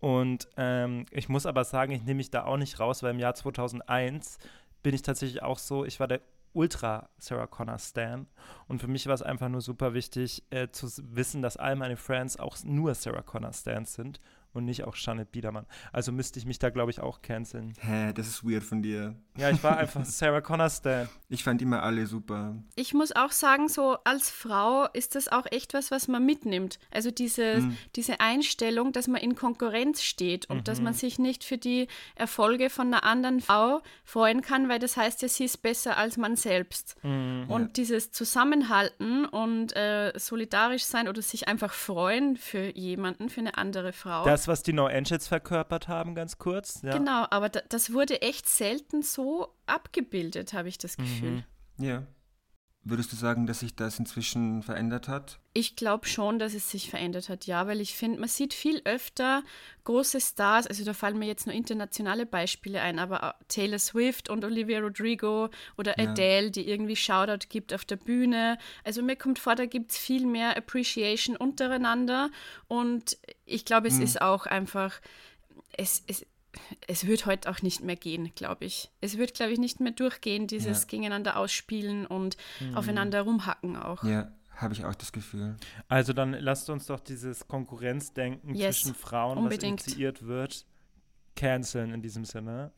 Und 0.00 0.48
ähm, 0.56 1.06
ich 1.10 1.28
muss 1.28 1.46
aber 1.46 1.64
sagen, 1.64 1.92
ich 1.92 2.02
nehme 2.02 2.18
mich 2.18 2.30
da 2.30 2.44
auch 2.44 2.56
nicht 2.56 2.78
raus, 2.78 3.02
weil 3.02 3.10
im 3.10 3.18
Jahr 3.18 3.34
2001 3.34 4.38
bin 4.82 4.94
ich 4.94 5.02
tatsächlich 5.02 5.42
auch 5.42 5.58
so, 5.58 5.84
ich 5.84 5.98
war 5.98 6.06
der 6.06 6.20
Ultra 6.52 7.08
Sarah 7.18 7.46
Connor 7.46 7.78
Stan 7.78 8.26
und 8.68 8.80
für 8.80 8.88
mich 8.88 9.06
war 9.06 9.14
es 9.14 9.22
einfach 9.22 9.48
nur 9.48 9.60
super 9.60 9.94
wichtig 9.94 10.44
äh, 10.50 10.68
zu 10.70 10.88
wissen, 11.14 11.42
dass 11.42 11.56
all 11.56 11.76
meine 11.76 11.96
Friends 11.96 12.38
auch 12.38 12.56
nur 12.64 12.94
Sarah 12.94 13.22
Connor 13.22 13.52
Stans 13.52 13.94
sind 13.94 14.20
und 14.52 14.64
nicht 14.64 14.84
auch 14.84 14.96
Janet 14.96 15.30
Biedermann. 15.30 15.66
Also 15.92 16.12
müsste 16.12 16.38
ich 16.38 16.46
mich 16.46 16.58
da, 16.58 16.70
glaube 16.70 16.90
ich, 16.90 17.00
auch 17.00 17.22
canceln. 17.22 17.74
Hä, 17.80 18.12
das 18.12 18.26
ist 18.26 18.44
weird 18.44 18.64
von 18.64 18.82
dir. 18.82 19.14
Ja, 19.38 19.50
ich 19.50 19.62
war 19.62 19.76
einfach 19.76 20.04
Sarah 20.04 20.40
Connor 20.40 20.68
Stan. 20.70 21.08
Ich 21.28 21.44
fand 21.44 21.60
immer 21.62 21.82
alle 21.82 22.06
super. 22.06 22.56
Ich 22.74 22.94
muss 22.94 23.12
auch 23.14 23.32
sagen, 23.32 23.68
so 23.68 23.98
als 24.04 24.30
Frau 24.30 24.86
ist 24.94 25.14
das 25.14 25.28
auch 25.28 25.44
echt 25.50 25.74
was, 25.74 25.90
was 25.90 26.08
man 26.08 26.24
mitnimmt. 26.24 26.78
Also 26.90 27.10
diese, 27.10 27.58
Mhm. 27.58 27.76
diese 27.96 28.20
Einstellung, 28.20 28.92
dass 28.92 29.08
man 29.08 29.20
in 29.20 29.34
Konkurrenz 29.34 30.02
steht 30.02 30.48
und 30.50 30.68
dass 30.68 30.80
man 30.80 30.94
sich 30.94 31.18
nicht 31.18 31.44
für 31.44 31.58
die 31.58 31.86
Erfolge 32.14 32.70
von 32.70 32.86
einer 32.88 33.04
anderen 33.04 33.40
Frau 33.40 33.82
freuen 34.04 34.40
kann, 34.42 34.68
weil 34.68 34.78
das 34.78 34.96
heißt 34.96 35.22
ja, 35.22 35.28
sie 35.28 35.44
ist 35.44 35.58
besser 35.62 35.96
als 35.98 36.16
man 36.16 36.34
selbst. 36.36 36.96
Mhm. 37.04 37.44
Und 37.48 37.76
dieses 37.76 38.10
Zusammenhalten 38.10 39.26
und 39.26 39.76
äh, 39.76 40.12
solidarisch 40.16 40.84
sein 40.84 41.08
oder 41.08 41.20
sich 41.22 41.46
einfach 41.46 41.72
freuen 41.74 42.36
für 42.36 42.74
jemanden, 42.76 43.28
für 43.28 43.40
eine 43.40 43.58
andere 43.58 43.92
Frau. 43.92 44.24
Das, 44.24 44.48
was 44.48 44.62
die 44.62 44.72
No 44.72 44.86
Angels 44.86 45.28
verkörpert 45.28 45.88
haben, 45.88 46.14
ganz 46.14 46.38
kurz. 46.38 46.80
Ja. 46.82 46.96
Genau, 46.96 47.26
aber 47.30 47.50
da, 47.50 47.60
das 47.68 47.92
wurde 47.92 48.22
echt 48.22 48.48
selten 48.48 49.02
so 49.02 49.27
abgebildet, 49.66 50.52
habe 50.52 50.68
ich 50.68 50.78
das 50.78 50.96
Gefühl. 50.96 51.44
Ja. 51.78 52.06
Würdest 52.84 53.12
du 53.12 53.16
sagen, 53.16 53.46
dass 53.46 53.60
sich 53.60 53.74
das 53.76 53.98
inzwischen 53.98 54.62
verändert 54.62 55.08
hat? 55.08 55.40
Ich 55.52 55.76
glaube 55.76 56.06
schon, 56.06 56.38
dass 56.38 56.54
es 56.54 56.70
sich 56.70 56.88
verändert 56.88 57.28
hat, 57.28 57.46
ja, 57.46 57.66
weil 57.66 57.82
ich 57.82 57.94
finde, 57.94 58.18
man 58.20 58.28
sieht 58.30 58.54
viel 58.54 58.80
öfter 58.84 59.42
große 59.84 60.20
Stars, 60.20 60.66
also 60.66 60.84
da 60.84 60.94
fallen 60.94 61.18
mir 61.18 61.26
jetzt 61.26 61.46
nur 61.46 61.54
internationale 61.54 62.24
Beispiele 62.24 62.80
ein, 62.80 62.98
aber 62.98 63.24
auch 63.24 63.34
Taylor 63.48 63.78
Swift 63.78 64.30
und 64.30 64.42
Olivia 64.42 64.78
Rodrigo 64.80 65.50
oder 65.76 66.00
Ja. 66.00 66.10
Adele, 66.10 66.50
die 66.50 66.66
irgendwie 66.66 66.96
Shoutout 66.96 67.48
gibt 67.50 67.74
auf 67.74 67.84
der 67.84 67.96
Bühne. 67.96 68.56
Also 68.84 69.02
mir 69.02 69.16
kommt 69.16 69.38
vor, 69.38 69.54
da 69.54 69.66
gibt 69.66 69.90
es 69.90 69.98
viel 69.98 70.24
mehr 70.24 70.56
Appreciation 70.56 71.36
untereinander 71.36 72.30
und 72.68 73.18
ich 73.44 73.66
glaube, 73.66 73.88
es 73.88 73.98
ist 73.98 74.22
auch 74.22 74.46
einfach, 74.46 75.00
es, 75.76 76.04
es, 76.06 76.24
es 76.86 77.06
wird 77.06 77.26
heute 77.26 77.50
auch 77.50 77.62
nicht 77.62 77.82
mehr 77.82 77.96
gehen, 77.96 78.32
glaube 78.34 78.64
ich. 78.64 78.90
Es 79.00 79.18
wird, 79.18 79.34
glaube 79.34 79.52
ich, 79.52 79.58
nicht 79.58 79.80
mehr 79.80 79.92
durchgehen, 79.92 80.46
dieses 80.46 80.82
Ja. 80.82 80.88
gegeneinander 80.88 81.36
ausspielen 81.36 82.06
und 82.06 82.36
aufeinander 82.74 83.22
rumhacken 83.22 83.76
auch. 83.76 84.02
Ja, 84.04 84.30
habe 84.56 84.74
ich 84.74 84.84
auch 84.84 84.94
das 84.94 85.12
Gefühl. 85.12 85.56
Also 85.88 86.12
dann 86.12 86.32
lasst 86.32 86.68
uns 86.70 86.86
doch 86.86 87.00
dieses 87.00 87.46
Konkurrenzdenken 87.48 88.54
Yes, 88.54 88.80
zwischen 88.82 88.94
Frauen, 88.94 89.38
unbedingt. 89.38 89.80
was 89.80 89.86
initiiert 89.88 90.26
wird, 90.26 90.66
canceln 91.36 91.92
in 91.92 92.02
diesem 92.02 92.24
Sinne. 92.24 92.72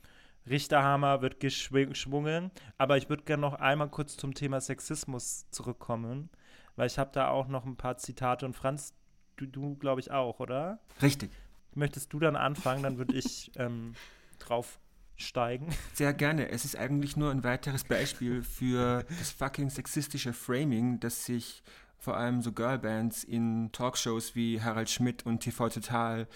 Richterhammer 0.49 1.21
wird 1.23 1.41
geschw- 1.43 1.87
geschwungen, 1.87 2.51
aber 2.79 2.97
ich 2.97 3.09
würde 3.09 3.25
gerne 3.25 3.43
noch 3.43 3.55
einmal 3.55 3.89
kurz 3.91 4.17
zum 4.17 4.35
Thema 4.35 4.61
Sexismus 4.61 5.47
zurückkommen, 5.51 6.31
weil 6.77 6.87
ich 6.87 6.99
habe 6.99 7.11
da 7.13 7.29
auch 7.29 7.47
noch 7.49 7.67
ein 7.67 7.77
paar 7.77 7.99
Zitate 7.99 8.47
und 8.47 8.55
Franz, 8.55 8.95
du, 9.37 9.47
du 9.47 9.77
glaube 9.77 10.01
ich 10.01 10.11
auch, 10.11 10.41
oder? 10.41 10.81
Richtig. 11.03 11.31
Möchtest 11.75 12.13
du 12.13 12.19
dann 12.19 12.37
anfangen, 12.37 12.83
dann 12.83 12.99
würde 12.99 13.15
ich 13.15 13.53
ähm, 13.57 13.95
drauf 14.39 14.79
steigen. 15.17 15.69
Sehr 15.95 16.13
gerne. 16.13 16.51
Es 16.51 16.65
ist 16.65 16.77
eigentlich 16.77 17.17
nur 17.17 17.31
ein 17.31 17.45
weiteres 17.45 17.85
Beispiel 17.85 18.43
für 18.43 19.05
das 19.19 19.31
fucking 19.31 19.71
sexistische 19.71 20.33
Framing, 20.33 20.99
das 21.01 21.25
sich 21.27 21.63
vor 21.99 22.17
allem 22.17 22.41
so 22.43 22.53
Girlbands 22.53 23.25
in 23.25 23.71
Talkshows 23.73 24.35
wie 24.35 24.63
Harald 24.63 24.89
Schmidt 24.89 25.27
und 25.27 25.41
TV 25.41 25.69
Total 25.69 26.27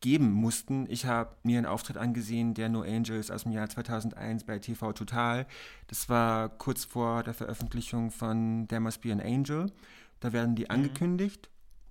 geben 0.00 0.32
mussten. 0.32 0.86
Ich 0.90 1.06
habe 1.06 1.36
mir 1.44 1.56
einen 1.56 1.66
Auftritt 1.66 1.96
angesehen, 1.96 2.52
der 2.52 2.68
No 2.68 2.82
Angels 2.82 3.30
aus 3.30 3.44
dem 3.44 3.52
Jahr 3.52 3.70
2001 3.70 4.44
bei 4.44 4.58
TV 4.58 4.92
Total. 4.92 5.46
Das 5.86 6.08
war 6.08 6.50
kurz 6.50 6.84
vor 6.84 7.22
der 7.22 7.32
Veröffentlichung 7.32 8.10
von 8.10 8.66
There 8.68 8.80
Must 8.80 9.00
Be 9.00 9.12
an 9.12 9.20
Angel. 9.20 9.72
Da 10.20 10.32
werden 10.32 10.56
die 10.56 10.68
angekündigt 10.68 11.48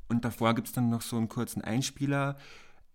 und 0.10 0.26
davor 0.26 0.54
gibt 0.54 0.68
es 0.68 0.74
dann 0.74 0.90
noch 0.90 1.02
so 1.02 1.18
einen 1.18 1.30
kurzen 1.30 1.64
Einspieler. 1.64 2.38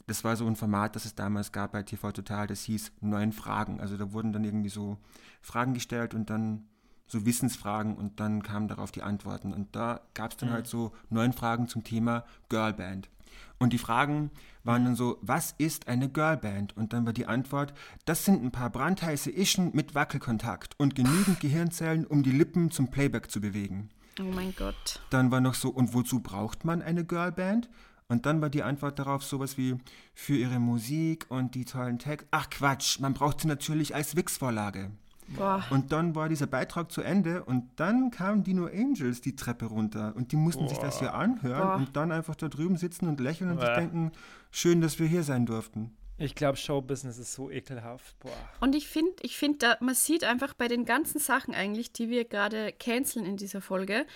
Das 0.08 0.24
war 0.24 0.36
so 0.36 0.46
ein 0.46 0.56
Format, 0.56 0.96
das 0.96 1.04
es 1.04 1.14
damals 1.14 1.52
gab 1.52 1.72
bei 1.72 1.82
TV 1.82 2.12
Total, 2.12 2.46
das 2.46 2.62
hieß 2.62 2.92
Neun 3.02 3.32
Fragen. 3.32 3.78
Also 3.78 3.98
da 3.98 4.10
wurden 4.12 4.32
dann 4.32 4.42
irgendwie 4.42 4.70
so 4.70 4.96
Fragen 5.42 5.74
gestellt 5.74 6.14
und 6.14 6.30
dann 6.30 6.64
so 7.06 7.26
Wissensfragen 7.26 7.94
und 7.94 8.18
dann 8.18 8.42
kamen 8.42 8.68
darauf 8.68 8.90
die 8.90 9.02
Antworten. 9.02 9.52
Und 9.52 9.76
da 9.76 10.00
gab 10.14 10.30
es 10.30 10.38
dann 10.38 10.50
halt 10.50 10.66
so 10.66 10.92
neun 11.10 11.34
Fragen 11.34 11.68
zum 11.68 11.84
Thema 11.84 12.24
Girlband. 12.48 13.10
Und 13.58 13.74
die 13.74 13.78
Fragen 13.78 14.30
waren 14.64 14.86
dann 14.86 14.96
so, 14.96 15.18
was 15.20 15.54
ist 15.58 15.88
eine 15.88 16.08
Girlband? 16.08 16.74
Und 16.74 16.94
dann 16.94 17.04
war 17.04 17.12
die 17.12 17.26
Antwort, 17.26 17.74
das 18.06 18.24
sind 18.24 18.42
ein 18.42 18.50
paar 18.50 18.70
brandheiße 18.70 19.30
Ischen 19.30 19.74
mit 19.74 19.94
Wackelkontakt 19.94 20.74
und 20.78 20.94
genügend 20.94 21.40
Gehirnzellen, 21.40 22.06
um 22.06 22.22
die 22.22 22.30
Lippen 22.30 22.70
zum 22.70 22.90
Playback 22.90 23.30
zu 23.30 23.42
bewegen. 23.42 23.90
Oh 24.20 24.24
mein 24.24 24.54
Gott. 24.56 25.00
Dann 25.10 25.30
war 25.30 25.40
noch 25.40 25.54
so, 25.54 25.68
und 25.68 25.92
wozu 25.92 26.20
braucht 26.20 26.64
man 26.64 26.82
eine 26.82 27.04
Girlband? 27.04 27.68
Und 28.08 28.24
dann 28.24 28.40
war 28.40 28.48
die 28.48 28.62
Antwort 28.62 28.98
darauf 28.98 29.22
sowas 29.22 29.58
wie, 29.58 29.76
für 30.14 30.34
ihre 30.34 30.58
Musik 30.58 31.26
und 31.28 31.54
die 31.54 31.66
tollen 31.66 31.98
Tags. 31.98 32.24
Ach 32.30 32.48
Quatsch, 32.48 33.00
man 33.00 33.12
braucht 33.12 33.42
sie 33.42 33.48
natürlich 33.48 33.94
als 33.94 34.16
Wix-Vorlage. 34.16 34.90
Boah. 35.28 35.62
Und 35.68 35.92
dann 35.92 36.14
war 36.14 36.30
dieser 36.30 36.46
Beitrag 36.46 36.90
zu 36.90 37.02
Ende 37.02 37.44
und 37.44 37.68
dann 37.76 38.10
kamen 38.10 38.44
die 38.44 38.54
No 38.54 38.64
Angels 38.64 39.20
die 39.20 39.36
Treppe 39.36 39.66
runter 39.66 40.14
und 40.16 40.32
die 40.32 40.36
mussten 40.36 40.68
sich 40.68 40.78
das 40.78 41.00
hier 41.00 41.12
anhören 41.12 41.62
Boah. 41.62 41.76
und 41.76 41.96
dann 41.96 42.10
einfach 42.10 42.34
da 42.34 42.48
drüben 42.48 42.78
sitzen 42.78 43.08
und 43.08 43.20
lächeln 43.20 43.50
und 43.50 43.60
sich 43.60 43.68
denken, 43.68 44.12
schön, 44.50 44.80
dass 44.80 44.98
wir 44.98 45.06
hier 45.06 45.22
sein 45.22 45.44
durften. 45.44 45.94
Ich 46.16 46.34
glaube, 46.34 46.56
Showbusiness 46.56 47.18
ist 47.18 47.34
so 47.34 47.50
ekelhaft. 47.50 48.18
Boah. 48.20 48.32
Und 48.60 48.74
ich 48.74 48.88
finde, 48.88 49.12
ich 49.20 49.36
find, 49.36 49.62
da, 49.62 49.76
man 49.80 49.94
sieht 49.94 50.24
einfach 50.24 50.54
bei 50.54 50.66
den 50.66 50.86
ganzen 50.86 51.20
Sachen 51.20 51.54
eigentlich, 51.54 51.92
die 51.92 52.08
wir 52.08 52.24
gerade 52.24 52.72
canceln 52.72 53.26
in 53.26 53.36
dieser 53.36 53.60
Folge, 53.60 54.06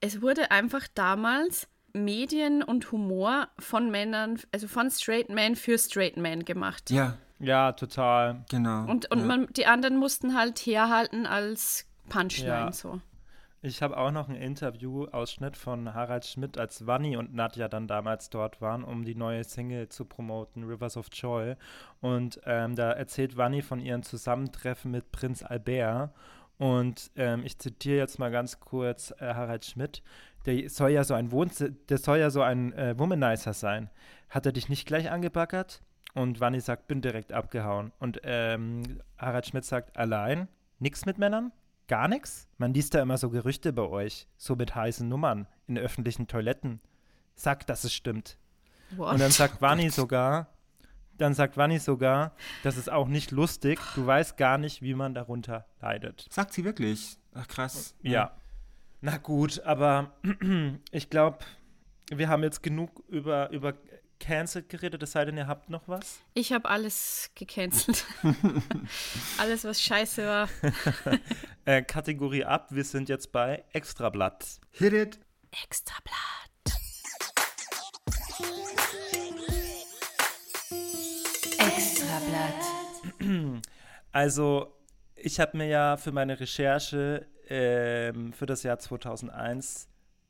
es 0.00 0.22
wurde 0.22 0.50
einfach 0.52 0.86
damals 0.94 1.68
Medien 1.92 2.62
und 2.62 2.90
Humor 2.92 3.48
von 3.58 3.90
Männern, 3.90 4.38
also 4.52 4.68
von 4.68 4.90
Straight 4.90 5.28
Men 5.28 5.56
für 5.56 5.78
Straight 5.78 6.16
Men 6.16 6.44
gemacht. 6.44 6.90
Ja, 6.90 7.16
Ja, 7.38 7.72
total. 7.72 8.44
genau. 8.50 8.84
Und, 8.90 9.10
und 9.10 9.20
ja. 9.20 9.24
man, 9.24 9.46
die 9.56 9.66
anderen 9.66 9.96
mussten 9.96 10.36
halt 10.36 10.58
herhalten 10.60 11.26
als 11.26 11.86
Punchline 12.08 12.48
Ja. 12.48 12.72
so. 12.72 13.00
Ich 13.64 13.80
habe 13.80 13.96
auch 13.96 14.10
noch 14.10 14.28
einen 14.28 14.42
Interview-Ausschnitt 14.42 15.56
von 15.56 15.94
Harald 15.94 16.24
Schmidt, 16.26 16.58
als 16.58 16.84
Wanni 16.88 17.16
und 17.16 17.32
Nadja 17.32 17.68
dann 17.68 17.86
damals 17.86 18.28
dort 18.28 18.60
waren, 18.60 18.82
um 18.82 19.04
die 19.04 19.14
neue 19.14 19.44
Single 19.44 19.88
zu 19.88 20.04
promoten, 20.04 20.64
Rivers 20.64 20.96
of 20.96 21.06
Joy. 21.12 21.54
Und 22.00 22.40
ähm, 22.44 22.74
da 22.74 22.90
erzählt 22.90 23.36
Wanni 23.36 23.62
von 23.62 23.78
ihren 23.78 24.02
Zusammentreffen 24.02 24.90
mit 24.90 25.12
Prinz 25.12 25.44
Albert. 25.44 26.10
Und 26.58 27.12
ähm, 27.14 27.42
ich 27.44 27.56
zitiere 27.60 27.98
jetzt 27.98 28.18
mal 28.18 28.32
ganz 28.32 28.58
kurz 28.58 29.12
äh, 29.20 29.32
Harald 29.34 29.64
Schmidt. 29.64 30.02
Der 30.46 30.68
soll 30.68 30.90
ja 30.90 31.04
so 31.04 31.14
ein 31.14 31.30
Wohnz 31.30 31.64
der 31.88 31.98
soll 31.98 32.18
ja 32.18 32.30
so 32.30 32.42
ein 32.42 32.72
äh, 32.72 32.98
Womanizer 32.98 33.52
sein. 33.52 33.90
Hat 34.28 34.46
er 34.46 34.52
dich 34.52 34.68
nicht 34.68 34.86
gleich 34.86 35.10
angebaggert? 35.10 35.82
Und 36.14 36.40
Wanni 36.40 36.60
sagt, 36.60 36.88
bin 36.88 37.00
direkt 37.00 37.32
abgehauen. 37.32 37.92
Und 37.98 38.20
ähm, 38.24 39.00
Harald 39.16 39.46
Schmidt 39.46 39.64
sagt, 39.64 39.96
allein? 39.96 40.48
Nix 40.78 41.06
mit 41.06 41.16
Männern? 41.18 41.52
Gar 41.88 42.08
nichts? 42.08 42.48
Man 42.58 42.74
liest 42.74 42.94
da 42.94 43.02
immer 43.02 43.18
so 43.18 43.30
Gerüchte 43.30 43.72
bei 43.72 43.82
euch, 43.82 44.26
so 44.36 44.54
mit 44.56 44.74
heißen 44.74 45.08
Nummern 45.08 45.46
in 45.66 45.78
öffentlichen 45.78 46.26
Toiletten. 46.26 46.80
Sagt, 47.34 47.70
dass 47.70 47.84
es 47.84 47.94
stimmt. 47.94 48.38
What? 48.96 49.12
Und 49.12 49.20
dann 49.20 49.30
sagt 49.30 49.62
Wanni 49.62 49.90
sogar, 49.90 50.48
dann 51.16 51.34
sagt 51.34 51.56
Wanni 51.56 51.78
sogar, 51.78 52.34
das 52.62 52.76
ist 52.76 52.90
auch 52.90 53.08
nicht 53.08 53.30
lustig, 53.30 53.78
du 53.94 54.06
weißt 54.06 54.36
gar 54.36 54.58
nicht, 54.58 54.82
wie 54.82 54.94
man 54.94 55.14
darunter 55.14 55.66
leidet. 55.80 56.26
Sagt 56.30 56.52
sie 56.52 56.64
wirklich? 56.64 57.16
Ach 57.34 57.48
krass. 57.48 57.94
Ja. 58.02 58.32
Na 59.04 59.16
gut, 59.16 59.58
aber 59.64 60.12
ich 60.92 61.10
glaube, 61.10 61.38
wir 62.08 62.28
haben 62.28 62.44
jetzt 62.44 62.62
genug 62.62 63.02
über, 63.08 63.50
über 63.50 63.74
Cancel 64.20 64.62
geredet, 64.62 65.02
es 65.02 65.10
sei 65.10 65.24
denn, 65.24 65.36
ihr 65.36 65.48
habt 65.48 65.70
noch 65.70 65.88
was? 65.88 66.20
Ich 66.34 66.52
habe 66.52 66.68
alles 66.68 67.32
gecancelt. 67.34 68.04
alles, 69.38 69.64
was 69.64 69.82
scheiße 69.82 70.24
war. 70.24 70.48
äh, 71.64 71.82
Kategorie 71.82 72.44
ab, 72.44 72.68
wir 72.70 72.84
sind 72.84 73.08
jetzt 73.08 73.32
bei 73.32 73.64
Extrablatt. 73.72 74.60
Hit 74.70 74.92
it! 74.92 75.18
Extrablatt. 75.64 76.14
Extrablatt. 81.58 83.52
Also, 84.12 84.78
ich 85.16 85.40
habe 85.40 85.56
mir 85.56 85.66
ja 85.66 85.96
für 85.96 86.12
meine 86.12 86.38
Recherche 86.38 87.26
ähm, 87.52 88.32
für 88.32 88.46
das 88.46 88.62
Jahr 88.62 88.78
2001 88.78 89.86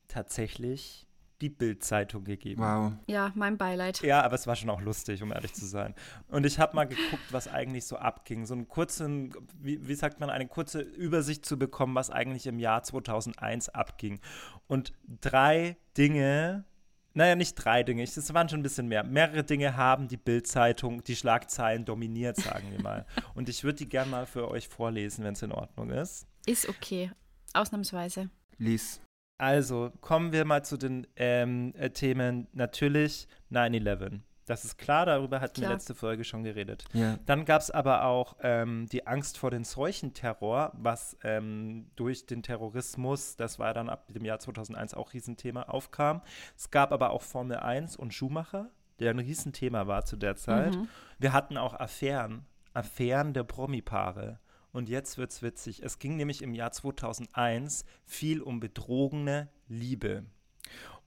tatsächlich 0.09 1.07
die 1.39 1.49
Bild-Zeitung 1.49 2.25
gegeben. 2.25 2.61
Wow. 2.61 2.93
Ja, 3.07 3.31
mein 3.35 3.57
Beileid. 3.57 4.01
Ja, 4.01 4.21
aber 4.21 4.35
es 4.35 4.45
war 4.45 4.55
schon 4.55 4.69
auch 4.69 4.81
lustig, 4.81 5.23
um 5.23 5.31
ehrlich 5.31 5.53
zu 5.53 5.65
sein. 5.65 5.95
Und 6.27 6.45
ich 6.45 6.59
habe 6.59 6.75
mal 6.75 6.85
geguckt, 6.85 7.23
was 7.31 7.47
eigentlich 7.47 7.85
so 7.85 7.97
abging. 7.97 8.45
So 8.45 8.53
einen 8.53 8.67
kurzen, 8.67 9.33
wie, 9.59 9.87
wie 9.87 9.95
sagt 9.95 10.19
man, 10.19 10.29
eine 10.29 10.47
kurze 10.47 10.81
Übersicht 10.81 11.45
zu 11.45 11.57
bekommen, 11.57 11.95
was 11.95 12.09
eigentlich 12.09 12.45
im 12.47 12.59
Jahr 12.59 12.83
2001 12.83 13.69
abging. 13.69 14.19
Und 14.67 14.93
drei 15.21 15.77
Dinge, 15.97 16.65
naja, 17.13 17.35
nicht 17.35 17.55
drei 17.55 17.83
Dinge, 17.83 18.03
es 18.03 18.33
waren 18.33 18.49
schon 18.49 18.59
ein 18.59 18.63
bisschen 18.63 18.87
mehr. 18.87 19.03
Mehrere 19.03 19.43
Dinge 19.43 19.77
haben 19.77 20.07
die 20.07 20.17
Bild-Zeitung, 20.17 21.03
die 21.03 21.15
Schlagzeilen 21.15 21.85
dominiert, 21.85 22.37
sagen 22.37 22.71
wir 22.71 22.81
mal. 22.81 23.05
Und 23.35 23.49
ich 23.49 23.63
würde 23.63 23.77
die 23.79 23.89
gerne 23.89 24.09
mal 24.09 24.25
für 24.25 24.49
euch 24.49 24.67
vorlesen, 24.67 25.23
wenn 25.23 25.33
es 25.33 25.41
in 25.41 25.51
Ordnung 25.51 25.91
ist. 25.91 26.25
Ist 26.45 26.67
okay. 26.67 27.11
Ausnahmsweise. 27.53 28.29
Lies. 28.57 28.99
Also 29.37 29.91
kommen 30.01 30.31
wir 30.31 30.45
mal 30.45 30.63
zu 30.63 30.77
den 30.77 31.05
ähm, 31.15 31.73
äh, 31.75 31.89
Themen. 31.89 32.47
Natürlich 32.53 33.27
9-11. 33.51 34.21
Das 34.45 34.65
ist 34.65 34.77
klar, 34.77 35.05
darüber 35.05 35.39
hatten 35.39 35.57
wir 35.57 35.67
Klar. 35.67 35.73
letzte 35.73 35.95
Folge 35.95 36.23
schon 36.23 36.43
geredet. 36.43 36.83
Ja. 36.93 37.17
Dann 37.25 37.45
gab 37.45 37.61
es 37.61 37.71
aber 37.71 38.05
auch 38.05 38.35
ähm, 38.41 38.87
die 38.91 39.07
Angst 39.07 39.37
vor 39.37 39.51
den 39.51 39.63
Seuchenterror, 39.63 40.71
was 40.75 41.17
ähm, 41.23 41.87
durch 41.95 42.25
den 42.25 42.43
Terrorismus, 42.43 43.35
das 43.37 43.57
war 43.59 43.73
dann 43.73 43.89
ab 43.89 44.05
dem 44.09 44.25
Jahr 44.25 44.39
2001 44.39 44.93
auch 44.93 45.13
Riesenthema, 45.13 45.63
aufkam. 45.63 46.21
Es 46.57 46.71
gab 46.71 46.91
aber 46.91 47.11
auch 47.11 47.21
Formel 47.21 47.57
1 47.57 47.95
und 47.95 48.13
Schumacher, 48.13 48.69
der 48.99 49.11
ein 49.11 49.19
Riesenthema 49.19 49.87
war 49.87 50.05
zu 50.05 50.17
der 50.17 50.35
Zeit. 50.35 50.77
Wir 51.19 51.33
hatten 51.33 51.57
auch 51.57 51.73
Affären, 51.73 52.45
Affären 52.73 53.33
der 53.33 53.43
Promi-Paare. 53.43 54.39
Und 54.71 54.89
jetzt 54.89 55.17
wird's 55.17 55.41
witzig. 55.41 55.83
Es 55.83 55.99
ging 55.99 56.17
nämlich 56.17 56.41
im 56.41 56.53
Jahr 56.53 56.71
2001 56.71 57.85
viel 58.05 58.41
um 58.41 58.59
betrogene 58.59 59.49
Liebe. 59.67 60.25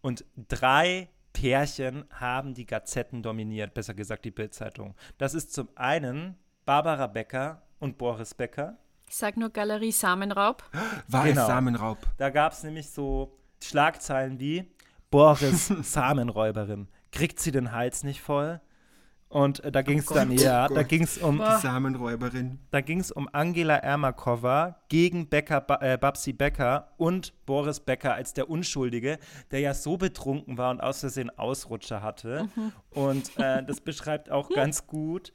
Und 0.01 0.25
drei 0.37 1.09
Pärchen 1.37 2.07
haben 2.19 2.55
die 2.55 2.65
Gazetten 2.65 3.23
dominiert, 3.23 3.75
besser 3.75 3.93
gesagt 3.93 4.25
die 4.25 4.31
Bildzeitung. 4.31 4.95
Das 5.19 5.35
ist 5.35 5.53
zum 5.53 5.69
einen 5.75 6.35
Barbara 6.65 7.07
Becker 7.07 7.61
und 7.79 7.99
Boris 7.99 8.33
Becker. 8.33 8.79
Ich 9.07 9.17
sag 9.17 9.37
nur 9.37 9.51
Galerie 9.51 9.93
Samenraub. 9.93 10.65
War 11.09 11.25
Genau. 11.25 11.43
es 11.43 11.47
Samenraub? 11.47 11.99
Da 12.17 12.31
gab 12.31 12.53
es 12.53 12.63
nämlich 12.63 12.89
so 12.89 13.37
Schlagzeilen 13.63 14.41
wie 14.41 14.65
Boris 15.11 15.67
Samenräuberin. 15.83 16.89
Kriegt 17.13 17.39
sie 17.39 17.53
den 17.53 17.71
Hals 17.73 18.03
nicht 18.03 18.23
voll? 18.23 18.61
Und 19.29 19.63
äh, 19.65 19.73
da 19.73 19.83
ging 19.83 19.99
es 19.99 20.07
dann, 20.07 20.31
Gott, 20.31 20.41
ja, 20.41 20.69
oh 20.71 20.75
da 20.75 20.83
ging 20.85 21.03
es 21.03 21.19
um, 21.19 21.39
Die 21.39 21.61
Samenräuberin. 21.61 22.61
da 22.71 22.81
ging 22.81 23.01
es 23.01 23.11
um 23.11 23.29
Angela 23.33 23.77
Ermakova 23.77 24.77
gegen 24.89 25.29
Becker, 25.29 25.61
ba 25.61 25.79
äh, 25.83 25.99
Babsi 25.99 26.33
Becker 26.33 26.93
und 26.97 27.35
Boris 27.45 27.81
Becker 27.81 28.15
als 28.15 28.35
der 28.35 28.49
Unschuldige, 28.49 29.19
der 29.51 29.61
ja 29.61 29.75
so 29.75 29.97
betrunken 29.97 30.59
war 30.59 30.71
und 30.71 30.81
aus 30.81 31.01
Versehen 31.01 31.31
Ausrutscher 31.37 32.03
hatte. 32.03 32.49
Und 32.91 33.37
äh, 33.39 33.65
das 33.65 33.81
beschreibt 33.81 34.31
auch 34.31 34.49
ganz 34.55 34.87
gut, 34.87 35.33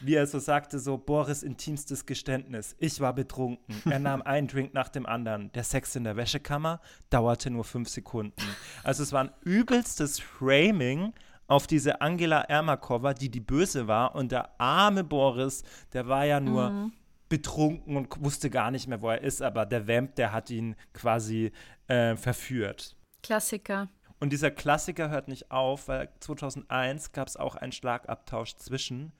wie 0.00 0.14
er 0.14 0.26
so 0.26 0.38
sagte, 0.38 0.78
so 0.78 0.96
Boris 0.96 1.42
intimstes 1.42 2.06
Geständnis. 2.06 2.74
Ich 2.78 3.00
war 3.00 3.12
betrunken. 3.12 3.74
Er 3.90 3.98
nahm 3.98 4.22
einen 4.24 4.48
Drink 4.48 4.72
nach 4.72 4.88
dem 4.88 5.04
anderen. 5.04 5.52
Der 5.52 5.64
Sex 5.64 5.94
in 5.96 6.04
der 6.04 6.16
Wäschekammer 6.16 6.80
dauerte 7.10 7.50
nur 7.50 7.64
fünf 7.64 7.90
Sekunden. 7.90 8.42
Also 8.82 9.02
es 9.02 9.12
war 9.12 9.24
ein 9.24 9.30
übelstes 9.42 10.18
Framing 10.18 11.12
auf 11.46 11.66
diese 11.66 12.00
Angela 12.00 12.42
Ermakova, 12.42 13.14
die 13.14 13.30
die 13.30 13.40
Böse 13.40 13.86
war. 13.86 14.14
Und 14.14 14.32
der 14.32 14.58
arme 14.60 15.04
Boris, 15.04 15.62
der 15.92 16.08
war 16.08 16.24
ja 16.24 16.40
nur 16.40 16.90
betrunken 17.28 17.96
und 17.96 18.24
wusste 18.24 18.50
gar 18.50 18.70
nicht 18.70 18.86
mehr, 18.86 19.02
wo 19.02 19.10
er 19.10 19.20
ist. 19.20 19.42
Aber 19.42 19.66
der 19.66 19.86
Vamp, 19.88 20.14
der 20.16 20.32
hat 20.32 20.50
ihn 20.50 20.76
quasi 20.92 21.52
äh, 21.88 22.16
verführt. 22.16 22.96
Klassiker. 23.22 23.88
Und 24.20 24.32
dieser 24.32 24.50
Klassiker 24.50 25.10
hört 25.10 25.28
nicht 25.28 25.50
auf, 25.50 25.88
weil 25.88 26.08
2001 26.20 27.12
gab 27.12 27.28
es 27.28 27.36
auch 27.36 27.56
einen 27.56 27.72
Schlagabtausch 27.72 28.56
zwischen 28.56 29.12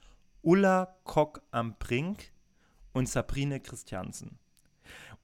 Ulla 0.43 0.97
Kock 1.05 1.43
am 1.51 1.75
Brink 1.79 2.33
und 2.93 3.09
Sabrine 3.09 3.61
Christiansen. 3.61 4.39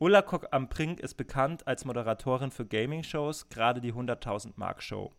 Ulla 0.03 0.22
Kock 0.22 0.46
am 0.51 0.70
Brink 0.70 0.98
ist 1.01 1.18
bekannt 1.18 1.66
als 1.66 1.84
Moderatorin 1.84 2.51
für 2.51 2.64
Gaming-Shows, 2.64 3.51
gerade 3.51 3.82
die 3.82 3.92
100.000 3.92 4.55
Mark 4.57 4.82
Show. 4.82 5.12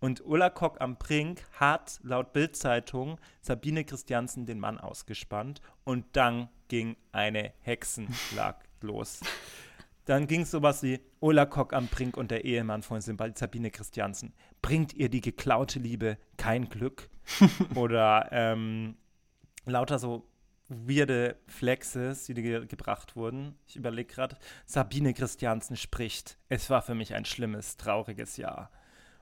Und 0.00 0.20
Ulla 0.26 0.50
Kock 0.50 0.80
am 0.80 0.96
Brink 0.96 1.44
hat 1.52 2.00
laut 2.02 2.32
Bild-Zeitung 2.32 3.20
Sabine 3.40 3.84
Christiansen 3.84 4.44
den 4.44 4.58
Mann 4.58 4.78
ausgespannt 4.80 5.60
und 5.84 6.06
dann 6.14 6.48
ging 6.66 6.96
eine 7.12 7.52
Hexenschlag 7.60 8.64
los. 8.80 9.20
Dann 10.06 10.26
ging 10.26 10.40
es 10.40 10.50
sowas 10.50 10.82
wie 10.82 10.98
Ulla 11.20 11.46
Kock 11.46 11.72
am 11.72 11.86
Brink 11.86 12.16
und 12.16 12.32
der 12.32 12.44
Ehemann 12.44 12.82
von 12.82 13.00
Sabine 13.00 13.70
Christiansen. 13.70 14.34
Bringt 14.60 14.92
ihr 14.92 15.08
die 15.08 15.20
geklaute 15.20 15.78
Liebe 15.78 16.18
kein 16.36 16.68
Glück? 16.68 17.10
Oder 17.76 18.28
ähm, 18.32 18.96
lauter 19.66 20.00
so 20.00 20.26
weirde 20.68 21.36
Flexes, 21.46 22.24
die 22.26 22.34
ge 22.34 22.66
gebracht 22.66 23.16
wurden. 23.16 23.54
Ich 23.66 23.76
überlege 23.76 24.12
gerade, 24.12 24.36
Sabine 24.64 25.14
Christiansen 25.14 25.76
spricht. 25.76 26.38
Es 26.48 26.70
war 26.70 26.82
für 26.82 26.94
mich 26.94 27.14
ein 27.14 27.24
schlimmes, 27.24 27.76
trauriges 27.76 28.36
Jahr. 28.36 28.70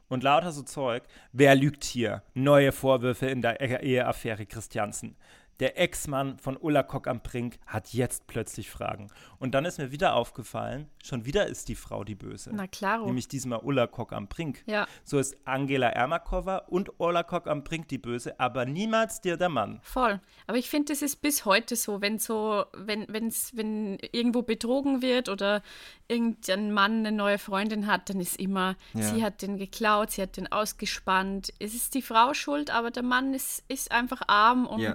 Und 0.09 0.23
lauter 0.23 0.53
so 0.53 0.63
Zeug. 0.63 1.03
Wer 1.33 1.55
lügt 1.55 1.83
hier? 1.85 2.23
Neue 2.35 2.73
Vorwürfe 2.73 3.27
in 3.27 3.43
der 3.43 3.61
E- 3.61 3.83
Eheaffäre 3.95 4.47
Christiansen. 4.47 5.17
Der 5.61 5.79
Ex-Mann 5.81 6.39
von 6.39 6.57
Ulla 6.57 6.83
Kock 6.83 7.07
am 7.07 7.21
Brink 7.21 7.59
hat 7.67 7.93
jetzt 7.93 8.27
plötzlich 8.27 8.71
Fragen. 8.71 9.09
Und 9.39 9.53
dann 9.55 9.65
ist 9.65 9.79
mir 9.79 9.93
wieder 9.93 10.15
aufgefallen, 10.17 10.89
schon 11.03 11.25
wieder 11.27 11.47
ist 11.47 11.69
die 11.69 11.77
Frau 11.77 12.03
die 12.03 12.17
Böse. 12.17 12.51
Na 12.53 12.67
klaro. 12.67 13.07
Nämlich 13.07 13.29
diesmal 13.29 13.61
Ulla 13.61 13.87
Kock 13.87 14.13
am 14.13 14.27
Brink. 14.27 14.65
Ja. 14.67 14.87
So 15.05 15.19
ist 15.19 15.37
Angela 15.45 15.89
Ermakova 15.91 16.59
und 16.69 16.99
Ulla 16.99 17.23
Kock 17.23 17.47
am 17.47 17.63
Brink 17.63 17.87
die 17.89 17.99
Böse, 17.99 18.39
aber 18.41 18.65
niemals 18.67 19.21
dir 19.21 19.37
der 19.37 19.49
Mann. 19.49 19.79
Voll. 19.83 20.21
Aber 20.49 20.59
ich 20.59 20.69
finde, 20.69 20.93
das 20.93 21.03
ist 21.03 21.23
bis 21.23 21.45
heute 21.45 21.77
so, 21.77 22.01
wenn 22.01 22.19
so, 22.19 22.65
wenn, 22.73 23.07
wenn's, 23.09 23.53
wenn 23.55 23.99
irgendwo 24.13 24.43
betrogen 24.43 25.03
wird 25.03 25.29
oder 25.29 25.63
irgendein 26.09 26.73
Mann 26.73 27.07
eine 27.07 27.13
neue 27.13 27.39
Freundin 27.39 27.87
hat, 27.87 28.11
dann 28.11 28.21
ist 28.21 28.39
immer, 28.41 28.77
Ja. 28.93 29.03
sie 29.03 29.23
hat 29.25 29.41
den 29.43 29.57
geklaut, 29.59 30.11
sie 30.11 30.23
hat 30.23 30.37
den 30.37 30.51
ausgespannt. 30.51 31.53
Es 31.61 31.75
ist 31.75 31.95
die 31.95 32.03
Frau 32.03 32.35
schuld, 32.35 32.71
aber 32.71 32.91
der 32.91 33.03
Mann 33.05 33.35
ist, 33.35 33.63
ist 33.69 33.93
einfach 33.93 34.23
arm 34.27 34.67
und 34.67 34.81
Ja. 34.81 34.95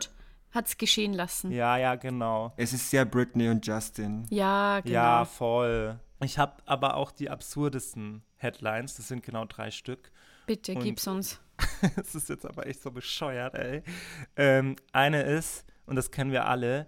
Hat 0.51 0.67
es 0.67 0.77
geschehen 0.77 1.13
lassen. 1.13 1.51
Ja, 1.51 1.77
ja, 1.77 1.95
genau. 1.95 2.53
Es 2.57 2.73
ist 2.73 2.89
sehr 2.89 3.05
Britney 3.05 3.49
und 3.49 3.65
Justin. 3.65 4.25
Ja, 4.29 4.79
genau. 4.81 4.93
Ja, 4.93 5.25
voll. 5.25 5.99
Ich 6.23 6.37
habe 6.37 6.61
aber 6.65 6.95
auch 6.95 7.11
die 7.11 7.29
absurdesten 7.29 8.23
Headlines. 8.37 8.95
Das 8.95 9.07
sind 9.07 9.23
genau 9.23 9.45
drei 9.45 9.71
Stück. 9.71 10.11
Bitte, 10.45 10.73
und- 10.73 10.83
gib's 10.83 11.07
uns. 11.07 11.39
Das 11.95 12.15
ist 12.15 12.29
jetzt 12.29 12.45
aber 12.45 12.67
echt 12.67 12.81
so 12.81 12.89
bescheuert, 12.91 13.53
ey. 13.55 13.83
Ähm, 14.37 14.75
eine 14.93 15.23
ist, 15.23 15.65
und 15.85 15.95
das 15.97 16.09
kennen 16.09 16.31
wir 16.31 16.45
alle, 16.45 16.87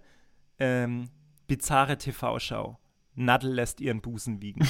ähm, 0.58 1.10
bizarre 1.46 1.98
TV-Schau. 1.98 2.78
Nadel 3.14 3.52
lässt 3.52 3.80
ihren 3.80 4.00
Busen 4.00 4.40
wiegen. 4.40 4.66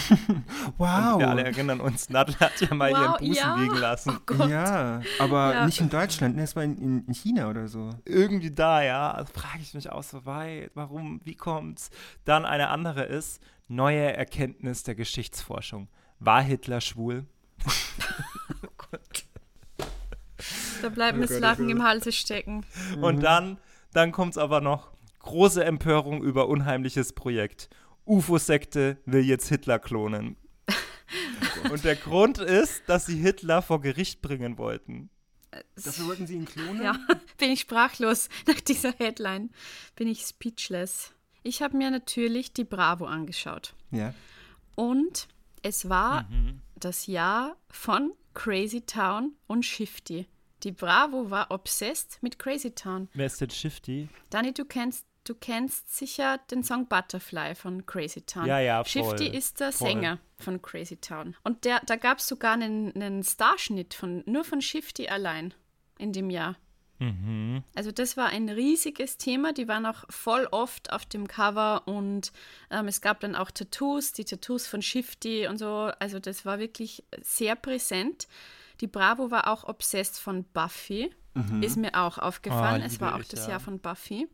Wow. 0.77 1.13
Und 1.15 1.21
wir 1.21 1.29
alle 1.31 1.45
erinnern 1.45 1.81
uns, 1.81 2.11
Nadel 2.11 2.35
hat 2.41 2.61
ja 2.61 2.75
mal 2.75 2.91
Wow, 2.93 2.99
ihren 2.99 3.17
Busen 3.19 3.35
ja. 3.35 3.61
wiegen 3.61 3.77
lassen. 3.77 4.17
Oh 4.17 4.23
Gott. 4.27 4.51
Ja, 4.51 5.01
aber 5.21 5.55
Ja. 5.55 5.67
nicht 5.67 5.81
in 5.81 5.91
Deutschland, 5.91 6.35
ne? 6.37 6.43
es 6.43 6.57
war 6.57 6.65
in, 6.65 6.77
in, 6.77 7.05
in 7.07 7.15
China 7.15 7.49
oder 7.49 7.69
so. 7.69 7.91
Irgendwie 8.05 8.51
da, 8.51 8.83
ja. 8.83 9.13
Also 9.13 9.33
frage 9.33 9.59
ich 9.63 9.75
mich 9.75 9.91
auch 9.91 10.03
so 10.03 10.27
weit, 10.27 10.71
warum, 10.75 11.21
wie 11.25 11.37
kommt's? 11.37 11.91
Dann 12.25 12.45
eine 12.45 12.69
andere 12.69 13.05
ist, 13.05 13.41
neue 13.69 14.13
Erkenntnis 14.17 14.83
der 14.83 14.97
Geschichtsforschung. 14.97 15.89
War 16.19 16.43
Hitler 16.43 16.81
schwul? 16.81 17.27
Da 20.83 20.89
bleibt 20.89 21.17
mir 21.17 21.27
das 21.27 21.39
Lachen 21.39 21.69
im 21.69 21.85
Halse 21.85 22.11
stecken. 22.11 22.65
Und 23.01 23.23
dann, 23.23 23.59
dann 23.93 24.11
kommt 24.11 24.33
es 24.33 24.39
aber 24.39 24.61
noch. 24.61 24.91
Große 25.21 25.65
Empörung 25.65 26.23
über 26.25 26.49
unheimliches 26.49 27.13
Projekt. 27.13 27.71
UFO-Sekte 28.07 28.99
will 29.07 29.25
jetzt 29.25 29.49
Hitler 29.49 29.79
klonen. 29.79 30.37
Und 31.71 31.85
der 31.85 31.97
Grund 31.97 32.39
ist, 32.39 32.83
dass 32.87 33.07
sie 33.07 33.17
Hitler 33.17 33.63
vor 33.63 33.81
Gericht 33.81 34.23
bringen 34.23 34.59
wollten. 34.59 35.11
Dafür 35.77 36.07
wollten 36.07 36.27
sie 36.27 36.35
ihn 36.35 36.47
klonen? 36.47 36.83
Ja, 36.83 36.99
bin 37.39 37.51
ich 37.51 37.61
sprachlos 37.61 38.29
nach 38.47 38.61
dieser 38.61 38.93
Headline. 38.93 39.51
Bin 39.97 40.09
ich 40.09 40.23
speechless. 40.23 41.13
Ich 41.43 41.63
habe 41.63 41.77
mir 41.77 41.91
natürlich 41.91 42.53
die 42.53 42.65
Bravo 42.65 43.05
angeschaut. 43.05 43.75
Ja. 43.91 44.15
Und 44.75 45.29
es 45.63 45.89
war 45.89 46.27
das 46.77 47.07
Jahr 47.07 47.57
von 47.69 48.13
Crazy 48.35 48.81
Town 48.83 49.35
und 49.47 49.65
Shifty. 49.65 50.27
Die 50.63 50.73
Bravo 50.73 51.31
war 51.31 51.51
obsessed 51.51 52.23
mit 52.23 52.39
Crazy 52.39 52.71
Town. 52.71 53.09
Wer 53.15 53.27
ist 53.27 53.41
denn 53.41 53.51
Shifty? 53.51 54.09
Dani, 54.31 54.55
du 54.55 54.65
kennst, 54.65 55.05
du 55.25 55.35
kennst 55.35 55.95
sicher 55.97 56.39
den 56.51 56.63
Song 56.63 56.87
Butterfly 56.87 57.55
von 57.55 57.87
Crazy 57.87 58.23
Town. 58.23 58.47
Ja, 58.47 58.59
ja, 58.59 58.85
voll. 58.85 59.05
Shifty 59.05 59.29
ist 59.29 59.61
der 59.61 59.73
Voll. 59.73 59.89
Sänger 59.89 60.19
von 60.39 60.61
Crazy 60.61 60.97
Town. 60.97 61.37
Und 61.45 61.65
der, 61.65 61.81
da 61.87 61.97
gab 61.97 62.19
es 62.19 62.29
sogar 62.29 62.53
einen, 62.53 62.93
einen 62.95 63.23
Starschnitt 63.23 63.95
von, 63.95 64.23
nur 64.27 64.45
von 64.45 64.61
Shifty 64.61 65.09
allein 65.09 65.55
in 65.99 66.13
dem 66.13 66.31
Jahr. 66.31 66.57
Also 67.75 67.91
das 67.91 68.17
war 68.17 68.29
ein 68.29 68.49
riesiges 68.49 69.19
Thema. 69.19 69.53
Die 69.53 69.67
waren 69.67 69.87
auch 69.87 70.05
voll 70.09 70.47
oft 70.53 70.93
auf 70.93 71.05
dem 71.05 71.27
Cover 71.27 71.83
und 71.87 72.33
ähm, 72.71 72.87
es 72.87 73.01
gab 73.01 73.19
dann 73.21 73.35
auch 73.35 73.51
Tattoos, 73.51 74.13
die 74.13 74.25
Tattoos 74.25 74.69
von 74.69 74.83
Shifty 74.83 75.49
und 75.49 75.59
so. 75.59 75.91
Also 75.99 76.21
das 76.21 76.45
war 76.45 76.61
wirklich 76.61 77.03
sehr 77.21 77.57
präsent. 77.57 78.29
Die 78.81 78.87
Bravo 78.87 79.33
war 79.33 79.49
auch 79.49 79.65
obsessed 79.65 80.19
von 80.19 80.45
Buffy. 80.45 81.11
Ist 81.63 81.79
mir 81.79 81.95
auch 81.95 82.19
aufgefallen. 82.19 82.83
Ah, 82.83 82.87
es 82.87 83.01
war 83.01 83.15
auch 83.15 83.21
ich, 83.21 83.29
das 83.29 83.45
ja. 83.45 83.53
Jahr 83.53 83.61
von 83.61 83.79
Buffy. 83.81 84.29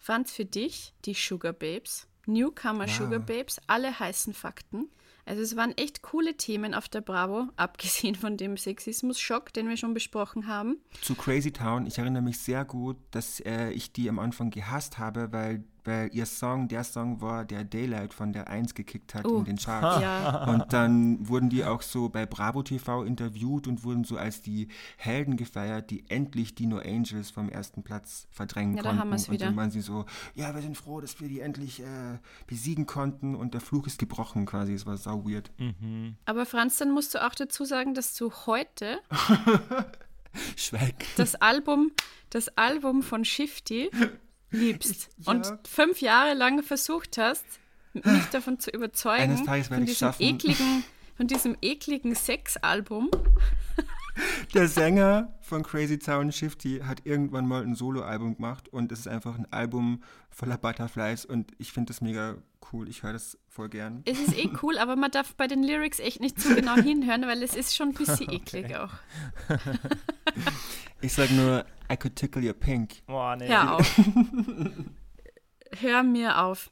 Franz, 0.00 0.32
für 0.32 0.46
dich 0.46 0.94
die 1.04 1.14
Sugar 1.14 1.52
Babes. 1.52 2.08
Newcomer 2.26 2.88
Sugar 2.88 3.18
Babes, 3.18 3.60
alle 3.66 3.98
heißen 3.98 4.34
Fakten. 4.34 4.88
Also 5.26 5.42
es 5.42 5.56
waren 5.56 5.76
echt 5.76 6.02
coole 6.02 6.36
Themen 6.36 6.74
auf 6.74 6.88
der 6.88 7.02
Bravo, 7.02 7.48
abgesehen 7.56 8.14
von 8.14 8.36
dem 8.36 8.56
Sexismus-Schock, 8.56 9.52
den 9.52 9.68
wir 9.68 9.76
schon 9.76 9.94
besprochen 9.94 10.46
haben. 10.46 10.78
Zu 11.02 11.14
Crazy 11.14 11.52
Town, 11.52 11.86
ich 11.86 11.98
erinnere 11.98 12.22
mich 12.22 12.38
sehr 12.38 12.64
gut, 12.64 12.96
dass 13.10 13.40
äh, 13.40 13.70
ich 13.70 13.92
die 13.92 14.08
am 14.08 14.18
Anfang 14.18 14.50
gehasst 14.50 14.98
habe, 14.98 15.32
weil, 15.32 15.64
weil 15.84 16.10
ihr 16.14 16.26
Song 16.26 16.68
der 16.68 16.84
Song 16.84 17.20
war, 17.20 17.44
der 17.44 17.64
Daylight 17.64 18.12
von 18.14 18.32
der 18.32 18.48
1 18.48 18.74
gekickt 18.74 19.14
hat 19.14 19.24
Oh. 19.26 19.38
in 19.38 19.44
den 19.44 19.56
Charts. 19.64 20.02
Ja. 20.02 20.44
Und 20.44 20.72
dann 20.72 21.28
wurden 21.28 21.48
die 21.50 21.64
auch 21.64 21.82
so 21.82 22.08
bei 22.08 22.26
Bravo 22.26 22.62
TV 22.62 23.04
interviewt 23.04 23.66
und 23.68 23.84
wurden 23.84 24.04
so 24.04 24.16
als 24.16 24.42
die 24.42 24.68
Helden 24.96 25.36
gefeiert, 25.36 25.90
die 25.90 26.04
endlich 26.08 26.54
die 26.54 26.66
No 26.66 26.78
Angels 26.78 27.30
vom 27.30 27.48
ersten 27.48 27.82
Platz 27.82 28.26
verdrängen 28.30 28.76
Ja, 28.76 28.82
da 28.82 28.90
konnten. 28.96 29.30
und 29.30 29.40
dann 29.40 29.56
waren 29.56 29.70
sie 29.70 29.80
so, 29.80 30.04
ja, 30.34 30.54
wir 30.54 30.62
sind 30.62 30.76
froh, 30.76 31.00
dass 31.00 31.20
wir 31.20 31.28
die 31.28 31.40
endlich 31.40 31.80
äh, 31.80 32.18
besiegen 32.46 32.86
konnten 32.86 33.34
und 33.34 33.54
der 33.54 33.60
Fluch 33.60 33.86
ist 33.86 33.98
gebrochen 33.98 34.46
quasi. 34.46 34.74
Es 34.74 34.86
war 34.86 34.96
sau 34.96 35.24
weird. 35.28 35.50
Aber 36.24 36.46
Franz, 36.46 36.76
dann 36.78 36.90
musst 36.92 37.14
du 37.14 37.24
auch 37.26 37.34
dazu 37.34 37.64
sagen, 37.64 37.94
dass 37.94 38.14
du 38.14 38.30
heute 38.46 38.98
Schweig. 40.56 41.04
das 41.16 41.34
Album, 41.36 41.90
das 42.30 42.48
Album 42.56 43.02
von 43.02 43.24
Shifty 43.24 43.90
liebst 44.50 45.08
Ja. 45.18 45.32
und 45.32 45.46
fünf 45.68 46.00
Jahre 46.00 46.34
lang 46.34 46.62
versucht 46.62 47.18
hast, 47.18 47.44
mich 47.92 48.24
davon 48.32 48.58
zu 48.60 48.70
überzeugen, 48.70 49.22
Eines 49.22 49.44
Tages 49.44 49.70
werde 49.70 49.80
von 49.82 49.86
diesem 49.86 49.98
schaffen. 49.98 50.22
ekligen, 50.22 50.84
von 51.16 51.26
diesem 51.26 51.56
ekligen 51.60 52.14
Sexalbum. 52.14 53.10
Der 54.54 54.68
Sänger 54.68 55.32
von 55.40 55.62
Crazy 55.62 55.98
Town 55.98 56.30
Shifty 56.32 56.80
hat 56.84 57.02
irgendwann 57.06 57.46
mal 57.46 57.62
ein 57.62 57.74
Soloalbum 57.74 58.36
gemacht 58.36 58.68
und 58.68 58.92
es 58.92 59.00
ist 59.00 59.08
einfach 59.08 59.36
ein 59.38 59.50
Album 59.52 60.02
voller 60.30 60.58
Butterflies 60.58 61.24
und 61.24 61.52
ich 61.58 61.72
finde 61.72 61.92
das 61.92 62.00
mega 62.00 62.36
cool. 62.72 62.88
Ich 62.88 63.02
höre 63.02 63.12
das 63.14 63.38
voll 63.48 63.68
gern. 63.70 64.02
Es 64.04 64.18
ist 64.20 64.36
eh 64.36 64.50
cool, 64.62 64.78
aber 64.78 64.96
man 64.96 65.10
darf 65.10 65.34
bei 65.36 65.46
den 65.46 65.62
Lyrics 65.62 66.00
echt 66.00 66.20
nicht 66.20 66.38
zu 66.40 66.54
genau 66.54 66.74
hinhören, 66.82 67.22
weil 67.22 67.42
es 67.42 67.54
ist 67.56 67.74
schon 67.74 67.88
ein 67.90 67.94
bisschen 67.94 68.30
eklig 68.30 68.76
auch. 68.76 68.92
Ich 71.00 71.12
sag 71.14 71.30
nur, 71.30 71.64
I 71.90 71.96
could 71.96 72.14
tickle 72.16 72.42
your 72.44 72.54
pink. 72.54 73.04
Boah, 73.06 73.36
nee. 73.36 73.48
Hör 73.48 73.74
auf. 73.76 74.00
Hör 75.80 76.02
mir 76.02 76.38
auf. 76.42 76.70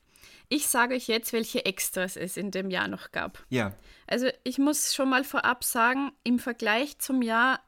Ich 0.48 0.66
sage 0.68 0.94
euch 0.94 1.08
jetzt, 1.08 1.32
welche 1.32 1.64
Extras 1.66 2.16
es 2.16 2.36
in 2.36 2.50
dem 2.50 2.70
Jahr 2.70 2.88
noch 2.88 3.12
gab. 3.12 3.44
Ja, 3.50 3.74
Also 4.06 4.28
ich 4.44 4.58
muss 4.58 4.94
schon 4.94 5.10
mal 5.10 5.24
vorab 5.24 5.62
sagen, 5.62 6.12
im 6.24 6.38
Vergleich 6.38 6.98
zum 6.98 7.20
Jahr 7.20 7.60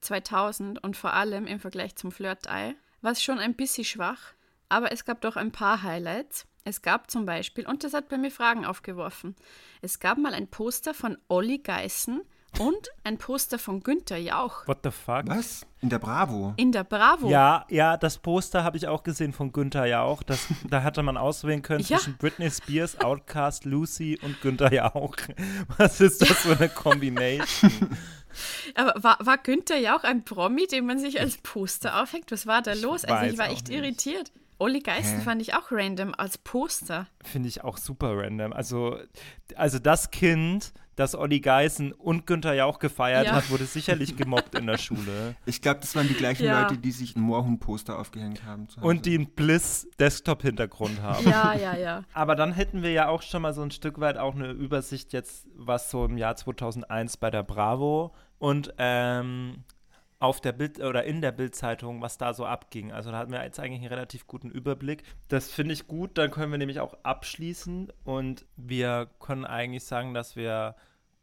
2000 0.00 0.82
und 0.82 0.96
vor 0.96 1.12
allem 1.12 1.46
im 1.46 1.58
Vergleich 1.60 1.96
zum 1.96 2.12
Flirt-Eye 2.12 2.76
war 3.02 3.12
es 3.12 3.22
schon 3.22 3.38
ein 3.38 3.54
bisschen 3.54 3.84
schwach, 3.84 4.34
aber 4.68 4.92
es 4.92 5.04
gab 5.04 5.20
doch 5.22 5.36
ein 5.36 5.50
paar 5.52 5.82
Highlights. 5.82 6.46
Es 6.64 6.82
gab 6.82 7.10
zum 7.10 7.26
Beispiel, 7.26 7.66
und 7.66 7.82
das 7.84 7.94
hat 7.94 8.08
bei 8.08 8.18
mir 8.18 8.30
Fragen 8.30 8.64
aufgeworfen, 8.64 9.34
es 9.82 9.98
gab 9.98 10.18
mal 10.18 10.34
ein 10.34 10.48
Poster 10.48 10.94
von 10.94 11.18
Olli 11.28 11.58
Geißen 11.58 12.22
und 12.58 12.88
ein 13.04 13.16
Poster 13.18 13.58
von 13.58 13.82
Günther 13.82 14.16
Jauch 14.18 14.66
What 14.66 14.78
the 14.84 14.90
fuck? 14.90 15.22
was? 15.26 15.66
In 15.80 15.88
der 15.88 15.98
Bravo. 15.98 16.52
in 16.56 16.72
der 16.72 16.84
Bravo. 16.84 17.28
Ja, 17.30 17.64
ja, 17.70 17.96
das 17.96 18.18
Poster 18.18 18.64
habe 18.64 18.76
ich 18.76 18.86
auch 18.88 19.02
gesehen 19.02 19.32
von 19.32 19.52
Günther 19.52 19.86
Jauch. 19.86 20.22
Das, 20.22 20.46
da 20.68 20.82
hatte 20.82 21.02
man 21.02 21.16
auswählen 21.16 21.62
können 21.62 21.80
Ja. 21.88 21.96
zwischen 21.98 22.16
Britney 22.18 22.50
Spears, 22.50 23.00
Outcast, 23.00 23.64
Lucy 23.64 24.18
und 24.22 24.40
Günther 24.42 24.72
Jauch. 24.72 25.14
Was 25.78 26.00
ist 26.00 26.20
das 26.22 26.32
für 26.38 26.56
eine 26.56 26.68
Combination? 26.68 27.72
Aber 28.74 28.94
war, 29.02 29.18
war 29.20 29.38
Günther 29.38 29.78
Jauch 29.78 30.04
ein 30.04 30.24
Promi, 30.24 30.66
den 30.66 30.86
man 30.86 30.98
sich 30.98 31.18
als 31.20 31.38
Poster 31.38 32.02
aufhängt? 32.02 32.30
Was 32.30 32.46
war 32.46 32.62
da 32.62 32.74
los? 32.74 33.04
Also 33.04 33.14
weiß 33.22 33.32
ich 33.32 33.38
war 33.38 33.48
echt 33.50 33.68
nicht. 33.68 33.76
irritiert. 33.78 34.30
Olli 34.60 34.80
Geißen 34.80 35.22
fand 35.22 35.42
ich 35.42 35.54
auch 35.54 35.72
random 35.72 36.14
als 36.16 36.38
Poster. 36.38 37.06
Finde 37.24 37.48
ich 37.48 37.64
auch 37.64 37.76
super 37.78 38.16
random. 38.16 38.52
Also, 38.52 38.98
also 39.56 39.78
das 39.78 40.10
Kind, 40.10 40.72
das 40.96 41.14
Olli 41.14 41.40
Geißen 41.40 41.92
und 41.92 42.26
Günther 42.26 42.52
Jauch 42.52 42.78
gefeiert 42.78 43.26
Ja. 43.26 43.32
hat, 43.32 43.50
wurde 43.50 43.64
sicherlich 43.64 44.16
gemobbt 44.16 44.54
in 44.54 44.66
der 44.66 44.76
Schule. 44.78 45.34
Ich 45.46 45.62
glaube, 45.62 45.80
das 45.80 45.96
waren 45.96 46.08
die 46.08 46.14
gleichen 46.14 46.44
Ja. 46.44 46.62
Leute, 46.62 46.76
die 46.76 46.92
sich 46.92 47.16
ein 47.16 47.22
Moorhuhn-Poster 47.22 47.98
aufgehängt 47.98 48.44
haben. 48.44 48.68
zu 48.68 48.76
Hause. 48.76 48.86
Und 48.86 49.06
die 49.06 49.14
einen 49.14 49.30
Bliss-Desktop-Hintergrund 49.30 51.00
haben. 51.00 51.28
Ja, 51.28 51.54
ja, 51.54 51.76
ja. 51.76 52.04
Aber 52.12 52.36
dann 52.36 52.52
hätten 52.52 52.82
wir 52.82 52.92
ja 52.92 53.08
auch 53.08 53.22
schon 53.22 53.42
mal 53.42 53.54
so 53.54 53.62
ein 53.62 53.70
Stück 53.70 53.98
weit 54.00 54.18
auch 54.18 54.34
eine 54.34 54.50
Übersicht 54.50 55.12
jetzt, 55.12 55.46
was 55.54 55.90
so 55.90 56.04
im 56.04 56.18
Jahr 56.18 56.36
2001 56.36 57.16
bei 57.16 57.30
der 57.30 57.42
Bravo 57.42 58.12
und 58.38 58.74
ähm, 58.78 59.64
auf 60.20 60.40
der 60.40 60.52
Bild 60.52 60.78
oder 60.80 61.04
in 61.04 61.22
der 61.22 61.32
Bildzeitung, 61.32 62.02
was 62.02 62.18
da 62.18 62.34
so 62.34 62.44
abging. 62.44 62.92
Also 62.92 63.10
da 63.10 63.18
hatten 63.18 63.32
wir 63.32 63.42
jetzt 63.42 63.58
eigentlich 63.58 63.80
einen 63.80 63.88
relativ 63.88 64.26
guten 64.26 64.50
Überblick. 64.50 65.02
Das 65.28 65.50
finde 65.50 65.72
ich 65.72 65.88
gut, 65.88 66.18
dann 66.18 66.30
können 66.30 66.52
wir 66.52 66.58
nämlich 66.58 66.78
auch 66.78 66.94
abschließen 67.02 67.90
und 68.04 68.44
wir 68.56 69.08
können 69.18 69.46
eigentlich 69.46 69.84
sagen, 69.84 70.12
dass 70.12 70.36
wir 70.36 70.76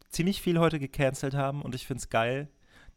ziemlich 0.09 0.41
viel 0.41 0.59
heute 0.59 0.79
gecancelt 0.79 1.35
haben 1.35 1.61
und 1.61 1.75
ich 1.75 1.85
finde 1.85 2.01
es 2.01 2.09
geil, 2.09 2.49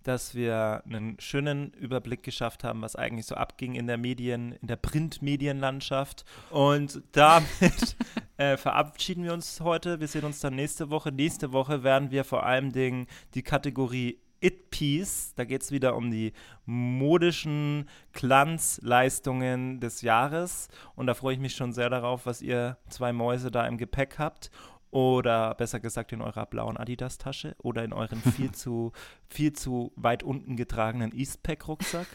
dass 0.03 0.34
wir 0.34 0.82
einen 0.86 1.20
schönen 1.20 1.74
Überblick 1.74 2.22
geschafft 2.22 2.64
haben, 2.64 2.80
was 2.80 2.96
eigentlich 2.96 3.26
so 3.26 3.34
abging 3.34 3.74
in 3.74 3.86
der 3.86 3.98
Medien, 3.98 4.53
in 4.53 4.68
der 4.68 4.76
Printmedienlandschaft. 4.76 6.24
Und 6.48 7.03
damit 7.12 7.44
äh, 8.38 8.57
verabschieden 8.57 9.24
wir 9.24 9.34
uns 9.34 9.61
heute. 9.61 10.01
Wir 10.01 10.09
sehen 10.09 10.24
uns 10.24 10.40
dann 10.40 10.55
nächste 10.55 10.88
Woche. 10.88 11.12
Nächste 11.12 11.53
Woche 11.53 11.82
werden 11.82 12.11
wir 12.11 12.24
vor 12.24 12.46
allem 12.46 12.72
Dingen 12.72 13.07
die 13.34 13.42
Kategorie 13.42 14.18
It 14.41 14.70
Piece, 14.70 15.34
da 15.36 15.45
geht 15.45 15.62
es 15.62 15.70
wieder 15.70 15.97
um 15.97 16.11
die 16.11 16.32
modischen 16.64 17.88
Glanzleistungen 18.12 19.80
des 19.80 20.03
Jahres. 20.03 20.68
Und 20.95 21.07
da 21.07 21.14
freue 21.14 21.34
ich 21.34 21.41
mich 21.41 21.55
schon 21.55 21.72
sehr 21.72 21.91
darauf, 21.91 22.26
was 22.26 22.43
ihr 22.43 22.78
zwei 22.88 23.12
Mäuse 23.12 23.51
da 23.51 23.66
im 23.66 23.76
Gepäck 23.78 24.18
habt. 24.18 24.51
Oder 24.91 25.55
besser 25.55 25.78
gesagt 25.78 26.11
in 26.12 26.20
eurer 26.20 26.47
blauen 26.47 26.76
Adidas-Tasche 26.76 27.55
oder 27.59 27.84
in 27.84 27.93
euren 27.93 28.20
viel 28.20 28.51
zu, 28.53 28.93
viel 29.28 29.53
zu 29.53 29.93
weit 29.95 30.24
unten 30.24 30.57
getragenen 30.57 31.12
Eastpack-Rucksack. 31.12 32.09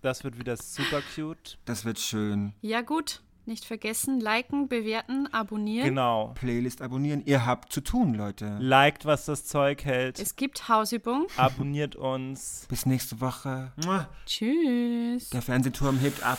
Das 0.00 0.24
wird 0.24 0.38
wieder 0.38 0.56
super 0.56 1.02
cute. 1.14 1.58
Das 1.66 1.84
wird 1.84 1.98
schön. 1.98 2.54
Ja, 2.62 2.80
gut. 2.80 3.20
Nicht 3.48 3.64
vergessen, 3.64 4.20
liken, 4.20 4.68
bewerten, 4.68 5.26
abonnieren. 5.32 5.88
Genau. 5.88 6.34
Playlist 6.34 6.82
abonnieren. 6.82 7.22
Ihr 7.24 7.46
habt 7.46 7.72
zu 7.72 7.80
tun, 7.80 8.12
Leute. 8.12 8.58
Liked, 8.60 9.06
was 9.06 9.24
das 9.24 9.46
Zeug 9.46 9.86
hält. 9.86 10.20
Es 10.20 10.36
gibt 10.36 10.68
Hausübung. 10.68 11.28
Abonniert 11.38 11.96
uns. 11.96 12.66
Bis 12.68 12.84
nächste 12.84 13.22
Woche. 13.22 13.72
Mua. 13.82 14.06
Tschüss. 14.26 15.30
Der 15.30 15.40
Fernsehturm 15.40 15.98
hebt 15.98 16.22
ab. 16.22 16.38